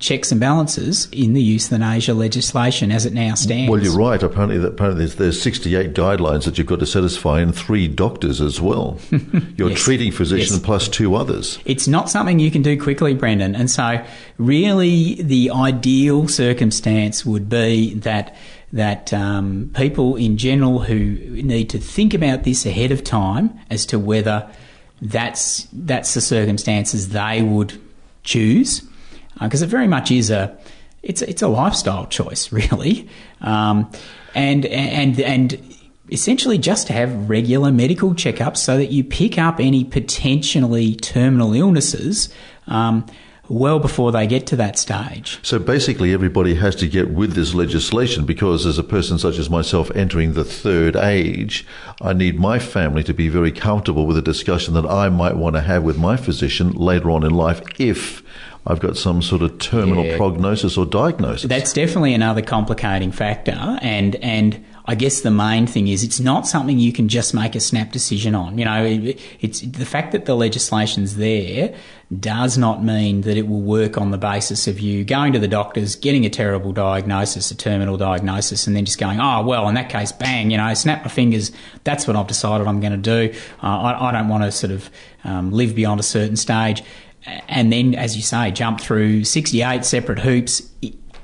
checks 0.00 0.32
and 0.32 0.40
balances 0.40 1.06
in 1.12 1.34
the 1.34 1.42
euthanasia 1.42 2.14
legislation 2.14 2.90
as 2.90 3.04
it 3.04 3.12
now 3.12 3.34
stands. 3.34 3.70
Well, 3.70 3.82
you're 3.82 3.96
right. 3.96 4.22
Apparently, 4.22 4.58
that, 4.58 4.68
apparently 4.68 5.04
there's, 5.04 5.16
there's 5.16 5.42
68 5.42 5.92
guidelines 5.92 6.44
that 6.44 6.56
you've 6.56 6.66
got 6.66 6.80
to 6.80 6.86
satisfy, 6.86 7.40
and 7.40 7.54
three 7.54 7.88
doctors 7.88 8.40
as 8.40 8.60
well. 8.60 8.98
Your 9.56 9.70
yes. 9.70 9.82
treating 9.82 10.12
physician 10.12 10.56
yes. 10.56 10.64
plus 10.64 10.88
two 10.88 11.14
others. 11.14 11.58
It's 11.66 11.86
not 11.86 12.08
something 12.08 12.38
you 12.38 12.50
can 12.50 12.62
do 12.62 12.80
quickly, 12.80 13.12
Brendan. 13.12 13.54
And 13.54 13.70
so, 13.70 14.04
really, 14.38 15.20
the 15.22 15.50
ideal 15.50 16.28
circumstance 16.28 17.26
would 17.26 17.48
be 17.48 17.94
that 17.94 18.34
that 18.72 19.12
um, 19.12 19.70
people 19.74 20.16
in 20.16 20.36
general 20.36 20.80
who 20.80 20.96
need 21.42 21.70
to 21.70 21.78
think 21.78 22.12
about 22.12 22.42
this 22.42 22.66
ahead 22.66 22.90
of 22.90 23.04
time 23.04 23.58
as 23.70 23.86
to 23.86 23.98
whether 23.98 24.50
that's 25.02 25.68
that's 25.72 26.14
the 26.14 26.20
circumstances 26.20 27.10
they 27.10 27.42
would 27.42 27.80
choose 28.24 28.82
because 29.40 29.62
uh, 29.62 29.66
it 29.66 29.68
very 29.68 29.86
much 29.86 30.10
is 30.10 30.30
a 30.30 30.56
it's 31.02 31.22
it's 31.22 31.42
a 31.42 31.48
lifestyle 31.48 32.06
choice 32.06 32.52
really. 32.52 33.08
Um, 33.40 33.90
and 34.34 34.66
and 34.66 35.20
and 35.20 35.74
essentially 36.10 36.58
just 36.58 36.86
to 36.86 36.92
have 36.92 37.28
regular 37.28 37.72
medical 37.72 38.10
checkups 38.10 38.58
so 38.58 38.76
that 38.76 38.92
you 38.92 39.02
pick 39.02 39.38
up 39.38 39.58
any 39.58 39.84
potentially 39.84 40.94
terminal 40.94 41.52
illnesses 41.52 42.28
um, 42.68 43.04
well 43.48 43.78
before 43.78 44.12
they 44.12 44.26
get 44.26 44.46
to 44.48 44.56
that 44.56 44.78
stage. 44.78 45.38
So 45.42 45.58
basically, 45.58 46.12
everybody 46.12 46.54
has 46.54 46.74
to 46.76 46.88
get 46.88 47.10
with 47.10 47.34
this 47.34 47.54
legislation 47.54 48.24
because, 48.24 48.66
as 48.66 48.78
a 48.78 48.84
person 48.84 49.18
such 49.18 49.38
as 49.38 49.50
myself 49.50 49.90
entering 49.94 50.32
the 50.32 50.44
third 50.44 50.96
age, 50.96 51.66
I 52.00 52.12
need 52.12 52.38
my 52.38 52.58
family 52.58 53.02
to 53.04 53.14
be 53.14 53.28
very 53.28 53.52
comfortable 53.52 54.06
with 54.06 54.16
a 54.16 54.22
discussion 54.22 54.74
that 54.74 54.86
I 54.86 55.08
might 55.08 55.36
want 55.36 55.56
to 55.56 55.62
have 55.62 55.82
with 55.82 55.98
my 55.98 56.16
physician 56.16 56.72
later 56.72 57.10
on 57.10 57.24
in 57.24 57.32
life 57.32 57.60
if 57.78 58.22
I've 58.66 58.80
got 58.80 58.96
some 58.96 59.22
sort 59.22 59.42
of 59.42 59.58
terminal 59.58 60.04
yeah. 60.04 60.16
prognosis 60.16 60.76
or 60.76 60.86
diagnosis. 60.86 61.48
That's 61.48 61.72
definitely 61.72 62.14
another 62.14 62.42
complicating 62.42 63.12
factor, 63.12 63.78
and 63.80 64.16
and 64.16 64.64
I 64.88 64.94
guess 64.94 65.22
the 65.22 65.32
main 65.32 65.66
thing 65.66 65.88
is 65.88 66.04
it's 66.04 66.20
not 66.20 66.46
something 66.46 66.78
you 66.78 66.92
can 66.92 67.08
just 67.08 67.34
make 67.34 67.56
a 67.56 67.60
snap 67.60 67.90
decision 67.90 68.36
on. 68.36 68.56
You 68.56 68.64
know, 68.66 68.84
it, 68.84 69.20
it's 69.40 69.60
the 69.60 69.84
fact 69.84 70.12
that 70.12 70.26
the 70.26 70.36
legislation's 70.36 71.16
there 71.16 71.74
does 72.20 72.56
not 72.56 72.84
mean 72.84 73.22
that 73.22 73.36
it 73.36 73.48
will 73.48 73.62
work 73.62 73.98
on 73.98 74.12
the 74.12 74.18
basis 74.18 74.68
of 74.68 74.78
you 74.78 75.04
going 75.04 75.32
to 75.32 75.40
the 75.40 75.48
doctors, 75.48 75.96
getting 75.96 76.24
a 76.24 76.30
terrible 76.30 76.72
diagnosis, 76.72 77.50
a 77.50 77.56
terminal 77.56 77.96
diagnosis, 77.96 78.68
and 78.68 78.76
then 78.76 78.84
just 78.84 78.98
going, 78.98 79.18
oh, 79.20 79.44
well, 79.44 79.68
in 79.68 79.74
that 79.74 79.88
case, 79.88 80.12
bang, 80.12 80.52
you 80.52 80.56
know, 80.56 80.72
snap 80.74 81.02
my 81.02 81.08
fingers, 81.08 81.50
that's 81.82 82.06
what 82.06 82.14
I've 82.14 82.28
decided 82.28 82.68
I'm 82.68 82.80
going 82.80 82.92
to 82.92 82.96
do. 83.32 83.36
Uh, 83.60 83.66
I, 83.66 84.08
I, 84.08 84.12
don't 84.12 84.28
want 84.28 84.44
to 84.44 84.52
sort 84.52 84.70
of 84.70 84.88
um, 85.24 85.50
live 85.50 85.74
beyond 85.74 85.98
a 85.98 86.04
certain 86.04 86.36
stage. 86.36 86.84
And 87.48 87.72
then, 87.72 87.96
as 87.96 88.14
you 88.14 88.22
say, 88.22 88.52
jump 88.52 88.80
through 88.80 89.24
68 89.24 89.84
separate 89.84 90.20
hoops. 90.20 90.62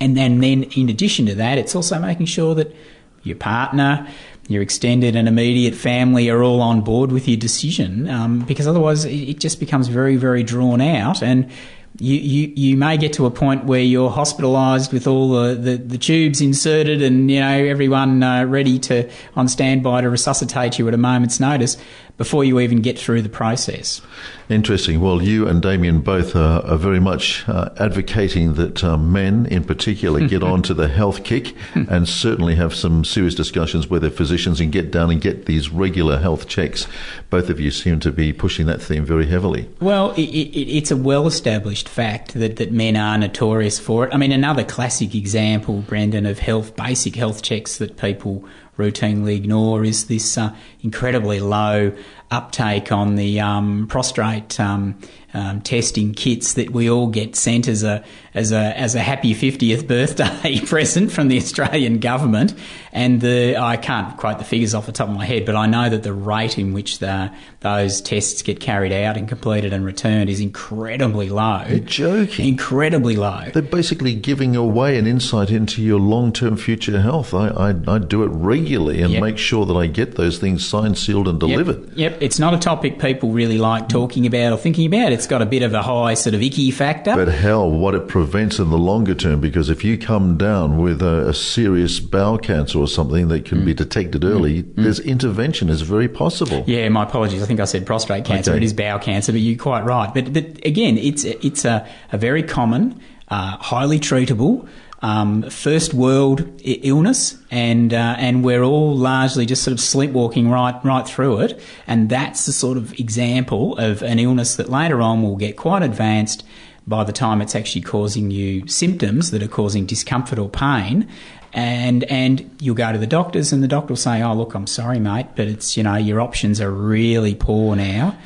And 0.00 0.16
then, 0.16 0.40
then 0.40 0.64
in 0.64 0.88
addition 0.88 1.26
to 1.26 1.36
that, 1.36 1.58
it's 1.58 1.76
also 1.76 2.00
making 2.00 2.26
sure 2.26 2.56
that 2.56 2.74
your 3.22 3.36
partner, 3.36 4.06
your 4.48 4.62
extended 4.62 5.16
and 5.16 5.28
immediate 5.28 5.74
family 5.74 6.28
are 6.28 6.42
all 6.42 6.60
on 6.60 6.80
board 6.80 7.12
with 7.12 7.28
your 7.28 7.36
decision, 7.36 8.08
um, 8.08 8.40
because 8.40 8.66
otherwise 8.66 9.04
it 9.04 9.38
just 9.38 9.60
becomes 9.60 9.88
very, 9.88 10.16
very 10.16 10.42
drawn 10.42 10.80
out. 10.80 11.22
And 11.22 11.50
you, 11.98 12.16
you, 12.16 12.52
you 12.56 12.76
may 12.76 12.96
get 12.96 13.12
to 13.14 13.26
a 13.26 13.30
point 13.30 13.64
where 13.64 13.80
you're 13.80 14.10
hospitalised 14.10 14.92
with 14.92 15.06
all 15.06 15.30
the, 15.30 15.54
the, 15.54 15.76
the, 15.76 15.98
tubes 15.98 16.40
inserted 16.40 17.02
and 17.02 17.30
you 17.30 17.38
know 17.38 17.64
everyone 17.64 18.22
uh, 18.22 18.44
ready 18.44 18.78
to 18.78 19.10
on 19.36 19.46
standby 19.46 20.00
to 20.00 20.08
resuscitate 20.08 20.78
you 20.78 20.88
at 20.88 20.94
a 20.94 20.98
moment's 20.98 21.38
notice 21.38 21.76
before 22.16 22.44
you 22.44 22.60
even 22.60 22.80
get 22.80 22.98
through 22.98 23.22
the 23.22 23.28
process. 23.28 24.00
Interesting. 24.48 25.00
Well, 25.00 25.22
you 25.22 25.48
and 25.48 25.62
Damien 25.62 26.00
both 26.00 26.36
are, 26.36 26.64
are 26.66 26.76
very 26.76 27.00
much 27.00 27.48
uh, 27.48 27.70
advocating 27.78 28.54
that 28.54 28.84
uh, 28.84 28.98
men, 28.98 29.46
in 29.46 29.64
particular, 29.64 30.20
get 30.28 30.42
onto 30.42 30.74
the 30.74 30.88
health 30.88 31.24
kick 31.24 31.54
and 31.74 32.08
certainly 32.08 32.54
have 32.56 32.74
some 32.74 33.04
serious 33.04 33.34
discussions 33.34 33.88
with 33.88 34.02
their 34.02 34.10
physicians 34.10 34.60
and 34.60 34.70
get 34.72 34.90
down 34.90 35.10
and 35.10 35.20
get 35.20 35.46
these 35.46 35.70
regular 35.70 36.18
health 36.18 36.48
checks. 36.48 36.86
Both 37.30 37.48
of 37.48 37.58
you 37.58 37.70
seem 37.70 37.98
to 38.00 38.12
be 38.12 38.32
pushing 38.32 38.66
that 38.66 38.82
theme 38.82 39.04
very 39.04 39.26
heavily. 39.26 39.68
Well, 39.80 40.10
it, 40.12 40.22
it, 40.22 40.70
it's 40.70 40.90
a 40.90 40.96
well 40.96 41.26
established 41.26 41.88
fact 41.88 42.34
that, 42.34 42.56
that 42.56 42.72
men 42.72 42.96
are 42.96 43.16
notorious 43.16 43.78
for 43.78 44.06
it. 44.06 44.14
I 44.14 44.18
mean, 44.18 44.32
another 44.32 44.64
classic 44.64 45.14
example, 45.14 45.80
Brendan, 45.80 46.26
of 46.26 46.38
health, 46.38 46.76
basic 46.76 47.16
health 47.16 47.42
checks 47.42 47.78
that 47.78 47.96
people 47.96 48.44
routinely 48.82 49.36
ignore 49.36 49.84
is 49.84 50.06
this 50.06 50.36
uh, 50.36 50.54
incredibly 50.80 51.40
low 51.40 51.92
uptake 52.32 52.92
on 52.92 53.16
the 53.16 53.40
um, 53.40 53.86
prostate 53.88 54.58
um, 54.58 54.98
um, 55.34 55.62
testing 55.62 56.12
kits 56.12 56.54
that 56.54 56.70
we 56.70 56.90
all 56.90 57.06
get 57.06 57.36
sent 57.36 57.66
as 57.66 57.82
a 57.82 58.04
as 58.34 58.52
a 58.52 58.78
as 58.78 58.94
a 58.94 59.00
happy 59.00 59.34
50th 59.34 59.86
birthday 59.86 60.60
present 60.66 61.10
from 61.10 61.28
the 61.28 61.36
Australian 61.38 61.98
government. 61.98 62.54
And 62.92 63.20
the 63.20 63.56
I 63.56 63.76
can't 63.76 64.16
quote 64.18 64.38
the 64.38 64.44
figures 64.44 64.74
off 64.74 64.86
the 64.86 64.92
top 64.92 65.08
of 65.08 65.14
my 65.14 65.24
head, 65.24 65.46
but 65.46 65.56
I 65.56 65.66
know 65.66 65.88
that 65.88 66.02
the 66.02 66.12
rate 66.12 66.58
in 66.58 66.74
which 66.74 66.98
the 66.98 67.32
those 67.60 68.00
tests 68.00 68.42
get 68.42 68.60
carried 68.60 68.92
out 68.92 69.16
and 69.16 69.28
completed 69.28 69.72
and 69.72 69.84
returned 69.84 70.28
is 70.28 70.40
incredibly 70.40 71.30
low. 71.30 71.64
You're 71.68 71.78
joking. 71.78 72.48
Incredibly 72.48 73.16
low. 73.16 73.48
They're 73.52 73.62
basically 73.62 74.14
giving 74.14 74.56
away 74.56 74.98
an 74.98 75.06
insight 75.06 75.50
into 75.50 75.80
your 75.80 76.00
long 76.00 76.32
term 76.32 76.56
future 76.56 77.00
health. 77.00 77.32
I, 77.32 77.48
I, 77.48 77.94
I 77.94 77.98
do 77.98 78.22
it 78.24 78.28
regularly 78.28 79.00
and 79.00 79.12
yep. 79.12 79.22
make 79.22 79.38
sure 79.38 79.64
that 79.64 79.74
I 79.74 79.86
get 79.86 80.16
those 80.16 80.38
things 80.38 80.66
signed, 80.66 80.98
sealed, 80.98 81.28
and 81.28 81.40
delivered. 81.40 81.96
Yep. 81.96 82.12
yep. 82.20 82.21
It's 82.22 82.38
not 82.38 82.54
a 82.54 82.58
topic 82.58 83.00
people 83.00 83.30
really 83.30 83.58
like 83.58 83.88
talking 83.88 84.26
about 84.26 84.52
or 84.52 84.56
thinking 84.56 84.86
about. 84.86 85.12
It's 85.12 85.26
got 85.26 85.42
a 85.42 85.46
bit 85.46 85.62
of 85.62 85.74
a 85.74 85.82
high 85.82 86.14
sort 86.14 86.34
of 86.34 86.42
icky 86.42 86.70
factor. 86.70 87.16
But 87.16 87.28
hell, 87.28 87.68
what 87.68 87.96
it 87.96 88.06
prevents 88.06 88.60
in 88.60 88.70
the 88.70 88.78
longer 88.78 89.14
term, 89.14 89.40
because 89.40 89.68
if 89.68 89.82
you 89.82 89.98
come 89.98 90.36
down 90.36 90.78
with 90.78 91.02
a, 91.02 91.28
a 91.28 91.34
serious 91.34 91.98
bowel 91.98 92.38
cancer 92.38 92.78
or 92.78 92.86
something 92.86 93.26
that 93.28 93.44
can 93.44 93.62
mm. 93.62 93.64
be 93.64 93.74
detected 93.74 94.24
early, 94.24 94.62
mm. 94.62 94.74
there's 94.76 95.00
intervention 95.00 95.68
is 95.68 95.82
very 95.82 96.08
possible. 96.08 96.62
Yeah, 96.66 96.88
my 96.90 97.02
apologies. 97.02 97.42
I 97.42 97.46
think 97.46 97.58
I 97.58 97.64
said 97.64 97.84
prostate 97.84 98.24
cancer. 98.24 98.52
Okay. 98.52 98.58
It 98.58 98.62
is 98.62 98.72
bowel 98.72 99.00
cancer, 99.00 99.32
but 99.32 99.40
you're 99.40 99.58
quite 99.58 99.82
right. 99.82 100.14
But, 100.14 100.32
but 100.32 100.64
again, 100.64 100.98
it's 100.98 101.24
it's 101.24 101.64
a, 101.64 101.86
a 102.12 102.18
very 102.18 102.44
common, 102.44 103.00
uh, 103.28 103.56
highly 103.56 103.98
treatable 103.98 104.68
um, 105.02 105.42
first 105.50 105.92
world 105.92 106.48
illness, 106.62 107.36
and 107.50 107.92
uh, 107.92 108.14
and 108.18 108.44
we're 108.44 108.62
all 108.62 108.96
largely 108.96 109.44
just 109.44 109.64
sort 109.64 109.72
of 109.72 109.80
sleepwalking 109.80 110.48
right 110.48 110.82
right 110.84 111.06
through 111.06 111.40
it. 111.40 111.60
And 111.88 112.08
that's 112.08 112.46
the 112.46 112.52
sort 112.52 112.78
of 112.78 112.92
example 112.98 113.76
of 113.78 114.02
an 114.02 114.20
illness 114.20 114.56
that 114.56 114.68
later 114.68 115.02
on 115.02 115.22
will 115.22 115.36
get 115.36 115.56
quite 115.56 115.82
advanced. 115.82 116.44
By 116.86 117.04
the 117.04 117.12
time 117.12 117.42
it's 117.42 117.54
actually 117.54 117.82
causing 117.82 118.30
you 118.30 118.66
symptoms 118.66 119.30
that 119.32 119.42
are 119.42 119.48
causing 119.48 119.86
discomfort 119.86 120.38
or 120.38 120.48
pain, 120.48 121.08
and 121.52 122.04
and 122.04 122.48
you'll 122.60 122.76
go 122.76 122.92
to 122.92 122.98
the 122.98 123.06
doctors, 123.06 123.52
and 123.52 123.62
the 123.62 123.68
doctor 123.68 123.92
will 123.92 123.96
say, 123.96 124.22
"Oh, 124.22 124.34
look, 124.34 124.54
I'm 124.54 124.68
sorry, 124.68 125.00
mate, 125.00 125.26
but 125.34 125.48
it's 125.48 125.76
you 125.76 125.82
know 125.82 125.96
your 125.96 126.20
options 126.20 126.60
are 126.60 126.70
really 126.70 127.34
poor 127.34 127.74
now," 127.74 128.16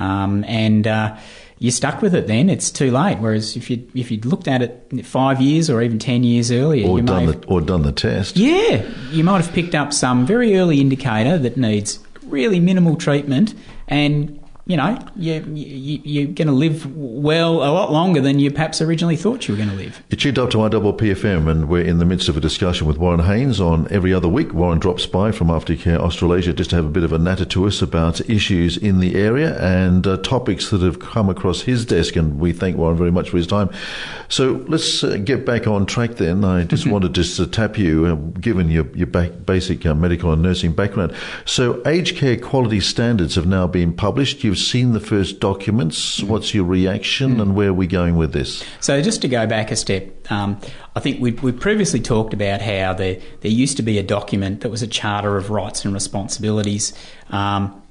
um, 0.00 0.44
and 0.44 0.86
uh, 0.86 1.16
you're 1.64 1.72
stuck 1.72 2.02
with 2.02 2.14
it 2.14 2.26
then. 2.26 2.50
It's 2.50 2.70
too 2.70 2.90
late. 2.90 3.18
Whereas 3.20 3.56
if 3.56 3.70
you 3.70 3.88
if 3.94 4.10
you'd 4.10 4.26
looked 4.26 4.48
at 4.48 4.60
it 4.60 5.06
five 5.06 5.40
years 5.40 5.70
or 5.70 5.80
even 5.80 5.98
ten 5.98 6.22
years 6.22 6.52
earlier, 6.52 6.86
or 6.86 7.00
done 7.00 7.24
have, 7.24 7.40
the 7.40 7.46
or 7.46 7.62
done 7.62 7.80
the 7.80 7.92
test, 7.92 8.36
yeah, 8.36 8.86
you 9.10 9.24
might 9.24 9.42
have 9.42 9.50
picked 9.54 9.74
up 9.74 9.94
some 9.94 10.26
very 10.26 10.58
early 10.58 10.82
indicator 10.82 11.38
that 11.38 11.56
needs 11.56 12.00
really 12.26 12.60
minimal 12.60 12.96
treatment 12.96 13.54
and 13.88 14.43
you 14.66 14.78
know, 14.78 14.98
you, 15.14 15.44
you, 15.52 16.00
you're 16.04 16.32
going 16.32 16.48
to 16.48 16.54
live 16.54 16.96
well 16.96 17.56
a 17.56 17.68
lot 17.70 17.92
longer 17.92 18.22
than 18.22 18.38
you 18.38 18.50
perhaps 18.50 18.80
originally 18.80 19.16
thought 19.16 19.46
you 19.46 19.52
were 19.52 19.58
going 19.58 19.68
to 19.68 19.74
live. 19.76 20.02
You're 20.08 20.16
tuned 20.16 20.38
up 20.38 20.50
to 20.52 20.56
IPPFM, 20.56 21.50
and 21.50 21.68
we're 21.68 21.84
in 21.84 21.98
the 21.98 22.06
midst 22.06 22.30
of 22.30 22.38
a 22.38 22.40
discussion 22.40 22.86
with 22.86 22.96
Warren 22.96 23.20
Haynes 23.20 23.60
on 23.60 23.86
every 23.90 24.14
other 24.14 24.28
week. 24.28 24.54
Warren 24.54 24.78
drops 24.78 25.04
by 25.04 25.32
from 25.32 25.48
Aftercare 25.48 25.98
Australasia 25.98 26.54
just 26.54 26.70
to 26.70 26.76
have 26.76 26.86
a 26.86 26.90
bit 26.90 27.04
of 27.04 27.12
a 27.12 27.18
natter 27.18 27.44
to 27.44 27.66
us 27.66 27.82
about 27.82 28.22
issues 28.30 28.78
in 28.78 29.00
the 29.00 29.16
area 29.16 29.60
and 29.60 30.06
uh, 30.06 30.16
topics 30.18 30.70
that 30.70 30.80
have 30.80 30.98
come 30.98 31.28
across 31.28 31.60
his 31.60 31.84
desk, 31.84 32.16
and 32.16 32.38
we 32.38 32.54
thank 32.54 32.78
Warren 32.78 32.96
very 32.96 33.12
much 33.12 33.28
for 33.28 33.36
his 33.36 33.46
time. 33.46 33.68
So 34.30 34.64
let's 34.66 35.04
uh, 35.04 35.18
get 35.18 35.44
back 35.44 35.66
on 35.66 35.84
track 35.84 36.12
then. 36.12 36.42
I 36.42 36.64
just 36.74 36.86
wanted 36.86 37.14
just 37.14 37.36
to 37.36 37.46
tap 37.46 37.76
you, 37.76 38.06
uh, 38.06 38.14
given 38.40 38.70
your, 38.70 38.86
your 38.96 39.08
basic 39.08 39.84
uh, 39.84 39.94
medical 39.94 40.32
and 40.32 40.40
nursing 40.42 40.72
background. 40.72 41.14
So 41.44 41.82
aged 41.86 42.16
care 42.16 42.38
quality 42.38 42.80
standards 42.80 43.34
have 43.34 43.46
now 43.46 43.66
been 43.66 43.92
published. 43.92 44.42
You 44.42 44.53
You've 44.54 44.62
seen 44.62 44.92
the 44.92 45.00
first 45.00 45.40
documents. 45.40 46.22
What's 46.22 46.54
your 46.54 46.62
reaction, 46.62 47.38
mm. 47.38 47.42
and 47.42 47.56
where 47.56 47.70
are 47.70 47.74
we 47.74 47.88
going 47.88 48.14
with 48.14 48.32
this? 48.32 48.62
So, 48.78 49.02
just 49.02 49.20
to 49.22 49.28
go 49.28 49.48
back 49.48 49.72
a 49.72 49.76
step, 49.76 50.30
um, 50.30 50.60
I 50.94 51.00
think 51.00 51.20
we 51.20 51.32
we 51.32 51.50
previously 51.50 51.98
talked 51.98 52.32
about 52.32 52.60
how 52.60 52.94
there 52.94 53.20
there 53.40 53.50
used 53.50 53.76
to 53.78 53.82
be 53.82 53.98
a 53.98 54.02
document 54.04 54.60
that 54.60 54.70
was 54.70 54.80
a 54.80 54.86
charter 54.86 55.36
of 55.36 55.50
rights 55.50 55.84
and 55.84 55.92
responsibilities. 55.92 56.92
Um, 57.30 57.82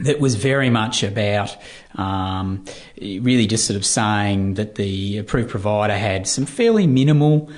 that 0.00 0.20
was 0.20 0.34
very 0.34 0.68
much 0.68 1.02
about 1.02 1.56
um, 1.94 2.66
really 3.00 3.46
just 3.46 3.66
sort 3.66 3.78
of 3.78 3.86
saying 3.86 4.54
that 4.54 4.74
the 4.74 5.16
approved 5.16 5.48
provider 5.48 5.96
had 5.96 6.28
some 6.28 6.44
fairly 6.44 6.86
minimal 6.86 7.48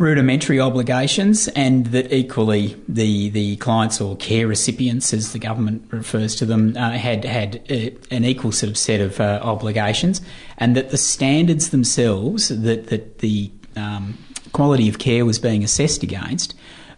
rudimentary 0.00 0.58
obligations, 0.58 1.46
and 1.48 1.86
that 1.88 2.12
equally 2.12 2.74
the 2.88 3.28
the 3.30 3.56
clients 3.56 4.00
or 4.00 4.16
care 4.16 4.48
recipients, 4.48 5.12
as 5.12 5.32
the 5.32 5.38
government 5.38 5.84
refers 5.90 6.34
to 6.36 6.46
them, 6.46 6.76
uh, 6.76 6.92
had 6.92 7.24
had 7.24 7.56
uh, 7.70 7.90
an 8.10 8.24
equal 8.24 8.50
sort 8.50 8.70
of 8.70 8.78
set 8.78 9.00
of 9.00 9.20
uh, 9.20 9.40
obligations, 9.42 10.20
and 10.58 10.74
that 10.74 10.90
the 10.90 10.96
standards 10.96 11.70
themselves 11.70 12.48
that 12.48 12.88
that 12.88 13.18
the 13.18 13.50
um, 13.76 14.16
quality 14.52 14.88
of 14.88 14.98
care 14.98 15.24
was 15.24 15.38
being 15.38 15.62
assessed 15.62 16.02
against 16.02 16.54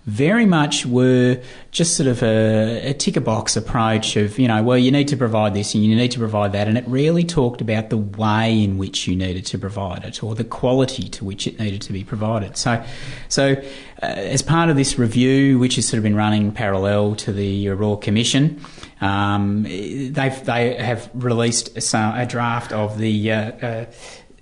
very 0.07 0.47
much 0.47 0.85
were 0.85 1.41
just 1.71 1.97
sort 1.97 2.09
of 2.09 2.23
a, 2.23 2.91
a 2.91 2.95
ticker 2.95 3.21
box 3.21 3.57
approach 3.57 4.17
of, 4.17 4.39
you 4.39 4.49
know, 4.49 4.63
well, 4.63 4.77
you 4.77 4.91
need 4.91 5.07
to 5.09 5.17
provide 5.17 5.55
this 5.55 5.75
and 5.75 5.85
you 5.85 5.95
need 5.95 6.11
to 6.11 6.19
provide 6.19 6.53
that. 6.53 6.67
And 6.67 6.77
it 6.77 6.85
rarely 6.89 7.23
talked 7.23 7.61
about 7.61 7.91
the 7.91 7.99
way 7.99 8.63
in 8.63 8.79
which 8.79 9.07
you 9.07 9.15
needed 9.15 9.47
to 9.47 9.59
provide 9.59 10.05
it 10.05 10.23
or 10.23 10.35
the 10.35 10.45
quality 10.45 11.09
to 11.11 11.25
which 11.25 11.47
it 11.47 11.59
needed 11.61 11.83
to 11.83 11.93
be 11.93 12.03
provided. 12.03 12.57
So, 12.57 12.85
so 13.29 13.53
uh, 14.03 14.07
as 14.07 14.43
part 14.43 14.71
of 14.71 14.77
this 14.77 14.99
review, 14.99 15.59
which 15.61 15.77
has 15.77 15.87
sort 15.87 15.99
of 15.99 16.03
been 16.03 16.17
running 16.17 16.51
parallel 16.51 17.15
to 17.17 17.33
the 17.33 17.69
Royal 17.69 17.97
Commission, 17.97 18.61
um, 19.01 19.63
they've, 19.63 20.45
they 20.45 20.75
have 20.75 21.11
released 21.15 21.77
a, 21.77 22.13
a 22.17 22.27
draft 22.27 22.73
of 22.73 22.99
the 22.99 23.33
uh, 23.33 23.37
uh, 23.37 23.85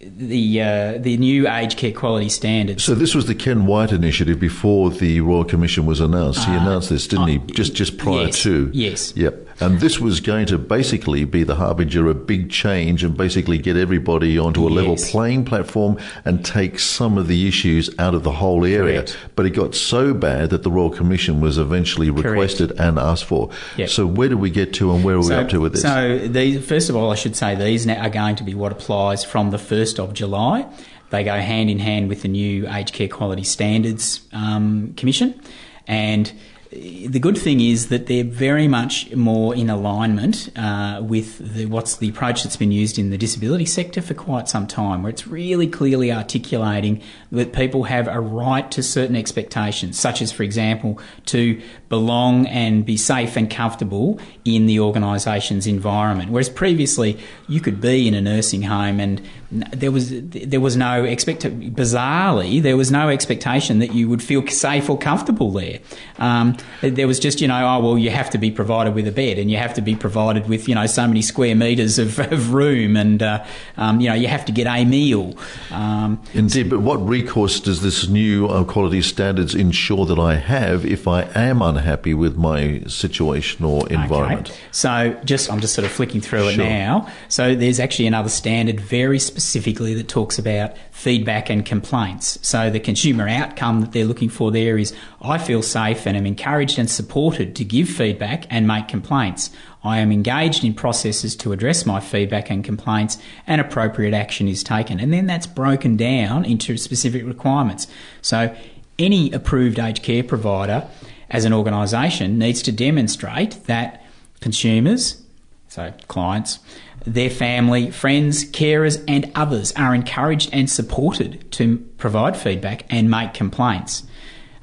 the 0.00 0.62
uh, 0.62 0.98
the 0.98 1.16
new 1.18 1.46
aged 1.46 1.76
care 1.76 1.92
quality 1.92 2.28
standards. 2.30 2.82
So 2.82 2.94
this 2.94 3.14
was 3.14 3.26
the 3.26 3.34
Ken 3.34 3.66
Wyatt 3.66 3.92
initiative 3.92 4.40
before 4.40 4.90
the 4.90 5.20
Royal 5.20 5.44
Commission 5.44 5.84
was 5.84 6.00
announced. 6.00 6.44
He 6.46 6.52
uh, 6.52 6.60
announced 6.60 6.88
this, 6.88 7.06
didn't 7.06 7.24
uh, 7.24 7.26
he? 7.26 7.38
Just 7.52 7.74
just 7.74 7.98
prior 7.98 8.26
yes, 8.26 8.42
to. 8.42 8.70
Yes. 8.72 9.14
Yep. 9.16 9.48
And 9.60 9.80
this 9.80 10.00
was 10.00 10.20
going 10.20 10.46
to 10.46 10.58
basically 10.58 11.24
be 11.24 11.42
the 11.42 11.54
harbinger 11.54 12.08
of 12.08 12.26
big 12.26 12.50
change 12.50 13.04
and 13.04 13.16
basically 13.16 13.58
get 13.58 13.76
everybody 13.76 14.38
onto 14.38 14.66
a 14.66 14.70
yes. 14.70 14.76
level 14.76 14.96
playing 14.96 15.44
platform 15.44 15.98
and 16.24 16.44
take 16.44 16.78
some 16.78 17.18
of 17.18 17.28
the 17.28 17.46
issues 17.46 17.90
out 17.98 18.14
of 18.14 18.22
the 18.22 18.32
whole 18.32 18.64
area. 18.64 19.02
Correct. 19.02 19.18
But 19.36 19.46
it 19.46 19.50
got 19.50 19.74
so 19.74 20.14
bad 20.14 20.50
that 20.50 20.62
the 20.62 20.70
Royal 20.70 20.90
Commission 20.90 21.40
was 21.40 21.58
eventually 21.58 22.10
requested 22.10 22.70
Correct. 22.70 22.80
and 22.80 22.98
asked 22.98 23.24
for. 23.24 23.50
Yep. 23.76 23.88
So 23.90 24.06
where 24.06 24.28
do 24.28 24.38
we 24.38 24.50
get 24.50 24.72
to 24.74 24.92
and 24.92 25.04
where 25.04 25.18
are 25.18 25.22
so, 25.22 25.28
we 25.28 25.34
up 25.34 25.48
to 25.50 25.60
with 25.60 25.72
this? 25.72 25.82
So 25.82 26.18
these, 26.18 26.64
first 26.66 26.88
of 26.88 26.96
all, 26.96 27.10
I 27.10 27.14
should 27.14 27.36
say 27.36 27.54
these 27.54 27.86
are 27.86 28.10
going 28.10 28.36
to 28.36 28.44
be 28.44 28.54
what 28.54 28.72
applies 28.72 29.24
from 29.24 29.50
the 29.50 29.58
1st 29.58 29.98
of 29.98 30.14
July. 30.14 30.66
They 31.10 31.24
go 31.24 31.36
hand 31.36 31.70
in 31.70 31.80
hand 31.80 32.08
with 32.08 32.22
the 32.22 32.28
new 32.28 32.68
Aged 32.68 32.94
Care 32.94 33.08
Quality 33.08 33.44
Standards 33.44 34.20
um, 34.32 34.94
Commission. 34.94 35.40
And 35.86 36.32
the 36.70 37.18
good 37.18 37.36
thing 37.36 37.60
is 37.60 37.88
that 37.88 38.06
they're 38.06 38.22
very 38.22 38.68
much 38.68 39.12
more 39.16 39.54
in 39.56 39.68
alignment 39.68 40.50
uh, 40.56 41.00
with 41.02 41.54
the, 41.54 41.66
what's 41.66 41.96
the 41.96 42.08
approach 42.08 42.44
that's 42.44 42.56
been 42.56 42.70
used 42.70 42.96
in 42.96 43.10
the 43.10 43.18
disability 43.18 43.66
sector 43.66 44.00
for 44.00 44.14
quite 44.14 44.48
some 44.48 44.68
time, 44.68 45.02
where 45.02 45.10
it's 45.10 45.26
really 45.26 45.66
clearly 45.66 46.12
articulating 46.12 47.02
that 47.32 47.52
people 47.52 47.84
have 47.84 48.08
a 48.08 48.20
right 48.20 48.70
to 48.72 48.82
certain 48.82 49.16
expectations, 49.16 49.98
such 49.98 50.20
as, 50.20 50.32
for 50.32 50.42
example, 50.42 50.98
to 51.26 51.60
belong 51.88 52.46
and 52.46 52.84
be 52.84 52.96
safe 52.96 53.36
and 53.36 53.50
comfortable 53.50 54.18
in 54.44 54.66
the 54.66 54.80
organisation's 54.80 55.66
environment. 55.66 56.30
Whereas 56.30 56.48
previously, 56.48 57.18
you 57.48 57.60
could 57.60 57.80
be 57.80 58.08
in 58.08 58.14
a 58.14 58.20
nursing 58.20 58.62
home 58.62 59.00
and 59.00 59.22
there 59.50 59.90
was 59.90 60.10
there 60.12 60.60
was 60.60 60.76
no 60.76 61.02
expect 61.02 61.42
bizarrely 61.42 62.62
there 62.62 62.76
was 62.76 62.92
no 62.92 63.08
expectation 63.08 63.80
that 63.80 63.92
you 63.92 64.08
would 64.08 64.22
feel 64.22 64.46
safe 64.46 64.88
or 64.88 64.96
comfortable 64.96 65.50
there. 65.50 65.80
Um, 66.18 66.56
there 66.82 67.08
was 67.08 67.18
just 67.18 67.40
you 67.40 67.48
know 67.48 67.66
oh 67.66 67.80
well 67.80 67.98
you 67.98 68.10
have 68.10 68.30
to 68.30 68.38
be 68.38 68.52
provided 68.52 68.94
with 68.94 69.08
a 69.08 69.12
bed 69.12 69.38
and 69.38 69.50
you 69.50 69.56
have 69.56 69.74
to 69.74 69.80
be 69.80 69.96
provided 69.96 70.48
with 70.48 70.68
you 70.68 70.74
know 70.76 70.86
so 70.86 71.06
many 71.06 71.20
square 71.20 71.56
meters 71.56 71.98
of, 71.98 72.20
of 72.32 72.54
room 72.54 72.96
and 72.96 73.22
uh, 73.24 73.44
um, 73.76 74.00
you 74.00 74.08
know 74.08 74.14
you 74.14 74.28
have 74.28 74.44
to 74.44 74.52
get 74.52 74.68
a 74.68 74.84
meal. 74.84 75.36
Um, 75.72 76.22
Indeed, 76.32 76.70
but 76.70 76.80
what 76.80 77.00
recourse 77.22 77.60
does 77.60 77.82
this 77.82 78.08
new 78.08 78.46
uh, 78.46 78.64
quality 78.64 79.02
standards 79.02 79.54
ensure 79.54 80.06
that 80.06 80.18
I 80.18 80.34
have 80.34 80.84
if 80.84 81.06
I 81.06 81.22
am 81.34 81.62
unhappy 81.62 82.14
with 82.14 82.36
my 82.36 82.82
situation 82.86 83.64
or 83.64 83.88
environment? 83.88 84.50
Okay. 84.50 84.58
So 84.70 85.20
just 85.24 85.50
I'm 85.50 85.60
just 85.60 85.74
sort 85.74 85.84
of 85.84 85.92
flicking 85.92 86.20
through 86.20 86.50
sure. 86.50 86.64
it 86.64 86.68
now. 86.68 87.08
So 87.28 87.54
there's 87.54 87.80
actually 87.80 88.06
another 88.06 88.28
standard 88.28 88.80
very 88.80 89.18
specifically 89.18 89.94
that 89.94 90.08
talks 90.08 90.38
about 90.38 90.76
feedback 90.90 91.50
and 91.50 91.64
complaints. 91.64 92.38
So 92.42 92.70
the 92.70 92.80
consumer 92.80 93.28
outcome 93.28 93.80
that 93.80 93.92
they're 93.92 94.04
looking 94.04 94.28
for 94.28 94.50
there 94.50 94.78
is 94.78 94.94
I 95.22 95.38
feel 95.38 95.62
safe 95.62 96.06
and 96.06 96.16
am 96.16 96.26
encouraged 96.26 96.78
and 96.78 96.90
supported 96.90 97.54
to 97.56 97.64
give 97.64 97.88
feedback 97.88 98.46
and 98.50 98.66
make 98.66 98.88
complaints. 98.88 99.50
I 99.82 99.98
am 99.98 100.12
engaged 100.12 100.64
in 100.64 100.74
processes 100.74 101.34
to 101.36 101.52
address 101.52 101.86
my 101.86 102.00
feedback 102.00 102.50
and 102.50 102.62
complaints 102.62 103.18
and 103.46 103.60
appropriate 103.60 104.14
action 104.14 104.46
is 104.46 104.62
taken. 104.62 105.00
And 105.00 105.12
then 105.12 105.26
that's 105.26 105.46
broken 105.46 105.96
down 105.96 106.44
into 106.44 106.76
specific 106.76 107.24
requirements. 107.24 107.86
So 108.20 108.54
any 108.98 109.32
approved 109.32 109.78
aged 109.78 110.02
care 110.02 110.22
provider 110.22 110.86
as 111.30 111.44
an 111.44 111.52
organisation 111.52 112.38
needs 112.38 112.62
to 112.62 112.72
demonstrate 112.72 113.64
that 113.64 114.04
consumers, 114.40 115.22
so 115.68 115.92
clients, 116.08 116.58
their 117.06 117.30
family, 117.30 117.90
friends, 117.90 118.44
carers, 118.44 119.02
and 119.08 119.30
others 119.34 119.72
are 119.72 119.94
encouraged 119.94 120.50
and 120.52 120.68
supported 120.68 121.50
to 121.52 121.78
provide 121.96 122.36
feedback 122.36 122.84
and 122.90 123.10
make 123.10 123.32
complaints. 123.32 124.02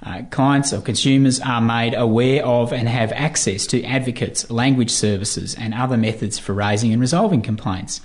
Uh, 0.03 0.21
clients 0.29 0.71
or 0.71 0.81
consumers 0.81 1.39
are 1.39 1.61
made 1.61 1.93
aware 1.95 2.45
of 2.45 2.71
and 2.71 2.87
have 2.87 3.11
access 3.13 3.65
to 3.67 3.83
advocates, 3.83 4.49
language 4.51 4.91
services, 4.91 5.55
and 5.55 5.73
other 5.73 5.97
methods 5.97 6.37
for 6.37 6.53
raising 6.53 6.91
and 6.91 7.01
resolving 7.01 7.41
complaints. 7.41 7.99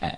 Uh, 0.00 0.10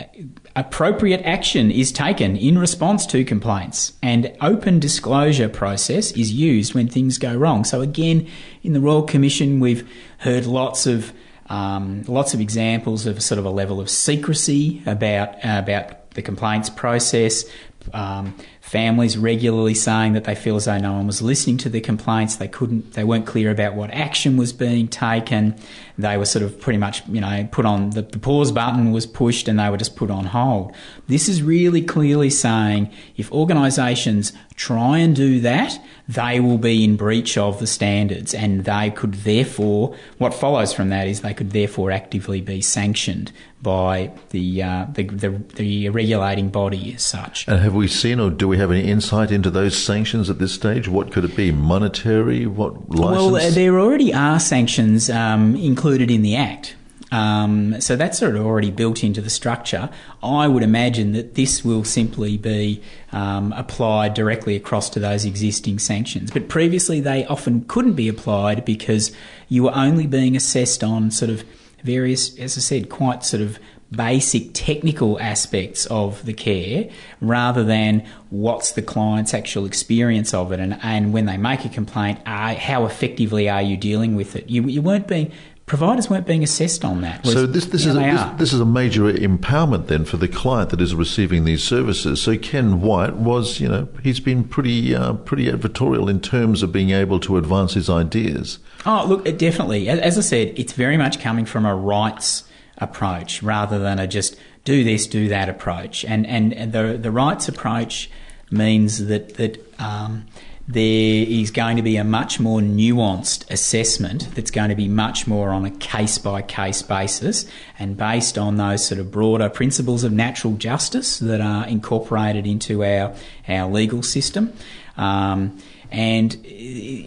appropriate 0.57 1.21
action 1.25 1.71
is 1.71 1.93
taken 1.93 2.37
in 2.37 2.59
response 2.59 3.07
to 3.07 3.25
complaints, 3.25 3.93
and 4.03 4.35
open 4.41 4.79
disclosure 4.79 5.49
process 5.49 6.13
is 6.13 6.33
used 6.33 6.75
when 6.75 6.89
things 6.89 7.19
go 7.19 7.35
wrong. 7.35 7.65
So, 7.65 7.81
again, 7.81 8.27
in 8.63 8.73
the 8.73 8.81
Royal 8.81 9.03
Commission, 9.03 9.61
we've 9.61 9.87
heard 10.19 10.47
lots 10.47 10.87
of 10.87 11.13
um, 11.51 12.03
lots 12.09 12.33
of 12.33 12.41
examples 12.41 13.05
of 13.05 13.23
sort 13.23 13.39
of 13.39 13.45
a 13.45 13.51
level 13.51 13.79
of 13.79 13.91
secrecy 13.91 14.83
about 14.87 15.35
uh, 15.45 15.61
about 15.63 16.11
the 16.13 16.23
complaints 16.23 16.71
process. 16.71 17.45
Um, 17.93 18.35
families 18.75 19.17
regularly 19.17 19.73
saying 19.73 20.15
that 20.15 20.25
they 20.25 20.35
feel 20.35 20.57
as 20.57 20.65
though 20.65 20.79
no 20.79 20.95
one 20.95 21.07
was 21.07 21.23
listening 21.23 21.57
to 21.57 21.69
the 21.69 21.81
complaints. 21.81 22.35
They 22.35 22.49
couldn't. 22.49 22.95
They 22.95 23.05
weren't 23.05 23.25
clear 23.25 23.53
about 23.53 23.77
what 23.77 23.93
action 23.93 24.37
was 24.37 24.53
being 24.53 24.89
taken. 24.89 25.55
They 25.97 26.17
were 26.17 26.25
sort 26.25 26.43
of 26.43 26.61
pretty 26.61 26.81
much, 26.81 27.07
you 27.07 27.21
know, 27.21 27.49
put 27.53 27.67
on 27.67 27.91
the, 27.91 28.03
the 28.03 28.19
pause 28.19 28.51
button 28.51 28.91
was 28.91 29.07
pushed 29.07 29.47
and 29.47 29.61
they 29.61 29.71
were 29.71 29.77
just 29.77 29.95
put 29.95 30.11
on 30.11 30.25
hold. 30.25 30.75
This 31.07 31.29
is 31.29 31.41
really 31.41 31.83
clearly 31.83 32.31
saying 32.31 32.91
if 33.17 33.31
organisations 33.31 34.33
try 34.57 34.99
and 34.99 35.15
do 35.15 35.39
that, 35.39 35.79
they 36.09 36.41
will 36.41 36.59
be 36.59 36.83
in 36.83 36.97
breach 36.97 37.39
of 37.39 37.61
the 37.61 37.69
standards 37.69 38.35
and 38.35 38.65
they 38.65 38.91
could 38.91 39.15
therefore, 39.15 39.95
what 40.19 40.35
follows 40.35 40.73
from 40.73 40.89
that 40.89 41.07
is 41.07 41.21
they 41.21 41.33
could 41.33 41.53
therefore 41.53 41.93
actively 41.93 42.41
be 42.41 42.61
sanctioned 42.61 43.31
by 43.65 44.13
the, 44.31 44.63
uh, 44.63 44.87
the, 44.93 45.03
the, 45.03 45.31
the, 45.57 45.89
regulating 45.89 46.51
body 46.51 46.95
as 46.95 47.03
such. 47.03 47.49
And 47.49 47.59
have 47.61 47.75
we 47.75 47.89
seen 47.89 48.21
or 48.21 48.31
do 48.31 48.47
we 48.47 48.59
have 48.59 48.71
any 48.71 48.87
insight 48.89 49.33
into 49.33 49.51
those 49.51 49.77
sanctions 49.77 50.31
at 50.31 50.39
this 50.39 50.53
stage? 50.53 50.87
What 50.87 51.11
could 51.11 51.25
it 51.25 51.35
be? 51.35 51.51
Monetary? 51.51 52.47
What 52.47 52.91
license? 52.91 53.33
Well, 53.33 53.51
there 53.51 53.81
already 53.81 54.15
are 54.15 54.39
sanctions 54.39 55.11
um, 55.11 55.57
included 55.57 56.11
in 56.11 56.23
the 56.23 56.37
Act. 56.37 56.77
Um, 57.11 57.81
so 57.81 57.97
that's 57.97 58.19
sort 58.19 58.35
of 58.35 58.45
already 58.45 58.71
built 58.71 59.03
into 59.03 59.21
the 59.21 59.31
structure. 59.31 59.89
I 60.23 60.49
would 60.49 60.63
imagine 60.63 61.13
that 61.13 61.35
this 61.35 61.65
will 61.65 61.85
simply 61.85 62.37
be 62.37 62.83
um, 63.13 63.53
applied 63.53 64.15
directly 64.15 64.57
across 64.57 64.91
to 64.91 65.01
those 65.01 65.25
existing 65.25 65.79
sanctions. 65.79 66.31
But 66.33 66.49
previously, 66.49 67.01
they 67.01 67.25
often 67.27 67.65
couldn't 67.67 67.95
be 67.95 68.09
applied 68.09 68.65
because 68.65 69.13
you 69.49 69.63
were 69.63 69.75
only 69.75 70.07
being 70.07 70.37
assessed 70.37 70.83
on 70.83 71.11
sort 71.11 71.31
of 71.31 71.45
various, 71.85 72.37
as 72.39 72.59
I 72.59 72.61
said, 72.61 72.89
quite 72.89 73.23
sort 73.25 73.43
of 73.43 73.59
basic 73.91 74.53
technical 74.55 75.21
aspects 75.21 75.87
of 75.87 76.25
the 76.25 76.33
care 76.33 76.89
rather 77.21 77.63
than 77.63 78.05
what's 78.31 78.73
the 78.73 78.83
client's 78.83 79.33
actual 79.33 79.67
experience 79.67 80.35
of 80.35 80.51
it 80.51 80.59
and, 80.59 80.79
and 80.83 81.13
when 81.13 81.27
they 81.27 81.37
make 81.37 81.65
a 81.65 81.69
complaint 81.69 82.19
are, 82.27 82.55
how 82.55 82.87
effectively 82.87 83.49
are 83.49 83.63
you 83.63 83.77
dealing 83.77 84.17
with 84.17 84.35
it 84.35 84.51
you, 84.51 84.63
you 84.65 84.83
weren't 84.83 85.07
being 85.07 85.31
providers 85.67 86.11
weren't 86.11 86.27
being 86.27 86.43
assessed 86.43 86.85
on 86.85 87.01
that. 87.01 87.25
So 87.25 87.47
this 87.47 87.67
this 87.67 87.87
is 87.87 87.97
a, 87.97 88.01
this, 88.01 88.39
this, 88.39 88.53
is 88.53 88.61
a 88.61 88.67
major 88.67 89.11
empowerment 89.13 89.87
then 89.87 90.05
for 90.05 90.17
the 90.17 90.29
client 90.29 90.71
that 90.71 90.81
is 90.81 90.95
receiving 90.95 91.45
these 91.45 91.63
services. 91.63 92.21
So 92.21 92.37
Ken 92.37 92.81
Wyatt 92.81 93.17
was, 93.17 93.61
you 93.61 93.69
know, 93.69 93.89
he's 94.03 94.21
been 94.21 94.45
pretty 94.45 94.95
uh, 94.95 95.15
pretty 95.15 95.47
advertorial 95.47 96.11
in 96.11 96.21
terms 96.21 96.63
of 96.63 96.71
being 96.71 96.91
able 96.91 97.19
to 97.21 97.37
advance 97.39 97.75
his 97.75 97.89
ideas. 97.89 98.59
Oh, 98.87 99.07
look, 99.07 99.25
definitely. 99.39 99.89
As 99.89 100.19
I 100.19 100.21
said, 100.21 100.59
it's 100.59 100.73
very 100.73 100.97
much 100.97 101.21
coming 101.21 101.47
from 101.47 101.65
a 101.65 101.75
rights 101.75 102.45
approach 102.79 103.43
rather 103.43 103.79
than 103.79 103.99
a 103.99 104.07
just 104.07 104.37
do 104.65 104.85
this, 104.85 105.07
do 105.07 105.29
that 105.29 105.49
approach. 105.49 106.05
And 106.05 106.27
and, 106.27 106.73
the 106.73 106.99
the 107.01 107.11
rights 107.11 107.49
approach 107.49 108.11
means 108.51 109.07
that 109.07 109.35
that. 109.35 109.81
Um, 109.81 110.27
there 110.67 111.27
is 111.29 111.51
going 111.51 111.77
to 111.77 111.83
be 111.83 111.97
a 111.97 112.05
much 112.05 112.41
more 112.41 112.61
nuanced 112.61 113.51
assessment 113.51 114.35
that's 114.35 114.51
going 114.51 114.71
to 114.71 114.75
be 114.75 114.89
much 114.89 115.27
more 115.27 115.51
on 115.51 115.67
a 115.67 115.71
case 115.71 116.17
by 116.17 116.41
case 116.41 116.81
basis 116.81 117.45
and 117.79 117.99
based 117.99 118.39
on 118.39 118.57
those 118.57 118.85
sort 118.85 118.99
of 118.99 119.11
broader 119.11 119.51
principles 119.51 120.05
of 120.05 120.13
natural 120.13 120.55
justice 120.55 121.19
that 121.19 121.43
are 121.43 121.67
incorporated 121.67 122.47
into 122.47 122.83
our, 122.83 123.15
our 123.47 123.71
legal 123.71 124.03
system. 124.03 124.55
Um, 124.97 125.59
and 125.91 126.35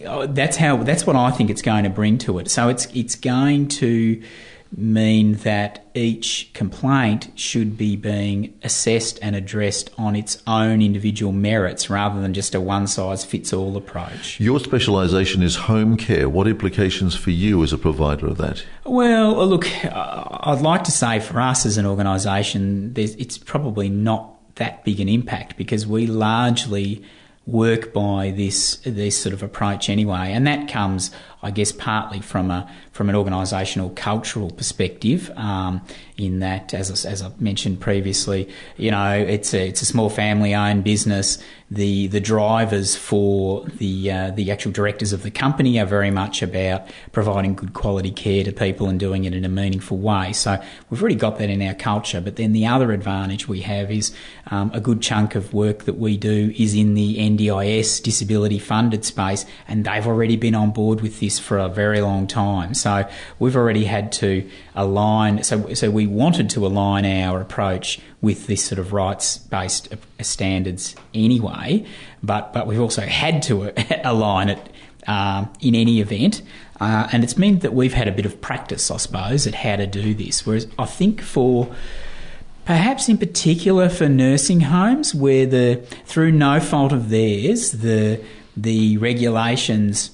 uh, 0.06 0.26
that's 0.26 0.56
how 0.56 0.78
that's 0.78 1.06
what 1.06 1.16
I 1.16 1.30
think 1.30 1.50
it's 1.50 1.62
going 1.62 1.84
to 1.84 1.90
bring 1.90 2.18
to 2.18 2.38
it. 2.38 2.50
So 2.50 2.68
it's 2.68 2.86
it's 2.94 3.14
going 3.14 3.68
to 3.68 4.22
mean 4.76 5.34
that 5.34 5.86
each 5.94 6.50
complaint 6.52 7.30
should 7.34 7.76
be 7.76 7.96
being 7.96 8.52
assessed 8.62 9.18
and 9.22 9.34
addressed 9.34 9.90
on 9.96 10.14
its 10.14 10.42
own 10.46 10.82
individual 10.82 11.32
merits 11.32 11.88
rather 11.88 12.20
than 12.20 12.34
just 12.34 12.54
a 12.54 12.60
one 12.60 12.86
size 12.86 13.24
fits 13.24 13.52
all 13.52 13.76
approach. 13.76 14.38
Your 14.38 14.60
specialisation 14.60 15.42
is 15.42 15.56
home 15.56 15.96
care. 15.96 16.28
What 16.28 16.46
implications 16.46 17.14
for 17.14 17.30
you 17.30 17.62
as 17.62 17.72
a 17.72 17.78
provider 17.78 18.26
of 18.26 18.36
that? 18.38 18.64
Well, 18.84 19.46
look, 19.46 19.66
I'd 19.86 20.60
like 20.60 20.84
to 20.84 20.92
say 20.92 21.20
for 21.20 21.40
us 21.40 21.64
as 21.64 21.78
an 21.78 21.86
organisation, 21.86 22.92
it's 22.96 23.38
probably 23.38 23.88
not 23.88 24.34
that 24.56 24.84
big 24.84 25.00
an 25.00 25.08
impact 25.08 25.56
because 25.56 25.86
we 25.86 26.06
largely 26.06 27.02
work 27.48 27.94
by 27.94 28.30
this 28.30 28.76
this 28.84 29.16
sort 29.16 29.32
of 29.32 29.42
approach 29.42 29.88
anyway, 29.88 30.32
and 30.32 30.46
that 30.46 30.68
comes, 30.68 31.10
I 31.42 31.50
guess, 31.52 31.70
partly 31.70 32.20
from 32.20 32.50
a 32.50 32.68
from 32.90 33.08
an 33.08 33.14
organisational 33.14 33.94
cultural 33.94 34.50
perspective. 34.50 35.30
Um, 35.36 35.82
in 36.16 36.40
that, 36.40 36.74
as 36.74 37.06
I, 37.06 37.08
as 37.08 37.22
I 37.22 37.30
mentioned 37.38 37.78
previously, 37.80 38.48
you 38.76 38.90
know, 38.90 39.12
it's 39.12 39.54
a 39.54 39.68
it's 39.68 39.82
a 39.82 39.86
small 39.86 40.10
family 40.10 40.52
owned 40.52 40.82
business. 40.82 41.38
The 41.70 42.08
the 42.08 42.18
drivers 42.18 42.96
for 42.96 43.64
the 43.66 44.10
uh, 44.10 44.30
the 44.32 44.50
actual 44.50 44.72
directors 44.72 45.12
of 45.12 45.22
the 45.22 45.30
company 45.30 45.78
are 45.78 45.86
very 45.86 46.10
much 46.10 46.42
about 46.42 46.88
providing 47.12 47.54
good 47.54 47.72
quality 47.72 48.10
care 48.10 48.42
to 48.42 48.52
people 48.52 48.88
and 48.88 48.98
doing 48.98 49.24
it 49.24 49.34
in 49.34 49.44
a 49.44 49.48
meaningful 49.48 49.98
way. 49.98 50.32
So 50.32 50.60
we've 50.90 51.00
already 51.00 51.14
got 51.14 51.38
that 51.38 51.50
in 51.50 51.62
our 51.62 51.74
culture. 51.74 52.20
But 52.20 52.34
then 52.34 52.52
the 52.52 52.66
other 52.66 52.90
advantage 52.90 53.46
we 53.46 53.60
have 53.60 53.92
is 53.92 54.12
um, 54.50 54.72
a 54.74 54.80
good 54.80 55.02
chunk 55.02 55.36
of 55.36 55.54
work 55.54 55.84
that 55.84 55.98
we 55.98 56.16
do 56.16 56.52
is 56.58 56.74
in 56.74 56.94
the 56.94 57.18
NDIS 57.18 58.02
disability 58.02 58.58
funded 58.58 59.04
space, 59.04 59.44
and 59.68 59.84
they've 59.84 60.06
already 60.06 60.36
been 60.36 60.56
on 60.56 60.72
board 60.72 61.00
with 61.00 61.20
this 61.20 61.27
for 61.36 61.58
a 61.58 61.68
very 61.68 62.00
long 62.00 62.28
time. 62.28 62.74
So 62.74 63.08
we've 63.40 63.56
already 63.56 63.84
had 63.84 64.12
to 64.12 64.48
align. 64.76 65.42
So 65.42 65.74
so 65.74 65.90
we 65.90 66.06
wanted 66.06 66.48
to 66.50 66.64
align 66.64 67.04
our 67.04 67.40
approach 67.40 67.98
with 68.20 68.46
this 68.46 68.64
sort 68.64 68.78
of 68.78 68.92
rights 68.92 69.38
based 69.38 69.92
standards 70.20 70.94
anyway, 71.12 71.84
but 72.22 72.52
but 72.52 72.68
we've 72.68 72.80
also 72.80 73.02
had 73.02 73.42
to 73.42 73.72
align 74.08 74.50
it 74.50 74.72
uh, 75.08 75.46
in 75.60 75.74
any 75.74 76.00
event. 76.00 76.42
Uh, 76.80 77.08
and 77.10 77.24
it's 77.24 77.36
meant 77.36 77.62
that 77.62 77.74
we've 77.74 77.94
had 77.94 78.06
a 78.06 78.12
bit 78.12 78.24
of 78.24 78.40
practice, 78.40 78.88
I 78.90 78.98
suppose, 78.98 79.48
at 79.48 79.54
how 79.56 79.74
to 79.74 79.86
do 79.86 80.14
this. 80.14 80.46
Whereas 80.46 80.68
I 80.78 80.86
think 80.86 81.20
for 81.20 81.74
perhaps 82.68 83.08
in 83.08 83.16
particular 83.16 83.88
for 83.88 84.08
nursing 84.08 84.60
homes 84.60 85.14
where 85.14 85.46
the 85.46 85.76
through 86.04 86.30
no 86.30 86.60
fault 86.60 86.92
of 86.92 87.08
theirs 87.08 87.72
the 87.72 88.22
the 88.54 88.98
regulations 88.98 90.10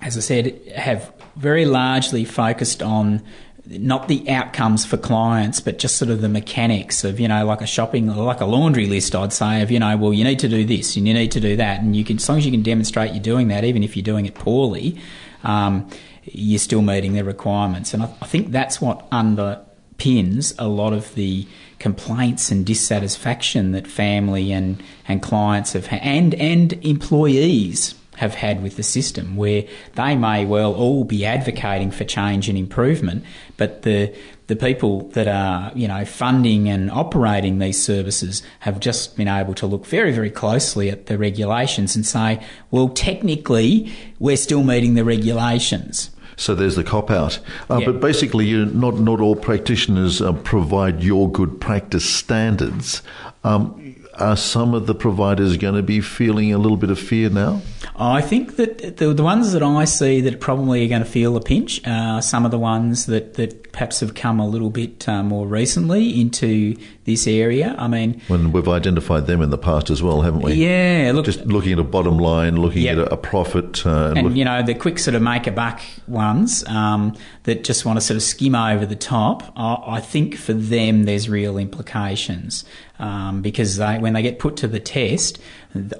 as 0.00 0.16
I 0.16 0.20
said 0.20 0.60
have 0.76 1.12
very 1.36 1.66
largely 1.66 2.24
focused 2.24 2.82
on 2.82 3.22
not 3.66 4.08
the 4.08 4.28
outcomes 4.28 4.84
for 4.84 4.98
clients, 4.98 5.60
but 5.60 5.78
just 5.78 5.96
sort 5.96 6.10
of 6.10 6.20
the 6.20 6.28
mechanics 6.28 7.02
of, 7.02 7.18
you 7.18 7.26
know, 7.26 7.46
like 7.46 7.62
a 7.62 7.66
shopping, 7.66 8.08
like 8.08 8.40
a 8.40 8.44
laundry 8.44 8.86
list, 8.86 9.14
I'd 9.14 9.32
say, 9.32 9.62
of, 9.62 9.70
you 9.70 9.78
know, 9.78 9.96
well, 9.96 10.12
you 10.12 10.22
need 10.22 10.38
to 10.40 10.48
do 10.48 10.64
this 10.66 10.96
and 10.96 11.08
you 11.08 11.14
need 11.14 11.32
to 11.32 11.40
do 11.40 11.56
that. 11.56 11.80
And 11.80 11.96
you 11.96 12.04
can, 12.04 12.16
as 12.16 12.28
long 12.28 12.38
as 12.38 12.44
you 12.44 12.52
can 12.52 12.62
demonstrate 12.62 13.12
you're 13.12 13.22
doing 13.22 13.48
that, 13.48 13.64
even 13.64 13.82
if 13.82 13.96
you're 13.96 14.04
doing 14.04 14.26
it 14.26 14.34
poorly, 14.34 15.00
um, 15.44 15.88
you're 16.24 16.58
still 16.58 16.82
meeting 16.82 17.14
the 17.14 17.24
requirements. 17.24 17.94
And 17.94 18.02
I, 18.02 18.14
I 18.20 18.26
think 18.26 18.50
that's 18.50 18.82
what 18.82 19.10
underpins 19.10 20.54
a 20.58 20.68
lot 20.68 20.92
of 20.92 21.14
the 21.14 21.46
complaints 21.78 22.50
and 22.50 22.66
dissatisfaction 22.66 23.72
that 23.72 23.86
family 23.86 24.52
and, 24.52 24.82
and 25.08 25.22
clients 25.22 25.72
have 25.72 25.86
had, 25.86 26.02
and, 26.02 26.34
and 26.34 26.74
employees 26.84 27.94
have 28.16 28.34
had 28.34 28.62
with 28.62 28.76
the 28.76 28.82
system, 28.82 29.36
where 29.36 29.64
they 29.94 30.16
may 30.16 30.44
well 30.44 30.74
all 30.74 31.04
be 31.04 31.24
advocating 31.24 31.90
for 31.90 32.04
change 32.04 32.48
and 32.48 32.58
improvement, 32.58 33.24
but 33.56 33.82
the 33.82 34.14
the 34.46 34.56
people 34.56 35.08
that 35.10 35.26
are 35.26 35.72
you 35.74 35.88
know 35.88 36.04
funding 36.04 36.68
and 36.68 36.90
operating 36.90 37.58
these 37.58 37.82
services 37.82 38.42
have 38.60 38.78
just 38.80 39.16
been 39.16 39.28
able 39.28 39.54
to 39.54 39.66
look 39.66 39.86
very 39.86 40.12
very 40.12 40.30
closely 40.30 40.90
at 40.90 41.06
the 41.06 41.16
regulations 41.18 41.96
and 41.96 42.06
say, 42.06 42.40
well, 42.70 42.88
technically 42.88 43.92
we're 44.18 44.36
still 44.36 44.62
meeting 44.62 44.94
the 44.94 45.04
regulations. 45.04 46.10
So 46.36 46.54
there's 46.54 46.74
the 46.76 46.84
cop 46.84 47.10
out. 47.10 47.38
Uh, 47.70 47.80
But 47.84 48.00
basically, 48.00 48.46
you, 48.46 48.66
not 48.66 48.98
not 48.98 49.20
all 49.20 49.36
practitioners 49.36 50.20
uh, 50.20 50.32
provide 50.32 51.02
your 51.02 51.30
good 51.30 51.60
practice 51.60 52.08
standards. 52.08 53.02
Um, 53.44 53.83
are 54.20 54.36
some 54.36 54.74
of 54.74 54.86
the 54.86 54.94
providers 54.94 55.56
going 55.56 55.74
to 55.74 55.82
be 55.82 56.00
feeling 56.00 56.52
a 56.52 56.58
little 56.58 56.76
bit 56.76 56.90
of 56.90 56.98
fear 56.98 57.30
now? 57.30 57.62
I 57.96 58.20
think 58.20 58.56
that 58.56 58.96
the, 58.96 59.12
the 59.12 59.22
ones 59.22 59.52
that 59.52 59.62
I 59.62 59.84
see 59.84 60.20
that 60.22 60.40
probably 60.40 60.84
are 60.84 60.88
going 60.88 61.02
to 61.02 61.08
feel 61.08 61.36
a 61.36 61.40
pinch 61.40 61.80
are 61.86 62.20
some 62.22 62.44
of 62.44 62.50
the 62.50 62.58
ones 62.58 63.06
that, 63.06 63.34
that 63.34 63.72
perhaps 63.72 64.00
have 64.00 64.14
come 64.14 64.40
a 64.40 64.46
little 64.46 64.70
bit 64.70 65.08
uh, 65.08 65.22
more 65.22 65.46
recently 65.46 66.20
into 66.20 66.76
this 67.04 67.26
area. 67.26 67.74
I 67.78 67.88
mean, 67.88 68.20
when 68.28 68.52
we've 68.52 68.68
identified 68.68 69.26
them 69.26 69.42
in 69.42 69.50
the 69.50 69.58
past 69.58 69.90
as 69.90 70.02
well, 70.02 70.22
haven't 70.22 70.42
we? 70.42 70.54
Yeah, 70.54 71.12
look, 71.14 71.26
just 71.26 71.44
looking 71.46 71.72
at 71.72 71.78
a 71.78 71.84
bottom 71.84 72.18
line, 72.18 72.56
looking 72.56 72.82
yep. 72.82 72.98
at 72.98 73.08
a, 73.08 73.14
a 73.14 73.16
profit, 73.16 73.84
uh, 73.86 74.08
and, 74.08 74.18
and 74.18 74.28
look- 74.28 74.36
you 74.36 74.44
know 74.44 74.62
the 74.62 74.74
quick 74.74 74.98
sort 74.98 75.14
of 75.14 75.22
make 75.22 75.46
a 75.46 75.52
buck 75.52 75.80
ones 76.06 76.64
um, 76.68 77.14
that 77.44 77.64
just 77.64 77.84
want 77.84 77.98
to 77.98 78.00
sort 78.00 78.16
of 78.16 78.22
skim 78.22 78.54
over 78.54 78.86
the 78.86 78.96
top. 78.96 79.52
I, 79.56 79.78
I 79.86 80.00
think 80.00 80.36
for 80.36 80.52
them 80.52 81.04
there's 81.04 81.28
real 81.28 81.58
implications 81.58 82.64
um, 82.98 83.42
because 83.42 83.76
they, 83.76 83.98
when 83.98 84.12
they 84.12 84.22
get 84.22 84.38
put 84.38 84.56
to 84.58 84.68
the 84.68 84.80
test, 84.80 85.38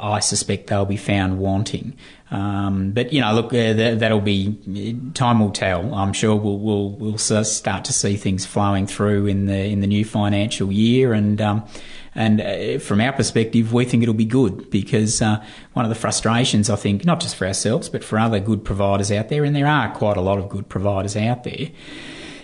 I 0.00 0.20
suspect 0.20 0.68
they'll 0.68 0.84
be 0.84 0.96
found 0.96 1.38
wanting. 1.38 1.96
Um, 2.34 2.90
but 2.90 3.12
you 3.12 3.20
know, 3.20 3.32
look, 3.32 3.54
uh, 3.54 3.74
that, 3.74 4.10
will 4.10 4.20
be 4.20 4.98
time 5.14 5.38
will 5.38 5.52
tell. 5.52 5.94
I'm 5.94 6.12
sure 6.12 6.34
we'll, 6.34 6.58
we'll 6.58 6.90
we'll 6.90 7.18
start 7.18 7.84
to 7.84 7.92
see 7.92 8.16
things 8.16 8.44
flowing 8.44 8.88
through 8.88 9.26
in 9.26 9.46
the 9.46 9.64
in 9.66 9.80
the 9.80 9.86
new 9.86 10.04
financial 10.04 10.72
year, 10.72 11.12
and 11.12 11.40
um, 11.40 11.64
and 12.12 12.40
uh, 12.40 12.78
from 12.80 13.00
our 13.00 13.12
perspective, 13.12 13.72
we 13.72 13.84
think 13.84 14.02
it'll 14.02 14.16
be 14.16 14.24
good 14.24 14.68
because 14.70 15.22
uh, 15.22 15.44
one 15.74 15.84
of 15.84 15.90
the 15.90 15.94
frustrations 15.94 16.68
I 16.68 16.74
think, 16.74 17.04
not 17.04 17.20
just 17.20 17.36
for 17.36 17.46
ourselves, 17.46 17.88
but 17.88 18.02
for 18.02 18.18
other 18.18 18.40
good 18.40 18.64
providers 18.64 19.12
out 19.12 19.28
there, 19.28 19.44
and 19.44 19.54
there 19.54 19.68
are 19.68 19.94
quite 19.94 20.16
a 20.16 20.20
lot 20.20 20.38
of 20.38 20.48
good 20.48 20.68
providers 20.68 21.16
out 21.16 21.44
there 21.44 21.68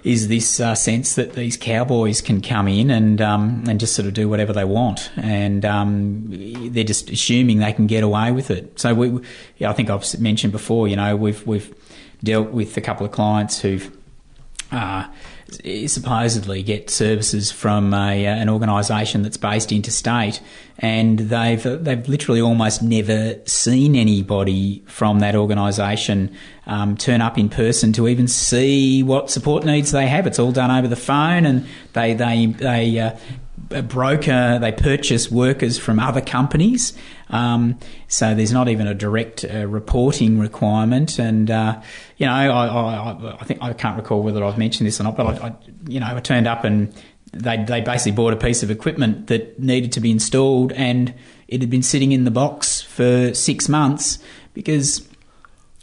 is 0.04 0.28
this 0.28 0.60
uh, 0.60 0.74
sense 0.74 1.14
that 1.14 1.34
these 1.34 1.56
cowboys 1.56 2.20
can 2.20 2.40
come 2.40 2.68
in 2.68 2.90
and 2.90 3.20
um, 3.20 3.64
and 3.68 3.80
just 3.80 3.94
sort 3.94 4.06
of 4.06 4.14
do 4.14 4.28
whatever 4.28 4.52
they 4.52 4.64
want, 4.64 5.10
and 5.16 5.64
um, 5.64 6.24
they're 6.72 6.84
just 6.84 7.10
assuming 7.10 7.58
they 7.58 7.72
can 7.72 7.86
get 7.86 8.02
away 8.02 8.32
with 8.32 8.50
it. 8.50 8.78
So 8.78 8.94
we, 8.94 9.20
I 9.64 9.72
think 9.72 9.90
I've 9.90 10.18
mentioned 10.20 10.52
before, 10.52 10.88
you 10.88 10.96
know, 10.96 11.16
we've 11.16 11.46
we've 11.46 11.74
dealt 12.22 12.50
with 12.50 12.76
a 12.76 12.80
couple 12.80 13.06
of 13.06 13.12
clients 13.12 13.60
who've. 13.60 13.96
Uh, 14.72 15.08
supposedly 15.88 16.62
get 16.62 16.90
services 16.90 17.50
from 17.50 17.92
a, 17.94 18.26
uh, 18.26 18.30
an 18.30 18.48
organisation 18.48 19.22
that's 19.22 19.36
based 19.36 19.72
interstate, 19.72 20.40
and 20.78 21.18
they've 21.18 21.62
they've 21.62 22.08
literally 22.08 22.40
almost 22.40 22.82
never 22.82 23.34
seen 23.46 23.96
anybody 23.96 24.82
from 24.86 25.20
that 25.20 25.34
organisation 25.34 26.34
um, 26.66 26.96
turn 26.96 27.20
up 27.20 27.38
in 27.38 27.48
person 27.48 27.92
to 27.92 28.08
even 28.08 28.28
see 28.28 29.02
what 29.02 29.30
support 29.30 29.64
needs 29.64 29.90
they 29.90 30.06
have. 30.06 30.26
It's 30.26 30.38
all 30.38 30.52
done 30.52 30.70
over 30.70 30.88
the 30.88 30.96
phone, 30.96 31.46
and 31.46 31.66
they 31.92 32.14
they 32.14 32.46
they 32.46 32.98
uh, 32.98 33.16
a 33.70 33.82
broker, 33.82 34.58
they 34.60 34.72
purchase 34.72 35.30
workers 35.30 35.78
from 35.78 35.98
other 35.98 36.20
companies. 36.20 36.92
Um, 37.28 37.78
so 38.08 38.34
there's 38.34 38.52
not 38.52 38.68
even 38.68 38.86
a 38.86 38.94
direct 38.94 39.44
uh, 39.44 39.66
reporting 39.66 40.38
requirement. 40.38 41.18
And, 41.18 41.50
uh, 41.50 41.80
you 42.16 42.26
know, 42.26 42.32
I, 42.32 42.46
I, 42.46 43.36
I, 43.40 43.44
think 43.44 43.62
I 43.62 43.72
can't 43.72 43.96
recall 43.96 44.22
whether 44.22 44.42
I've 44.44 44.58
mentioned 44.58 44.86
this 44.86 45.00
or 45.00 45.04
not, 45.04 45.16
but 45.16 45.26
I, 45.26 45.48
I, 45.48 45.54
you 45.86 46.00
know, 46.00 46.06
I 46.06 46.18
turned 46.20 46.46
up 46.46 46.64
and 46.64 46.92
they, 47.32 47.62
they 47.64 47.80
basically 47.80 48.12
bought 48.12 48.32
a 48.32 48.36
piece 48.36 48.62
of 48.62 48.70
equipment 48.70 49.28
that 49.28 49.58
needed 49.60 49.92
to 49.92 50.00
be 50.00 50.10
installed 50.10 50.72
and 50.72 51.14
it 51.46 51.60
had 51.60 51.70
been 51.70 51.82
sitting 51.82 52.12
in 52.12 52.24
the 52.24 52.30
box 52.30 52.80
for 52.80 53.32
six 53.34 53.68
months 53.68 54.18
because 54.54 55.08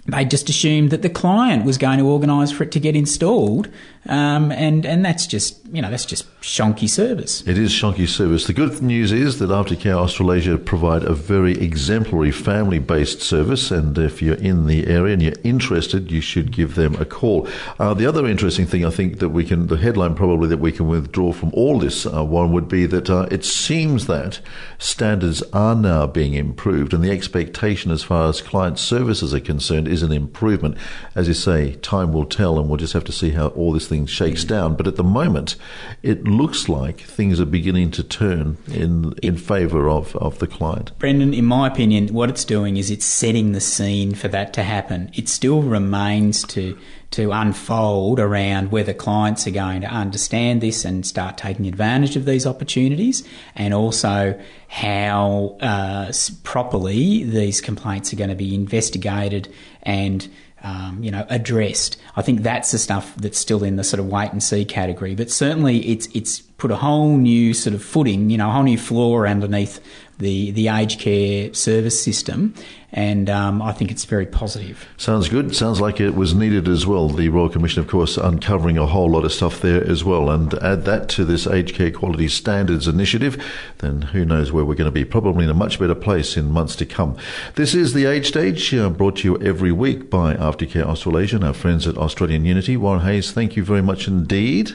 they 0.08 0.24
just 0.24 0.50
assumed 0.50 0.92
that 0.92 1.02
the 1.02 1.10
client 1.10 1.66
was 1.66 1.78
going 1.78 2.00
to 2.00 2.08
organise 2.08 2.52
for 2.52 2.64
it 2.64 2.72
to 2.72 2.80
get 2.80 2.96
installed, 2.96 3.70
um, 4.08 4.52
and 4.52 4.86
and 4.86 5.04
that's 5.04 5.28
just 5.28 5.66
you 5.72 5.82
know 5.82 5.90
that's 5.90 6.06
just 6.06 6.26
shonky 6.42 6.88
service. 6.88 7.46
It 7.46 7.58
is 7.58 7.72
shonky 7.72 8.08
service. 8.08 8.48
The 8.48 8.54
good 8.54 8.82
news 8.82 9.12
is 9.12 9.40
that 9.40 9.50
Aftercare 9.50 9.98
Australasia 9.98 10.58
provide 10.58 11.04
a 11.04 11.14
very 11.14 11.54
exemplary 11.54 12.32
family-based 12.32 13.22
service, 13.22 13.70
and 13.70 13.98
if 13.98 14.22
you're 14.22 14.36
in 14.36 14.66
the 14.68 14.88
area 14.88 15.14
and 15.14 15.22
you're 15.22 15.34
interested, 15.44 16.10
you 16.12 16.22
should 16.22 16.52
give 16.52 16.76
them 16.76 16.96
a 16.96 17.06
call. 17.06 17.48
Uh, 17.80 17.94
the 17.94 18.06
other 18.06 18.26
interesting 18.26 18.66
thing 18.66 18.86
I 18.86 18.92
think 18.92 19.20
that 19.20 19.30
we 19.30 19.44
can, 19.44 19.68
the 19.68 19.78
headline 19.78 20.16
probably 20.16 20.48
that 20.50 20.60
we 20.60 20.72
can 20.72 20.88
withdraw 20.88 21.34
from 21.34 21.52
all 21.54 21.80
this 21.80 22.06
uh, 22.06 22.24
one 22.24 22.54
would 22.54 22.70
be 22.70 22.86
that 22.86 23.10
uh, 23.10 23.28
it 23.30 23.44
seems 23.44 24.08
that 24.08 24.40
standards 24.78 25.42
are 25.54 25.76
now 25.76 26.08
being 26.08 26.34
improved, 26.34 26.94
and 26.94 27.04
the 27.04 27.12
expectation 27.12 27.92
as 27.92 28.04
far 28.04 28.30
as 28.30 28.42
client 28.42 28.80
services 28.80 29.34
are 29.34 29.40
concerned 29.40 29.88
is 29.88 30.04
an 30.04 30.12
improvement. 30.14 30.78
As 31.14 31.28
you 31.28 31.34
say, 31.34 31.74
time 31.76 32.14
will 32.14 32.26
tell, 32.26 32.58
and 32.58 32.70
we'll 32.70 32.78
just 32.78 32.94
have 32.94 33.04
to 33.06 33.12
see 33.12 33.32
how 33.32 33.48
all 33.50 33.74
this 33.74 33.88
thing 33.88 33.97
shakes 34.06 34.44
down. 34.44 34.76
But 34.76 34.88
at 34.88 34.96
the 34.96 35.04
moment, 35.04 35.56
it 36.04 36.26
looks 36.26 36.70
like 36.70 37.02
things 37.02 37.40
are 37.40 37.46
beginning 37.46 37.92
to 37.92 38.04
turn 38.04 38.58
in 38.68 39.14
in 39.24 39.38
favour 39.38 39.90
of, 39.90 40.16
of 40.18 40.40
the 40.40 40.48
client. 40.48 40.92
Brendan, 41.00 41.34
in 41.34 41.46
my 41.46 41.68
opinion, 41.68 42.14
what 42.14 42.30
it's 42.30 42.46
doing 42.46 42.78
is 42.78 42.92
it's 42.92 43.06
setting 43.06 43.52
the 43.52 43.62
scene 43.62 44.14
for 44.14 44.28
that 44.30 44.54
to 44.54 44.64
happen. 44.64 45.10
It 45.14 45.30
still 45.30 45.62
remains 45.62 46.44
to 46.46 46.78
to 47.10 47.32
unfold 47.32 48.20
around 48.20 48.70
whether 48.70 48.94
clients 48.94 49.48
are 49.48 49.52
going 49.52 49.80
to 49.80 49.88
understand 49.88 50.60
this 50.60 50.84
and 50.84 51.06
start 51.06 51.38
taking 51.38 51.66
advantage 51.66 52.18
of 52.18 52.26
these 52.26 52.46
opportunities, 52.46 53.24
and 53.56 53.74
also 53.74 54.38
how 54.68 55.58
uh, 55.62 56.12
properly 56.44 57.24
these 57.24 57.62
complaints 57.62 58.12
are 58.12 58.18
going 58.18 58.30
to 58.30 58.36
be 58.36 58.54
investigated 58.54 59.48
and 59.84 60.28
um, 60.64 61.04
you 61.04 61.12
know, 61.12 61.26
addressed. 61.30 61.98
I 62.16 62.22
think 62.22 62.42
that's 62.42 62.72
the 62.72 62.78
stuff 62.78 63.16
that's 63.16 63.38
still 63.38 63.64
in 63.64 63.76
the 63.76 63.84
sort 63.84 64.00
of 64.00 64.08
wait 64.08 64.32
and 64.32 64.42
see 64.42 64.66
category. 64.66 65.16
But 65.16 65.30
certainly, 65.30 65.80
it's 65.88 66.08
it's 66.14 66.42
put 66.42 66.72
a 66.72 66.76
whole 66.76 67.18
new 67.18 67.54
sort 67.54 67.74
of 67.76 67.84
footing, 67.84 68.30
you 68.30 68.38
know, 68.38 68.50
a 68.50 68.52
whole 68.52 68.64
new 68.64 68.78
floor 68.78 69.28
underneath 69.28 69.80
the 70.18 70.52
the 70.52 70.68
aged 70.68 71.00
care 71.00 71.54
service 71.54 72.02
system, 72.02 72.54
and 72.92 73.30
um, 73.30 73.62
I 73.62 73.74
think 73.74 73.92
it's 73.92 74.06
very 74.06 74.26
positive. 74.26 74.88
Sounds 74.96 75.28
good. 75.28 75.56
Sounds 75.56 75.82
like 75.82 76.00
it 76.00 76.16
was 76.16 76.34
needed 76.34 76.68
as 76.68 76.88
well. 76.88 77.10
The 77.10 77.30
Royal 77.30 77.50
Commission, 77.50 77.82
of 77.82 77.88
course, 77.88 78.16
uncovering 78.16 78.78
a 78.78 78.86
whole 78.86 79.10
lot 79.10 79.26
of 79.26 79.34
stuff 79.34 79.62
there 79.62 79.84
as 79.84 80.04
well. 80.04 80.30
And 80.30 80.54
add 80.56 80.86
that 80.86 81.10
to 81.10 81.26
this 81.26 81.48
Aged 81.48 81.76
Care 81.76 81.92
Quality 81.92 82.30
Standards 82.30 82.88
Initiative, 82.88 83.44
then 83.80 84.04
who 84.04 84.24
knows 84.24 84.52
where 84.52 84.64
we're 84.64 84.76
going 84.76 84.86
to 84.86 84.92
be? 84.92 85.04
Probably 85.04 85.44
in 85.44 85.50
a 85.50 85.54
much 85.54 85.80
better 85.80 85.96
place 85.96 86.38
in 86.38 86.50
months 86.50 86.76
to 86.78 86.86
come. 86.86 87.18
This 87.56 87.76
is 87.76 87.94
the 87.94 88.06
Age 88.06 88.28
Stage, 88.28 88.74
uh, 88.74 88.90
brought 88.90 89.18
to 89.18 89.28
you 89.28 89.42
every 89.42 89.72
week 89.72 90.10
by 90.10 90.36
Aftercare 90.36 90.86
Australasia 90.86 91.38
our 91.44 91.54
friends 91.54 91.88
at 91.88 91.98
Australian 91.98 92.46
Unity. 92.46 92.78
Warren 92.78 93.02
Hayes, 93.02 93.32
thank 93.32 93.56
you 93.56 93.64
very 93.64 93.82
much 93.82 94.08
indeed. 94.08 94.72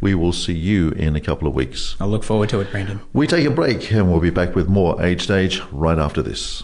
We 0.00 0.14
will 0.14 0.32
see 0.32 0.52
you 0.52 0.90
in 0.90 1.16
a 1.16 1.20
couple 1.20 1.48
of 1.48 1.54
weeks. 1.54 1.96
I 1.98 2.04
look 2.04 2.24
forward 2.24 2.50
to 2.50 2.60
it, 2.60 2.70
Brandon. 2.70 3.00
We 3.12 3.26
take 3.26 3.46
a 3.46 3.50
break 3.50 3.90
and 3.90 4.10
we'll 4.10 4.20
be 4.20 4.30
back 4.30 4.54
with 4.54 4.68
more 4.68 5.02
Age 5.02 5.22
Stage 5.22 5.62
right 5.72 5.98
after 5.98 6.20
this. 6.20 6.62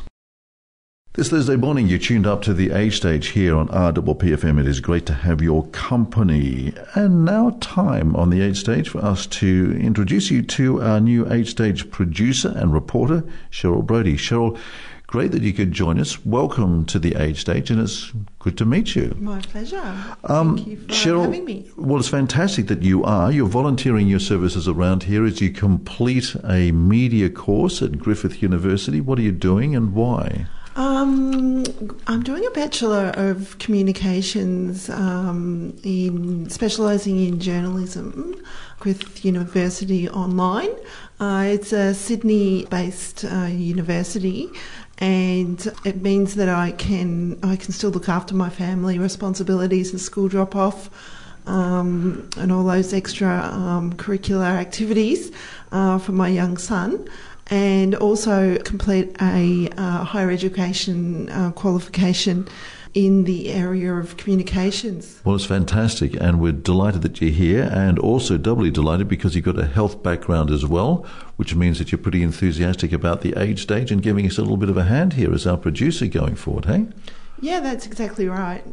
This 1.15 1.31
Thursday 1.31 1.57
morning, 1.57 1.89
you 1.89 1.99
tuned 1.99 2.25
up 2.25 2.41
to 2.43 2.55
the 2.55 2.71
Age 2.71 2.97
Stage 2.97 3.29
here 3.29 3.57
on 3.57 3.67
RPPFM. 3.69 4.61
It 4.61 4.69
is 4.69 4.79
great 4.79 5.07
to 5.07 5.13
have 5.13 5.43
your 5.43 5.67
company. 5.69 6.73
And 6.95 7.25
now, 7.25 7.57
time 7.61 8.15
on 8.15 8.31
the 8.31 8.41
Age 8.41 8.59
Stage 8.59 8.89
for 8.89 9.05
us 9.05 9.27
to 9.27 9.77
introduce 9.81 10.31
you 10.31 10.43
to 10.43 10.81
our 10.81 11.01
new 11.01 11.31
Age 11.31 11.51
Stage 11.51 11.91
producer 11.91 12.53
and 12.55 12.73
reporter, 12.73 13.25
Cheryl 13.51 13.85
Brody. 13.85 14.17
Cheryl, 14.17 14.57
Great 15.09 15.33
that 15.33 15.43
you 15.43 15.53
could 15.53 15.73
join 15.73 15.99
us. 15.99 16.25
Welcome 16.25 16.85
to 16.85 16.97
the 17.01 17.17
Age 17.17 17.41
Stage, 17.41 17.69
and 17.69 17.81
it's 17.81 18.13
good 18.39 18.57
to 18.59 18.65
meet 18.65 18.95
you. 18.95 19.13
My 19.19 19.41
pleasure. 19.41 19.83
Um, 20.23 20.57
Thank 20.57 20.69
you 20.69 20.77
for 20.77 20.87
Cheryl, 20.93 21.25
having 21.25 21.45
me. 21.45 21.69
well, 21.77 21.99
it's 21.99 22.09
fantastic 22.09 22.69
that 22.69 22.85
you 22.85 23.03
are. 23.03 23.33
You're 23.33 23.49
volunteering 23.49 24.07
your 24.07 24.21
services 24.21 24.69
around 24.69 25.03
here 25.03 25.27
as 25.27 25.41
you 25.41 25.51
complete 25.51 26.37
a 26.45 26.71
media 26.71 27.29
course 27.29 27.83
at 27.83 27.99
Griffith 27.99 28.41
University. 28.41 29.01
What 29.01 29.19
are 29.19 29.23
you 29.23 29.33
doing 29.33 29.75
and 29.75 29.93
why? 29.95 30.47
Um, 30.77 31.65
I'm 32.07 32.23
doing 32.23 32.47
a 32.47 32.51
Bachelor 32.51 33.13
of 33.17 33.59
Communications 33.59 34.89
um, 34.89 35.77
in 35.83 36.49
specialising 36.49 37.19
in 37.27 37.41
journalism 37.41 38.41
with 38.85 39.25
University 39.25 40.09
Online. 40.09 40.71
Uh, 41.19 41.45
it's 41.49 41.73
a 41.73 41.93
Sydney-based 41.93 43.25
uh, 43.25 43.47
university, 43.47 44.49
and 44.99 45.73
it 45.85 46.03
means 46.03 46.37
that 46.37 46.49
I 46.49 46.71
can 46.71 47.39
I 47.43 47.57
can 47.57 47.73
still 47.73 47.91
look 47.91 48.09
after 48.09 48.35
my 48.35 48.49
family 48.49 48.99
responsibilities 48.99 49.91
and 49.91 50.01
school 50.01 50.29
drop-off. 50.29 50.89
Um, 51.47 52.29
and 52.37 52.53
all 52.53 52.65
those 52.65 52.93
extra 52.93 53.43
um, 53.43 53.95
curricular 53.95 54.45
activities 54.45 55.33
uh, 55.73 55.99
for 55.99 56.13
my 56.13 56.29
young 56.29 56.59
son 56.59 57.09
and 57.51 57.95
also 57.97 58.57
complete 58.59 59.15
a 59.21 59.69
uh, 59.77 60.05
higher 60.05 60.31
education 60.31 61.29
uh, 61.31 61.51
qualification 61.53 62.49
in 62.95 63.25
the 63.25 63.53
area 63.53 63.93
of 63.95 64.17
communications. 64.17 65.21
Well, 65.25 65.37
it's 65.37 65.45
fantastic, 65.45 66.15
and 66.15 66.41
we're 66.41 66.53
delighted 66.53 67.03
that 67.03 67.21
you're 67.21 67.31
here, 67.31 67.71
and 67.73 67.99
also 67.99 68.37
doubly 68.37 68.71
delighted 68.71 69.09
because 69.09 69.37
you've 69.37 69.45
got 69.45 69.59
a 69.59 69.67
health 69.67 70.03
background 70.03 70.51
as 70.51 70.67
well, 70.67 71.07
which 71.37 71.55
means 71.55 71.79
that 71.79 71.93
you're 71.93 72.01
pretty 72.01 72.23
enthusiastic 72.23 72.93
about 72.93 73.21
the 73.21 73.35
age 73.41 73.63
stage 73.63 73.93
and 73.93 74.03
giving 74.03 74.27
us 74.27 74.39
a 74.39 74.43
little 74.43 74.57
bit 74.57 74.71
of 74.71 74.77
a 74.77 74.85
hand 74.85 75.13
here 75.13 75.33
as 75.33 75.47
our 75.47 75.57
producer 75.57 76.07
going 76.07 76.35
forward, 76.35 76.65
hey? 76.65 76.87
Yeah, 77.41 77.61
that's 77.61 77.87
exactly 77.87 78.29
right. 78.29 78.65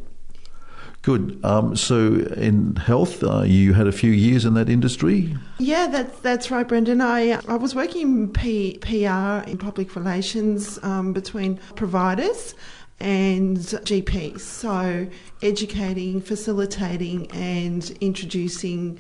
Good. 1.02 1.40
Um, 1.44 1.76
so, 1.76 2.16
in 2.36 2.76
health, 2.76 3.24
uh, 3.24 3.44
you 3.44 3.74
had 3.74 3.88
a 3.88 3.92
few 3.92 4.12
years 4.12 4.44
in 4.44 4.56
that 4.56 4.70
industry. 4.70 5.38
Yeah, 5.58 5.88
that's 5.88 6.20
that's 6.20 6.52
right, 6.52 6.68
Brendan. 6.68 7.02
I 7.02 7.40
I 7.48 7.56
was 7.56 7.74
working 7.74 8.02
in 8.02 8.34
P, 8.34 8.78
PR 8.80 9.50
in 9.50 9.58
public 9.58 9.96
relations 9.96 10.80
um, 10.84 11.14
between 11.14 11.60
providers 11.76 12.56
and 13.00 13.58
GPs, 13.58 14.42
so 14.42 15.08
educating, 15.42 16.20
facilitating, 16.20 17.32
and 17.32 17.90
introducing 18.02 19.00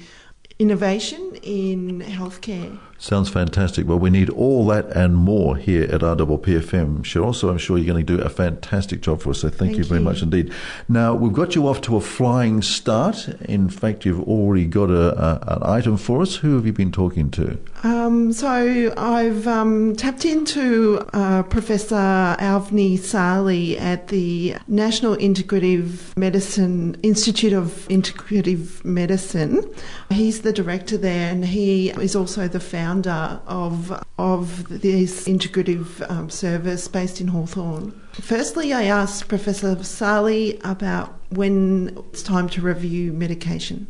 innovation 0.59 1.37
in 1.43 2.01
healthcare. 2.01 2.79
Sounds 2.99 3.29
fantastic. 3.29 3.87
Well, 3.87 3.99
we 3.99 4.09
need 4.09 4.29
all 4.31 4.65
that 4.67 4.87
and 4.87 5.15
more 5.15 5.55
here 5.55 5.83
at 5.83 6.01
RPPFM, 6.01 7.03
Cheryl. 7.03 7.35
So 7.35 7.49
I'm 7.49 7.59
sure 7.59 7.77
you're 7.77 7.93
going 7.93 8.03
to 8.03 8.17
do 8.17 8.23
a 8.23 8.29
fantastic 8.29 9.01
job 9.01 9.21
for 9.21 9.29
us. 9.29 9.41
So 9.41 9.49
thank, 9.49 9.59
Thank 9.59 9.77
you 9.77 9.83
very 9.83 9.99
you. 9.99 10.05
much 10.05 10.23
indeed. 10.23 10.51
Now 10.89 11.13
we've 11.13 11.33
got 11.33 11.53
you 11.53 11.67
off 11.67 11.81
to 11.81 11.95
a 11.95 12.01
flying 12.01 12.63
start. 12.63 13.27
In 13.41 13.69
fact, 13.69 14.03
you've 14.03 14.23
already 14.23 14.65
got 14.65 14.89
a, 14.89 15.13
a, 15.23 15.55
an 15.57 15.63
item 15.63 15.97
for 15.97 16.23
us. 16.23 16.37
Who 16.37 16.55
have 16.55 16.65
you 16.65 16.73
been 16.73 16.91
talking 16.91 17.29
to? 17.31 17.59
Um, 17.83 18.33
so 18.33 18.93
I've 18.97 19.47
um, 19.47 19.95
tapped 19.95 20.25
into 20.25 21.05
uh, 21.13 21.43
Professor 21.43 21.95
Avni 22.39 22.97
Sali 22.97 23.77
at 23.77 24.07
the 24.07 24.55
National 24.67 25.15
Integrative 25.17 26.17
Medicine 26.17 26.97
Institute 27.03 27.53
of 27.53 27.87
Integrative 27.89 28.83
Medicine. 28.83 29.63
He's 30.09 30.41
the 30.41 30.51
director 30.51 30.97
there, 30.97 31.31
and 31.31 31.45
he 31.45 31.91
is 31.91 32.15
also 32.15 32.47
the 32.47 32.59
founder 32.59 32.86
of 32.87 33.91
of 34.17 34.67
this 34.81 35.27
integrative 35.27 36.09
um, 36.09 36.29
service 36.29 36.87
based 36.87 37.21
in 37.21 37.27
Hawthorn. 37.27 37.93
Firstly, 38.13 38.73
I 38.73 38.83
asked 38.83 39.27
Professor 39.27 39.83
Sali 39.83 40.59
about 40.63 41.13
when 41.29 41.97
it's 42.09 42.23
time 42.23 42.49
to 42.49 42.61
review 42.61 43.13
medication. 43.13 43.87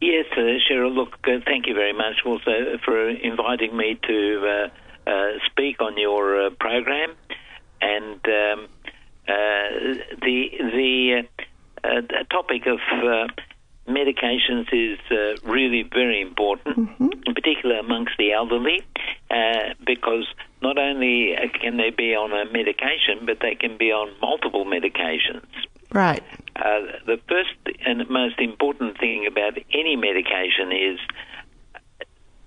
Yes, 0.00 0.26
uh, 0.32 0.58
Cheryl, 0.68 0.94
look, 0.94 1.16
uh, 1.24 1.38
thank 1.46 1.66
you 1.66 1.74
very 1.74 1.92
much 1.92 2.16
also 2.26 2.78
for 2.84 3.08
inviting 3.08 3.76
me 3.76 3.98
to 4.06 4.70
uh, 5.06 5.10
uh, 5.10 5.38
speak 5.46 5.80
on 5.80 5.96
your 5.98 6.46
uh, 6.46 6.50
program. 6.60 7.14
And 7.80 8.20
um, 8.26 8.68
uh, 9.26 9.68
the 10.22 10.50
the 10.76 11.22
the 11.82 12.24
topic 12.30 12.66
of 12.66 12.78
medications 13.88 14.66
is 14.72 14.98
uh, 15.10 15.36
really 15.50 15.82
very 15.82 16.20
important, 16.20 16.90
in 16.98 17.34
particular 17.34 17.78
amongst 17.78 18.12
the 18.18 18.32
elderly, 18.32 18.82
uh, 19.30 19.74
because 19.86 20.26
not 20.62 20.78
only 20.78 21.36
uh, 21.36 21.48
can 21.60 21.76
they 21.76 21.90
be 21.90 22.14
on 22.14 22.32
a 22.32 22.50
medication, 22.50 23.26
but 23.26 23.38
they 23.40 23.54
can 23.54 23.76
be 23.76 23.92
on 23.92 24.10
multiple 24.20 24.64
medications. 24.64 25.46
Right. 25.92 26.22
Uh, 26.56 26.80
the 27.06 27.20
first 27.28 27.54
and 27.84 28.08
most 28.08 28.38
important 28.38 28.98
thing 28.98 29.26
about 29.26 29.58
any 29.72 29.96
medication 29.96 30.72
is 30.72 30.98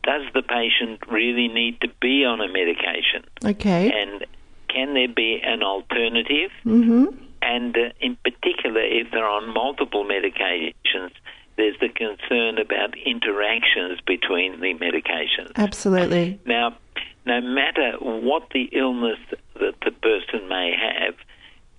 does 0.03 0.23
the 0.33 0.41
patient 0.41 1.01
really 1.11 1.49
need 1.49 1.81
to 1.81 1.89
be 2.01 2.23
on 2.23 2.39
a 2.41 2.47
medication? 2.47 3.25
Okay. 3.43 3.91
And 3.91 4.25
can 4.69 4.93
there 4.93 5.09
be 5.13 5.41
an 5.43 5.63
alternative? 5.63 6.51
Mm-hmm. 6.65 7.26
And 7.47 7.77
uh, 7.77 7.89
in 8.01 8.17
particular, 8.17 8.81
if 8.81 9.07
they're 9.11 9.25
on 9.25 9.53
multiple 9.53 10.03
medications, 10.03 11.11
there's 11.55 11.79
the 11.79 11.87
concern 11.87 12.57
about 12.57 12.93
interactions 13.05 14.01
between 14.05 14.59
the 14.59 14.73
medications. 14.73 15.53
Absolutely. 15.55 16.39
Now, 16.45 16.77
no 17.25 17.39
matter 17.39 17.93
what 17.99 18.49
the 18.53 18.63
illness 18.73 19.17
that 19.55 19.75
the 19.83 19.91
person 19.91 20.49
may 20.49 20.75
have, 20.77 21.15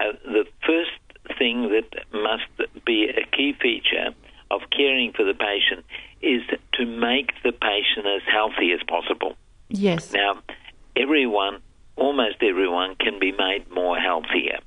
uh, 0.01 0.17
the 0.25 0.47
first 0.67 1.37
thing 1.39 1.69
that 1.69 2.05
must 2.13 2.85
be 2.87 3.11
a 3.11 3.37
key 3.37 3.55
feature 3.61 4.15
of 4.51 4.63
caring 4.75 5.13
for 5.13 5.25
the 5.25 5.35
patient 5.35 5.85
is 6.23 6.43
to 6.73 6.87
make 6.87 7.33
the 7.45 7.53
patient 7.53 8.07
as 8.07 8.23
healthy 8.27 8.73
as 8.73 8.81
possible. 8.89 9.37
Yes. 9.69 10.15
Now, 10.15 10.41
everyone, 10.97 11.61
almost 11.97 12.43
everyone, 12.43 12.97
can 12.97 13.19
be 13.19 13.33
made 13.33 13.71
more 13.71 13.99
healthier. 13.99 14.61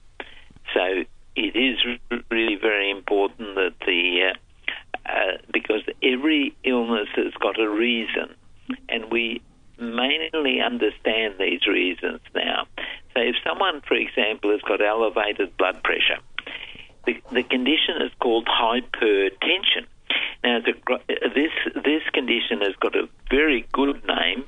So 0.74 1.04
it 1.36 1.56
is 1.56 1.78
really 2.30 2.56
very 2.56 2.92
important 2.92 3.56
that 3.56 3.74
the 3.86 4.32
uh, 4.32 5.10
uh, 5.10 5.38
because 5.52 5.82
every 6.04 6.56
illness 6.64 7.08
has 7.16 7.34
got 7.40 7.60
a 7.60 7.70
reason, 7.70 8.36
and 8.90 9.12
we 9.12 9.42
mainly 9.80 10.62
understand 10.62 11.36
these 11.40 11.66
reasons 11.66 12.20
now. 12.36 12.68
So 13.14 13.22
if 13.22 13.36
someone, 13.44 13.82
for 13.88 13.96
example, 13.96 14.52
has 14.52 14.62
got 14.62 14.82
elevated 14.82 15.58
blood 15.58 15.82
pressure, 15.84 16.20
the, 17.06 17.20
the 17.32 17.44
condition 17.44 18.02
is 18.02 18.12
called 18.20 18.48
hypertension. 18.48 19.88
Now, 20.44 20.60
the, 20.60 20.74
this 21.08 21.52
this 21.84 22.04
condition 22.14 22.62
has 22.62 22.76
got 22.80 22.96
a 22.96 23.08
very 23.30 23.66
good 23.72 24.02
name. 24.06 24.46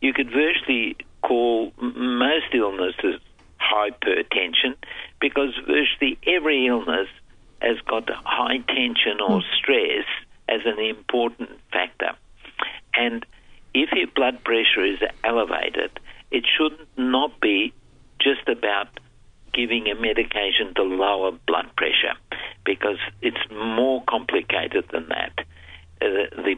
You 0.00 0.12
could 0.12 0.30
virtually 0.30 0.96
call 1.22 1.72
most 1.78 2.46
illnesses 2.52 3.20
hypertension 3.72 4.76
because 5.20 5.54
virtually 5.66 6.18
every 6.26 6.66
illness 6.66 7.08
has 7.60 7.78
got 7.88 8.08
high 8.10 8.58
tension 8.68 9.20
or 9.26 9.42
stress 9.58 10.04
as 10.48 10.60
an 10.64 10.78
important 10.78 11.50
factor. 11.72 12.12
And 12.94 13.24
if 13.74 13.90
your 13.92 14.06
blood 14.14 14.42
pressure 14.44 14.84
is 14.84 14.98
elevated, 15.24 15.98
it 16.30 16.44
should 16.56 16.76
not 16.96 17.40
be 17.40 17.72
just 18.20 18.48
about 18.48 18.88
giving 19.52 19.88
a 19.88 19.94
medication 19.94 20.74
to 20.76 20.82
lower 20.82 21.32
blood 21.46 21.66
pressure 21.76 22.14
because 22.64 22.98
it's 23.22 23.50
more 23.50 24.02
complicated 24.08 24.84
than 24.92 25.08
that. 25.08 25.32
Uh, 26.00 26.28
the 26.42 26.56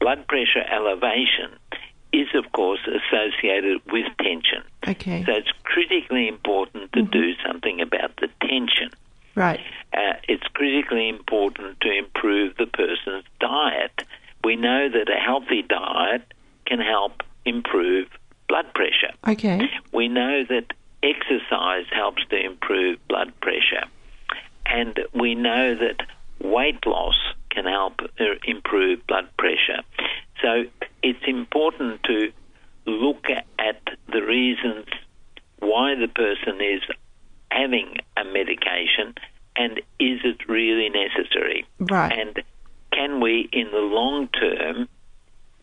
blood 0.00 0.26
pressure 0.28 0.64
elevation 0.72 1.58
is, 2.12 2.28
of 2.34 2.50
course, 2.52 2.80
associated 2.86 3.80
with 3.92 4.06
tension. 4.18 4.62
Okay. 4.86 5.24
So 5.24 5.32
it's 5.32 5.52
critically 5.64 6.28
important 6.28 6.92
to 6.92 7.02
do 7.02 7.34
something 7.46 7.80
about 7.80 8.16
the 8.16 8.28
tension. 8.40 8.90
Right. 9.34 9.60
Uh, 9.92 10.14
it's 10.28 10.46
critically 10.54 11.08
important 11.08 11.80
to 11.80 11.90
improve 11.96 12.56
the 12.56 12.66
person's 12.66 13.24
diet. 13.40 14.02
We 14.42 14.56
know 14.56 14.88
that 14.88 15.08
a 15.08 15.20
healthy 15.20 15.62
diet 15.62 16.22
can 16.66 16.80
help 16.80 17.22
improve 17.44 18.08
blood 18.48 18.66
pressure. 18.74 19.12
Okay. 19.26 19.68
We 19.92 20.08
know 20.08 20.44
that 20.44 20.72
exercise 21.02 21.86
helps 21.92 22.24
to 22.30 22.36
improve 22.44 22.98
blood 23.08 23.32
pressure. 23.40 23.84
And 24.66 24.98
we 25.14 25.34
know 25.34 25.74
that 25.74 26.06
weight 26.40 26.84
loss 26.86 27.16
can 27.50 27.64
help 27.64 28.00
uh, 28.20 28.24
improve 28.44 29.06
blood 29.06 29.28
pressure. 29.38 29.82
So 30.42 30.64
it's 31.02 31.24
important 31.26 32.02
to 32.04 32.32
look 32.86 33.26
at 33.58 33.80
the 34.12 34.22
reasons 34.22 34.86
why 35.58 35.94
the 35.94 36.08
person 36.08 36.60
is 36.60 36.82
having 37.50 37.96
a 38.16 38.24
medication 38.24 39.14
and 39.56 39.78
is 39.98 40.20
it 40.24 40.48
really 40.48 40.88
necessary? 40.88 41.66
Right. 41.80 42.16
And 42.16 42.42
can 42.92 43.20
we, 43.20 43.48
in 43.52 43.70
the 43.70 43.78
long 43.78 44.28
term, 44.28 44.88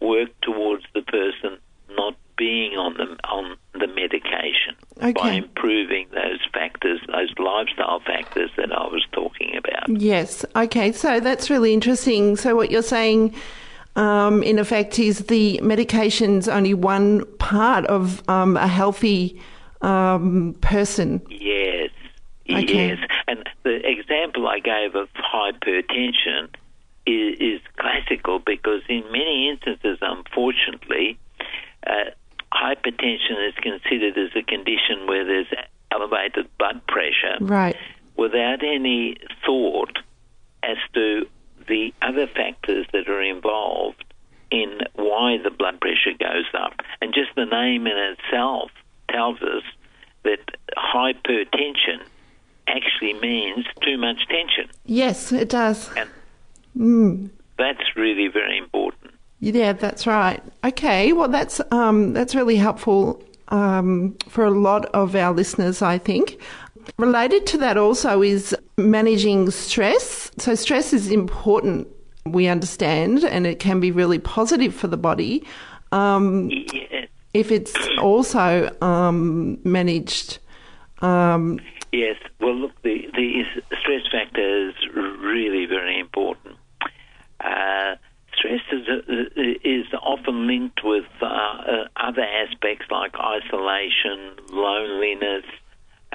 work 0.01 0.29
towards 0.41 0.83
the 0.93 1.01
person 1.01 1.57
not 1.91 2.15
being 2.37 2.73
on 2.73 2.95
the 2.95 3.17
on 3.27 3.57
the 3.73 3.87
medication? 3.87 4.75
by 5.13 5.31
improving 5.31 6.07
those 6.13 6.39
factors, 6.53 6.99
those 7.07 7.33
lifestyle 7.37 7.99
factors 8.01 8.49
that 8.57 8.71
I 8.71 8.87
was 8.87 9.05
talking 9.11 9.55
about. 9.57 9.89
Yes. 9.89 10.45
Okay. 10.55 10.91
So 10.91 11.19
that's 11.19 11.49
really 11.49 11.73
interesting. 11.73 12.35
So 12.35 12.55
what 12.55 12.71
you're 12.71 12.81
saying, 12.81 13.33
um, 13.95 14.43
in 14.43 14.59
effect, 14.59 14.99
is 14.99 15.19
the 15.27 15.59
medication's 15.63 16.47
only 16.47 16.73
one 16.73 17.25
part 17.37 17.85
of 17.85 18.27
um, 18.29 18.57
a 18.57 18.67
healthy 18.67 19.39
um, 19.81 20.55
person. 20.61 21.21
Yes, 21.29 21.89
Okay. 22.49 22.87
yes. 22.89 22.99
And 23.27 23.47
the 23.63 23.87
example 23.87 24.47
I 24.47 24.59
gave 24.59 24.95
of 24.95 25.07
hypertension 25.13 26.49
is, 27.05 27.37
is 27.39 27.61
classical 27.77 28.39
because 28.39 28.81
in 28.89 29.03
many 29.11 29.49
instances, 29.49 29.97
unfortunately, 30.01 31.17
uh, 31.87 32.11
hypertension 32.53 33.47
is 33.47 33.53
considered 33.61 34.17
as 34.17 34.29
a 34.35 34.43
condition 34.43 35.07
where 35.07 35.25
there's 35.25 35.47
elevated 35.91 36.47
blood 36.57 36.81
pressure 36.87 37.37
Right. 37.41 37.75
without 38.17 38.63
any 38.63 39.17
thought 39.45 39.97
as 40.63 40.77
to 40.93 41.27
the 41.67 41.93
other 42.01 42.27
factors 42.27 42.85
that 42.93 43.07
are 43.07 43.21
involved 43.21 44.03
in 44.51 44.79
why 44.95 45.37
the 45.43 45.49
blood 45.49 45.79
pressure 45.81 46.13
goes 46.19 46.45
up. 46.53 46.73
And 47.01 47.13
just 47.13 47.29
the 47.35 47.45
name 47.45 47.87
in 47.87 47.97
itself 47.97 48.71
tells 49.09 49.41
us 49.41 49.63
that 50.23 50.39
hypertension 50.77 51.99
actually 52.67 53.13
means 53.13 53.65
too 53.83 53.97
much 53.97 54.27
tension. 54.27 54.69
Yes, 54.85 55.31
it 55.31 55.49
does. 55.49 55.89
And 55.95 56.09
Mm. 56.77 57.29
that's 57.57 57.95
really 57.95 58.27
very 58.27 58.57
important. 58.57 59.13
Yeah, 59.39 59.73
that's 59.73 60.05
right. 60.07 60.41
Okay, 60.65 61.13
well, 61.13 61.29
that's 61.29 61.61
um, 61.71 62.13
that's 62.13 62.35
really 62.35 62.55
helpful 62.57 63.23
um, 63.49 64.15
for 64.27 64.43
a 64.45 64.51
lot 64.51 64.85
of 64.87 65.15
our 65.15 65.33
listeners, 65.33 65.81
I 65.81 65.97
think. 65.97 66.37
Related 66.97 67.45
to 67.47 67.57
that 67.59 67.77
also 67.77 68.21
is 68.21 68.55
managing 68.77 69.49
stress. 69.51 70.31
So 70.37 70.55
stress 70.55 70.93
is 70.93 71.11
important, 71.11 71.87
we 72.25 72.47
understand, 72.47 73.23
and 73.23 73.45
it 73.45 73.59
can 73.59 73.79
be 73.79 73.91
really 73.91 74.19
positive 74.19 74.73
for 74.73 74.87
the 74.87 74.97
body 74.97 75.43
um, 75.91 76.49
Yes, 76.49 77.07
if 77.33 77.51
it's 77.51 77.75
also 78.01 78.69
um, 78.81 79.59
managed. 79.63 80.39
Um, 81.01 81.59
yes. 81.91 82.17
Well, 82.39 82.55
look, 82.55 82.81
the, 82.81 83.09
the 83.13 83.43
stress 83.79 84.01
factor 84.11 84.69
is 84.69 84.75
really 84.93 85.65
very 85.65 85.99
important. 85.99 86.55
Uh, 87.39 87.95
stress 88.37 88.61
is, 88.71 88.87
is 89.63 89.85
often 90.01 90.47
linked 90.47 90.83
with 90.83 91.05
uh, 91.21 91.25
uh, 91.25 91.87
other 91.97 92.23
aspects 92.23 92.85
like 92.89 93.15
isolation, 93.15 94.35
loneliness, 94.51 95.45
uh, 95.45 95.64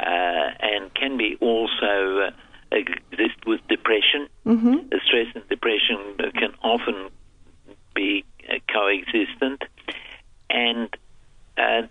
and 0.02 0.92
can 0.94 1.16
be 1.16 1.36
also 1.40 2.28
uh, 2.28 2.30
exist 2.72 3.46
with 3.46 3.60
depression. 3.68 4.28
Mm-hmm. 4.46 4.76
Stress 5.06 5.26
and 5.34 5.48
depression 5.48 5.98
can 6.34 6.54
often 6.62 7.10
be 7.94 8.24
uh, 8.48 8.54
coexistent, 8.72 9.62
and 10.48 10.88
uh, 11.56 11.82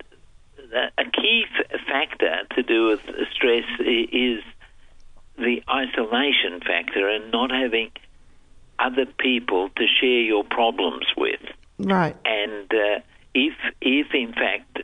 a 0.97 1.05
key 1.11 1.45
f- 1.57 1.79
factor 1.87 2.37
to 2.55 2.63
do 2.63 2.87
with 2.87 3.01
stress 3.33 3.65
is 3.79 4.41
the 5.37 5.63
isolation 5.69 6.59
factor 6.65 7.07
and 7.07 7.31
not 7.31 7.51
having 7.51 7.91
other 8.77 9.05
people 9.05 9.69
to 9.69 9.85
share 9.99 10.21
your 10.21 10.43
problems 10.43 11.05
with. 11.17 11.41
right. 11.79 12.15
And 12.25 12.71
uh, 12.71 12.99
if, 13.33 13.53
if 13.81 14.07
in 14.13 14.33
fact 14.33 14.83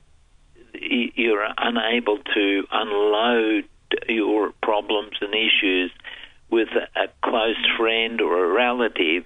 you're 0.82 1.46
unable 1.58 2.18
to 2.34 2.64
unload 2.72 3.66
your 4.08 4.52
problems 4.64 5.14
and 5.22 5.34
issues 5.34 5.92
with 6.50 6.70
a, 6.96 7.08
close 7.24 7.58
friend 7.78 8.22
or 8.22 8.46
a 8.46 8.54
relative, 8.54 9.26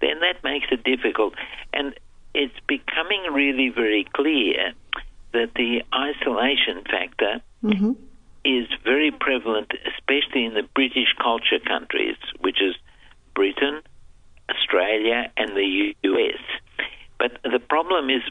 then 0.00 0.20
that 0.20 0.42
makes 0.44 0.66
it 0.70 0.84
difficult. 0.84 1.34
And 1.72 1.94
it's 2.34 2.58
becoming 2.66 3.22
really 3.32 3.68
very 3.68 4.06
clear 4.12 4.72
that 5.32 5.50
the 5.54 5.82
isolation 5.94 6.84
factor 6.84 7.40
hmm 7.62 7.92
is 8.44 8.66
very 8.82 9.12
prevalent, 9.12 9.70
especially 9.86 10.44
in 10.44 10.54
the 10.54 10.64
British 10.74 11.14
culture 11.22 11.60
countries, 11.64 12.16
which 12.40 12.60
is 12.60 12.74
Britain, 13.36 13.80
Australia, 14.50 15.30
and 15.36 15.50
the 15.50 15.94
US. 16.02 16.40
But 17.18 17.38
the 17.44 17.60
problem 17.60 18.10
is 18.10 18.22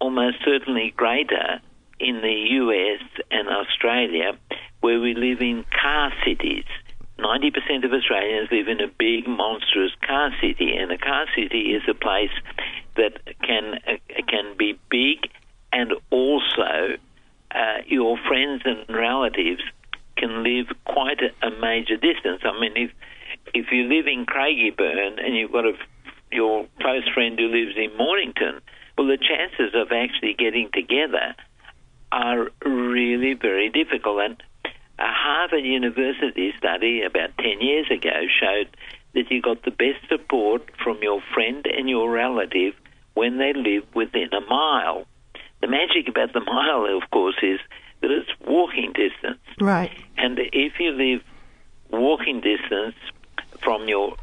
almost 0.00 0.38
certainly 0.44 0.92
greater 0.96 1.60
in 1.98 2.20
the 2.20 2.46
US 2.60 3.00
and 3.30 3.48
Australia, 3.48 4.38
where 4.80 5.00
we 5.00 5.14
live 5.14 5.40
in 5.40 5.64
car 5.82 6.12
cities. 6.24 6.64
90% 7.18 7.84
of 7.84 7.92
Australians 7.92 8.48
live 8.52 8.68
in 8.68 8.80
a 8.80 8.88
big, 8.88 9.26
monstrous 9.26 9.92
car 10.06 10.30
city, 10.40 10.76
and 10.76 10.92
a 10.92 10.98
car 10.98 11.24
city 11.34 11.74
is 11.74 11.82
a 11.88 11.94
place 11.94 12.34
that 12.96 13.18
can 13.42 13.78
uh, 13.86 13.96
can 14.28 14.56
be 14.56 14.78
big 14.90 15.30
and 15.72 15.92
also 16.10 16.96
uh, 17.50 17.78
your 17.86 18.18
friends 18.28 18.62
and 18.64 18.84
relatives 18.88 19.62
can 20.16 20.42
live 20.42 20.66
quite 20.84 21.20
a, 21.20 21.46
a 21.46 21.50
major 21.60 21.96
distance. 21.96 22.42
I 22.44 22.58
mean, 22.60 22.72
if 22.76 22.90
if 23.54 23.66
you 23.72 23.84
live 23.84 24.06
in 24.06 24.26
Craigieburn 24.26 25.24
and 25.24 25.34
you've 25.34 25.52
got 25.52 25.64
a 25.64 25.72
your 26.32 26.66
close 26.80 27.08
friend 27.14 27.38
who 27.38 27.48
lives 27.48 27.76
in 27.76 27.96
Mornington, 27.96 28.60
well, 28.98 29.06
the 29.06 29.18
chances 29.18 29.74
of 29.74 29.92
actually 29.92 30.34
getting 30.34 30.70
together 30.72 31.34
are 32.12 32.48
really 32.64 33.34
very 33.34 33.70
difficult. 33.70 34.20
And 34.20 34.42
a 34.98 35.06
Harvard 35.06 35.64
University 35.64 36.52
study 36.58 37.02
about 37.02 37.36
10 37.38 37.60
years 37.60 37.86
ago 37.90 38.26
showed 38.40 38.68
that 39.14 39.30
you 39.30 39.42
got 39.42 39.62
the 39.64 39.70
best 39.70 40.06
support 40.08 40.62
from 40.82 40.98
your 41.02 41.20
friend 41.34 41.66
and 41.66 41.88
your 41.88 42.10
relative 42.10 42.74
when 43.14 43.38
they 43.38 43.52
live 43.52 43.84
within 43.94 44.28
a 44.32 44.40
mile. 44.42 45.06
The 45.60 45.68
magic 45.68 46.08
about 46.08 46.32
the 46.32 46.40
mile, 46.40 46.86
of 46.96 47.10
course, 47.10 47.36
is 47.42 47.58
that 48.00 48.10
it's 48.10 48.28
walking 48.46 48.92
distance. 48.92 49.40
Right. 49.60 49.90
And 50.16 50.38
if 50.38 50.74
you 50.78 50.90
live 50.92 51.22
walking 51.90 52.40
distance 52.40 52.94
from 53.62 53.88
your 53.88 54.16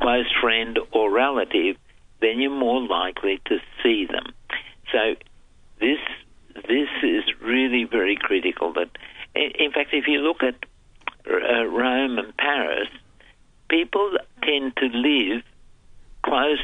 close 0.00 0.30
friend 0.40 0.78
or 0.92 1.10
relative, 1.10 1.76
then 2.20 2.40
you're 2.40 2.50
more 2.50 2.80
likely 2.80 3.40
to 3.46 3.58
see 3.82 4.06
them. 4.06 4.32
So 4.92 5.16
this 5.80 5.98
this 6.66 6.88
is 7.02 7.24
really 7.40 7.84
very 7.84 8.16
critical. 8.16 8.72
That 8.74 8.90
in 9.34 9.72
fact, 9.72 9.90
if 9.92 10.06
you 10.06 10.20
look 10.20 10.42
at 10.42 10.54
uh, 11.30 11.64
Rome 11.64 12.18
and 12.18 12.36
Paris, 12.36 12.88
people 13.68 14.16
tend 14.42 14.76
to 14.76 14.86
live 14.86 15.42
close 16.22 16.60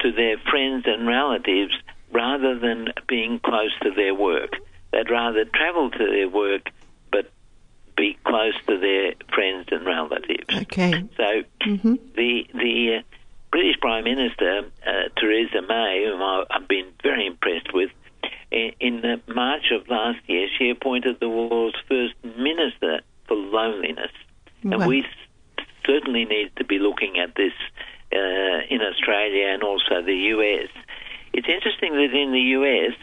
to 0.00 0.12
their 0.12 0.38
friends 0.38 0.84
and 0.86 1.06
relatives 1.06 1.74
rather 2.12 2.58
than 2.58 2.88
being 3.08 3.40
close 3.40 3.72
to 3.82 3.90
their 3.90 4.14
work. 4.14 4.54
They'd 4.92 5.10
rather 5.10 5.44
travel 5.44 5.90
to 5.90 5.98
their 5.98 6.28
work 6.28 6.70
but 7.10 7.30
be 7.96 8.16
close 8.24 8.54
to 8.66 8.78
their 8.78 9.14
friends 9.32 9.68
and 9.70 9.84
relatives. 9.84 10.54
Okay. 10.62 11.04
So 11.16 11.42
hmm 11.62 11.94
the 12.14 12.46
the 12.54 12.98
uh, 12.98 13.02
British 13.50 13.78
Prime 13.80 14.04
Minister 14.04 14.62
uh, 14.86 14.90
Theresa 15.16 15.62
May, 15.62 16.04
whom 16.08 16.20
I've 16.50 16.68
been 16.68 16.86
very 17.02 17.26
impressed 17.26 17.72
with, 17.72 17.90
in, 18.54 19.20
March 19.26 19.72
of 19.72 19.88
last 19.88 20.18
year, 20.26 20.48
she 20.58 20.70
appointed 20.70 21.18
the 21.20 21.28
world's 21.28 21.76
first 21.88 22.14
minister 22.22 23.00
for 23.26 23.36
loneliness, 23.36 24.12
and 24.62 24.86
we 24.86 25.04
certainly 25.86 26.24
need 26.24 26.50
to 26.56 26.64
be 26.64 26.78
looking 26.78 27.18
at 27.18 27.34
this 27.34 27.52
uh, 28.12 28.60
in 28.70 28.80
Australia 28.80 29.48
and 29.48 29.62
also 29.62 30.02
the 30.02 30.14
US. 30.34 30.68
It's 31.32 31.48
interesting 31.48 31.92
that 31.94 32.14
in 32.14 32.32
the 32.32 32.46
US, 32.58 32.94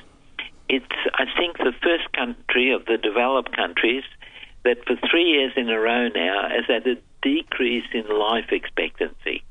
it's 0.69 0.85
I 1.13 1.25
think 1.37 1.57
the 1.57 1.73
first 1.83 2.11
country 2.13 2.71
of 2.71 2.85
the 2.85 2.97
developed 2.97 3.55
countries 3.55 4.03
that 4.63 4.77
for 4.85 4.95
three 5.09 5.25
years 5.25 5.53
in 5.57 5.69
a 5.69 5.79
row 5.79 6.07
now 6.07 6.47
has 6.49 6.65
had 6.67 6.87
a 6.87 6.95
decrease 7.21 7.85
in 7.93 8.07
life 8.07 8.51
expectancy. 8.51 9.43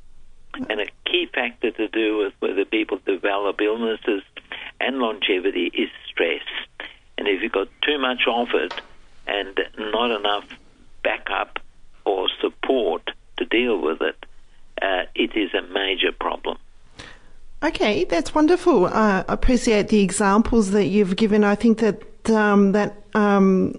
And 0.55 0.81
a 0.81 0.87
key 1.07 1.29
factor 1.33 1.71
to 1.71 1.89
do 1.89 2.19
with 2.19 2.33
whether 2.41 2.65
people 2.65 2.99
develop 3.07 3.61
illnesses 3.61 4.23
and 4.81 4.99
longevity 4.99 5.67
is 5.67 5.91
stress. 6.09 6.43
And 7.19 7.29
if 7.29 7.43
you've 7.43 7.53
got 7.53 7.69
too 7.83 7.99
much 7.99 8.23
of 8.27 8.49
it 8.55 8.73
and 9.27 9.61
not 9.79 10.11
enough 10.11 10.45
backup 11.05 11.59
or 12.05 12.29
support 12.41 13.11
to 13.37 13.45
deal 13.45 13.81
with 13.81 14.01
it, 14.01 14.17
uh, 14.81 15.05
it 15.15 15.37
is 15.37 15.53
a 15.55 15.63
major 15.73 16.13
problem. 16.13 16.57
Okay, 17.63 18.05
that's 18.05 18.35
wonderful. 18.35 18.87
I 18.87 19.23
appreciate 19.29 19.89
the 19.89 20.03
examples 20.03 20.71
that 20.71 20.87
you've 20.87 21.17
given. 21.17 21.45
I 21.45 21.55
think 21.55 21.79
that 21.79 22.31
um, 22.31 22.73
that 22.73 22.97
um, 23.15 23.79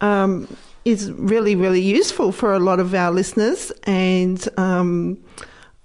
um, 0.00 0.48
is 0.86 1.12
really, 1.12 1.54
really 1.54 1.82
useful 1.82 2.32
for 2.32 2.54
a 2.54 2.58
lot 2.58 2.80
of 2.80 2.94
our 2.94 3.10
listeners, 3.10 3.70
and 3.84 4.48
um, 4.56 5.22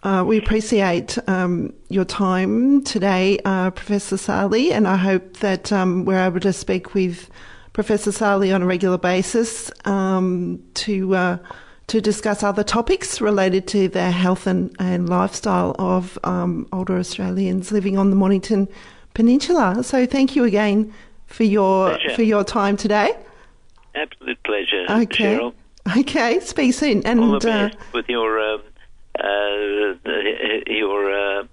uh, 0.07 0.23
we 0.23 0.37
appreciate 0.37 1.17
um, 1.27 1.73
your 1.89 2.05
time 2.05 2.81
today, 2.83 3.37
uh, 3.43 3.71
Professor 3.71 4.15
Sali, 4.15 4.71
and 4.71 4.87
I 4.87 4.95
hope 4.95 5.37
that 5.37 5.73
um, 5.73 6.05
we're 6.05 6.25
able 6.25 6.39
to 6.39 6.53
speak 6.53 6.93
with 6.93 7.29
Professor 7.73 8.13
Sali 8.13 8.53
on 8.53 8.61
a 8.61 8.65
regular 8.65 8.97
basis 8.97 9.69
um, 9.83 10.63
to 10.75 11.13
uh, 11.13 11.37
to 11.87 11.99
discuss 11.99 12.41
other 12.41 12.63
topics 12.63 13.19
related 13.19 13.67
to 13.67 13.89
the 13.89 14.09
health 14.11 14.47
and, 14.47 14.73
and 14.79 15.09
lifestyle 15.09 15.75
of 15.77 16.17
um, 16.23 16.69
older 16.71 16.97
Australians 16.97 17.73
living 17.73 17.97
on 17.97 18.09
the 18.09 18.15
Mornington 18.15 18.69
Peninsula. 19.13 19.83
So 19.83 20.05
thank 20.05 20.37
you 20.37 20.45
again 20.45 20.93
for 21.25 21.43
your 21.43 21.89
Pleasure. 21.89 22.15
for 22.15 22.23
your 22.23 22.45
time 22.45 22.77
today. 22.77 23.13
Absolute 23.93 24.41
pleasure, 24.43 24.85
Okay. 24.89 25.37
Cheryl. 25.37 25.53
Okay, 25.97 26.39
speak 26.39 26.73
soon. 26.73 27.05
And 27.05 27.45
uh, 27.45 27.69
with 27.93 28.07
your 28.07 28.39
um, 29.23 29.99
uh, 30.05 30.71
your 30.71 31.11
uh, 31.11 31.43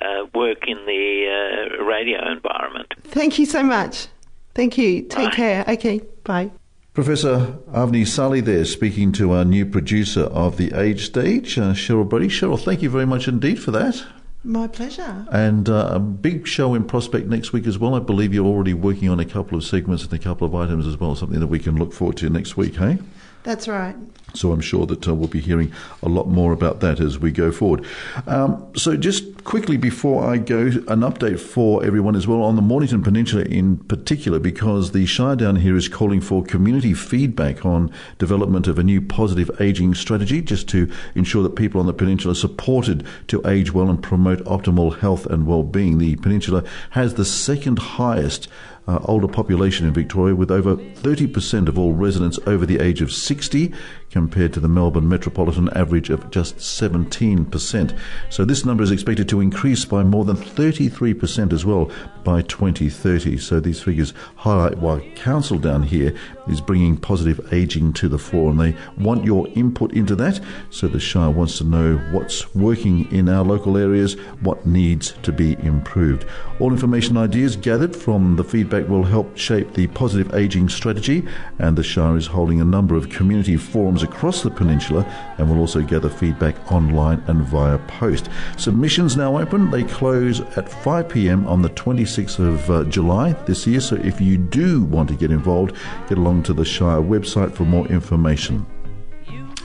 uh, 0.00 0.26
work 0.34 0.66
in 0.66 0.76
the 0.86 1.76
uh, 1.80 1.84
radio 1.84 2.30
environment. 2.30 2.92
thank 3.04 3.38
you 3.38 3.46
so 3.46 3.62
much. 3.62 4.08
Thank 4.54 4.78
you. 4.78 5.02
Take 5.02 5.30
Bye. 5.30 5.36
care. 5.36 5.64
Okay, 5.68 6.00
bye. 6.22 6.50
Professor 6.92 7.58
Avni 7.72 8.06
Sali 8.06 8.40
there 8.40 8.64
speaking 8.64 9.10
to 9.12 9.32
our 9.32 9.44
new 9.44 9.66
producer 9.66 10.24
of 10.24 10.58
the 10.58 10.72
Age 10.80 11.06
Stage, 11.06 11.58
uh, 11.58 11.72
Cheryl 11.72 12.08
Brody. 12.08 12.28
Cheryl, 12.28 12.62
thank 12.62 12.82
you 12.82 12.90
very 12.90 13.04
much 13.04 13.26
indeed 13.26 13.60
for 13.60 13.72
that. 13.72 14.04
My 14.44 14.68
pleasure. 14.68 15.26
And 15.32 15.68
uh, 15.68 15.88
a 15.90 15.98
big 15.98 16.46
show 16.46 16.74
in 16.74 16.84
Prospect 16.84 17.26
next 17.26 17.52
week 17.52 17.66
as 17.66 17.78
well. 17.78 17.94
I 17.96 17.98
believe 17.98 18.32
you're 18.32 18.46
already 18.46 18.74
working 18.74 19.08
on 19.08 19.18
a 19.18 19.24
couple 19.24 19.58
of 19.58 19.64
segments 19.64 20.04
and 20.04 20.12
a 20.12 20.18
couple 20.18 20.46
of 20.46 20.54
items 20.54 20.86
as 20.86 20.96
well, 21.00 21.16
something 21.16 21.40
that 21.40 21.46
we 21.46 21.58
can 21.58 21.76
look 21.76 21.92
forward 21.92 22.18
to 22.18 22.30
next 22.30 22.56
week, 22.56 22.76
hey? 22.76 22.98
That's 23.44 23.68
right. 23.68 23.94
So 24.32 24.52
I'm 24.52 24.62
sure 24.62 24.86
that 24.86 25.06
uh, 25.06 25.14
we'll 25.14 25.28
be 25.28 25.40
hearing 25.40 25.70
a 26.02 26.08
lot 26.08 26.26
more 26.26 26.52
about 26.52 26.80
that 26.80 26.98
as 26.98 27.18
we 27.18 27.30
go 27.30 27.52
forward. 27.52 27.84
Um, 28.26 28.66
so 28.74 28.96
just 28.96 29.44
quickly 29.44 29.76
before 29.76 30.24
I 30.24 30.38
go, 30.38 30.62
an 30.62 31.00
update 31.00 31.38
for 31.38 31.84
everyone 31.84 32.16
as 32.16 32.26
well 32.26 32.42
on 32.42 32.56
the 32.56 32.62
Mornington 32.62 33.02
Peninsula 33.02 33.44
in 33.44 33.76
particular, 33.76 34.38
because 34.38 34.92
the 34.92 35.04
Shire 35.04 35.36
down 35.36 35.56
here 35.56 35.76
is 35.76 35.88
calling 35.88 36.22
for 36.22 36.42
community 36.42 36.94
feedback 36.94 37.66
on 37.66 37.92
development 38.18 38.66
of 38.66 38.78
a 38.78 38.82
new 38.82 39.02
positive 39.02 39.50
ageing 39.60 39.94
strategy, 39.94 40.40
just 40.40 40.66
to 40.70 40.90
ensure 41.14 41.42
that 41.42 41.54
people 41.54 41.80
on 41.80 41.86
the 41.86 41.92
peninsula 41.92 42.32
are 42.32 42.34
supported 42.34 43.06
to 43.28 43.46
age 43.46 43.72
well 43.72 43.90
and 43.90 44.02
promote 44.02 44.42
optimal 44.44 44.98
health 44.98 45.26
and 45.26 45.46
well-being. 45.46 45.98
The 45.98 46.16
peninsula 46.16 46.64
has 46.90 47.14
the 47.14 47.26
second 47.26 47.78
highest 47.78 48.48
uh, 48.86 48.98
older 49.04 49.28
population 49.28 49.86
in 49.86 49.92
Victoria, 49.92 50.34
with 50.34 50.50
over 50.50 50.76
30% 50.76 51.68
of 51.68 51.78
all 51.78 51.92
residents 51.92 52.38
over 52.46 52.66
the 52.66 52.80
age 52.80 53.00
of 53.00 53.12
60, 53.12 53.72
compared 54.10 54.52
to 54.52 54.60
the 54.60 54.68
Melbourne 54.68 55.08
metropolitan 55.08 55.68
average 55.70 56.10
of 56.10 56.30
just 56.30 56.56
17%. 56.58 57.98
So 58.30 58.44
this 58.44 58.64
number 58.64 58.82
is 58.82 58.90
expected 58.90 59.28
to 59.30 59.40
increase 59.40 59.84
by 59.84 60.04
more 60.04 60.24
than 60.24 60.36
33% 60.36 61.52
as 61.52 61.64
well 61.64 61.90
by 62.22 62.42
2030. 62.42 63.38
So 63.38 63.58
these 63.58 63.82
figures 63.82 64.12
highlight 64.36 64.78
why 64.78 65.10
Council 65.16 65.58
down 65.58 65.82
here 65.82 66.14
is 66.48 66.60
bringing 66.60 66.96
positive 66.96 67.52
ageing 67.52 67.92
to 67.94 68.08
the 68.08 68.18
fore, 68.18 68.50
and 68.50 68.60
they 68.60 68.76
want 68.98 69.24
your 69.24 69.48
input 69.48 69.92
into 69.92 70.14
that. 70.16 70.40
So 70.70 70.88
the 70.88 71.00
Shire 71.00 71.30
wants 71.30 71.58
to 71.58 71.64
know 71.64 71.96
what's 72.12 72.54
working 72.54 73.10
in 73.10 73.28
our 73.28 73.44
local 73.44 73.76
areas, 73.76 74.14
what 74.42 74.66
needs 74.66 75.12
to 75.22 75.32
be 75.32 75.54
improved. 75.60 76.24
All 76.60 76.72
information 76.72 77.16
ideas 77.16 77.56
gathered 77.56 77.96
from 77.96 78.36
the 78.36 78.44
feedback 78.44 78.73
will 78.82 79.04
help 79.04 79.36
shape 79.36 79.72
the 79.74 79.86
positive 79.88 80.34
ageing 80.34 80.68
strategy, 80.68 81.26
and 81.58 81.76
the 81.76 81.82
Shire 81.82 82.16
is 82.16 82.26
holding 82.26 82.60
a 82.60 82.64
number 82.64 82.94
of 82.94 83.08
community 83.08 83.56
forums 83.56 84.02
across 84.02 84.42
the 84.42 84.50
peninsula 84.50 85.04
and 85.38 85.48
will 85.48 85.58
also 85.58 85.82
gather 85.82 86.08
feedback 86.08 86.72
online 86.72 87.22
and 87.26 87.42
via 87.42 87.78
post. 87.86 88.28
Submissions 88.56 89.16
now 89.16 89.38
open. 89.38 89.70
They 89.70 89.84
close 89.84 90.40
at 90.56 90.68
5 90.68 91.08
pm 91.08 91.46
on 91.46 91.62
the 91.62 91.70
26th 91.70 92.38
of 92.38 92.70
uh, 92.70 92.84
July 92.84 93.32
this 93.46 93.66
year. 93.66 93.80
So 93.80 93.96
if 93.96 94.20
you 94.20 94.36
do 94.36 94.84
want 94.84 95.08
to 95.10 95.14
get 95.14 95.30
involved, 95.30 95.76
get 96.08 96.18
along 96.18 96.42
to 96.44 96.52
the 96.52 96.64
Shire 96.64 97.00
website 97.00 97.52
for 97.52 97.64
more 97.64 97.86
information. 97.88 98.66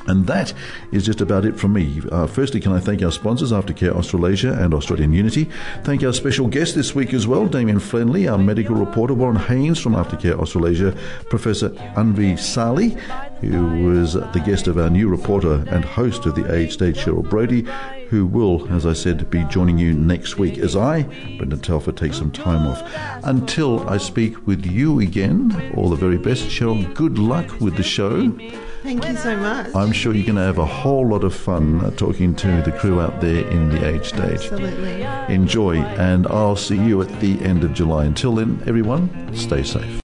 And 0.10 0.26
that 0.26 0.53
is 0.91 1.05
just 1.05 1.22
about 1.22 1.45
it 1.45 1.57
from 1.60 1.74
me. 1.74 2.01
Uh, 2.12 2.26
firstly, 2.26 2.60
can 2.60 2.72
I 2.72 2.80
thank 2.80 3.03
our 3.03 3.12
sponsors, 3.12 3.51
Aftercare 3.51 3.91
Australasia 3.91 4.53
and 4.53 4.74
Australian 4.74 5.14
Unity. 5.14 5.47
Thank 5.84 6.03
our 6.03 6.14
special 6.14 6.47
guest 6.47 6.74
this 6.74 6.95
week 6.95 7.14
as 7.14 7.28
well, 7.28 7.45
Damien 7.45 7.80
Flenley, 7.80 8.28
our 8.28 8.38
medical 8.38 8.76
reporter, 8.76 9.14
Warren 9.14 9.36
Haynes 9.36 9.80
from 9.80 9.93
Aftercare 9.93 10.39
Australasia, 10.39 10.97
Professor 11.30 11.70
Anvi 11.95 12.39
Sali, 12.39 12.97
who 13.41 13.86
was 13.86 14.14
the 14.14 14.43
guest 14.45 14.68
of 14.68 14.80
our 14.80 14.89
new 14.89 15.07
reporter 15.07 15.64
and 15.70 15.86
host 15.86 16.26
of 16.26 16.34
the 16.34 16.51
Age 16.53 16.74
Stage, 16.74 16.97
Cheryl 16.97 17.30
Brody, 17.30 17.68
who 18.10 18.26
will, 18.26 18.68
as 18.74 18.88
I 18.88 18.93
said, 18.93 19.30
be 19.30 19.43
joining 19.45 19.78
you 19.78 19.93
next 19.93 20.39
week 20.39 20.57
as 20.57 20.76
I, 20.76 21.03
Brendan 21.38 21.60
Telfer, 21.60 21.91
take 21.91 22.16
some 22.16 22.32
time 22.32 22.66
off. 22.66 22.82
Until 23.24 23.88
I 23.88 23.97
speak 23.97 24.47
with 24.47 24.66
you 24.66 24.99
again, 24.99 25.74
all 25.78 25.89
the 25.89 25.95
very 25.95 26.18
best. 26.18 26.45
Cheryl, 26.45 26.91
good 26.95 27.20
luck 27.20 27.62
with 27.62 27.78
the 27.78 27.84
show. 27.84 28.36
Thank 28.84 29.05
you 29.05 29.15
so 29.17 29.36
much. 29.38 29.75
I'm 29.75 29.91
sure 29.91 30.13
you're 30.13 30.25
going 30.25 30.36
to 30.38 30.41
have 30.41 30.57
a 30.57 30.65
whole 30.65 31.07
lot 31.07 31.23
of 31.23 31.36
fun 31.36 31.82
uh, 31.84 31.91
talking 31.91 32.34
to 32.36 32.61
the 32.61 32.71
crew 32.71 33.01
out 33.01 33.19
there 33.19 33.45
in 33.49 33.69
the 33.69 33.86
age 33.86 34.05
stage. 34.09 34.51
Absolutely. 34.51 35.01
Enjoy, 35.34 35.77
and 35.77 36.25
I'll 36.27 36.55
see 36.55 36.77
you 36.77 37.01
at 37.01 37.19
the 37.19 37.41
end 37.41 37.63
of 37.63 37.73
July. 37.73 38.05
Until 38.05 38.36
then, 38.36 38.63
everyone, 38.65 39.09
stay 39.36 39.63
safe. 39.63 39.95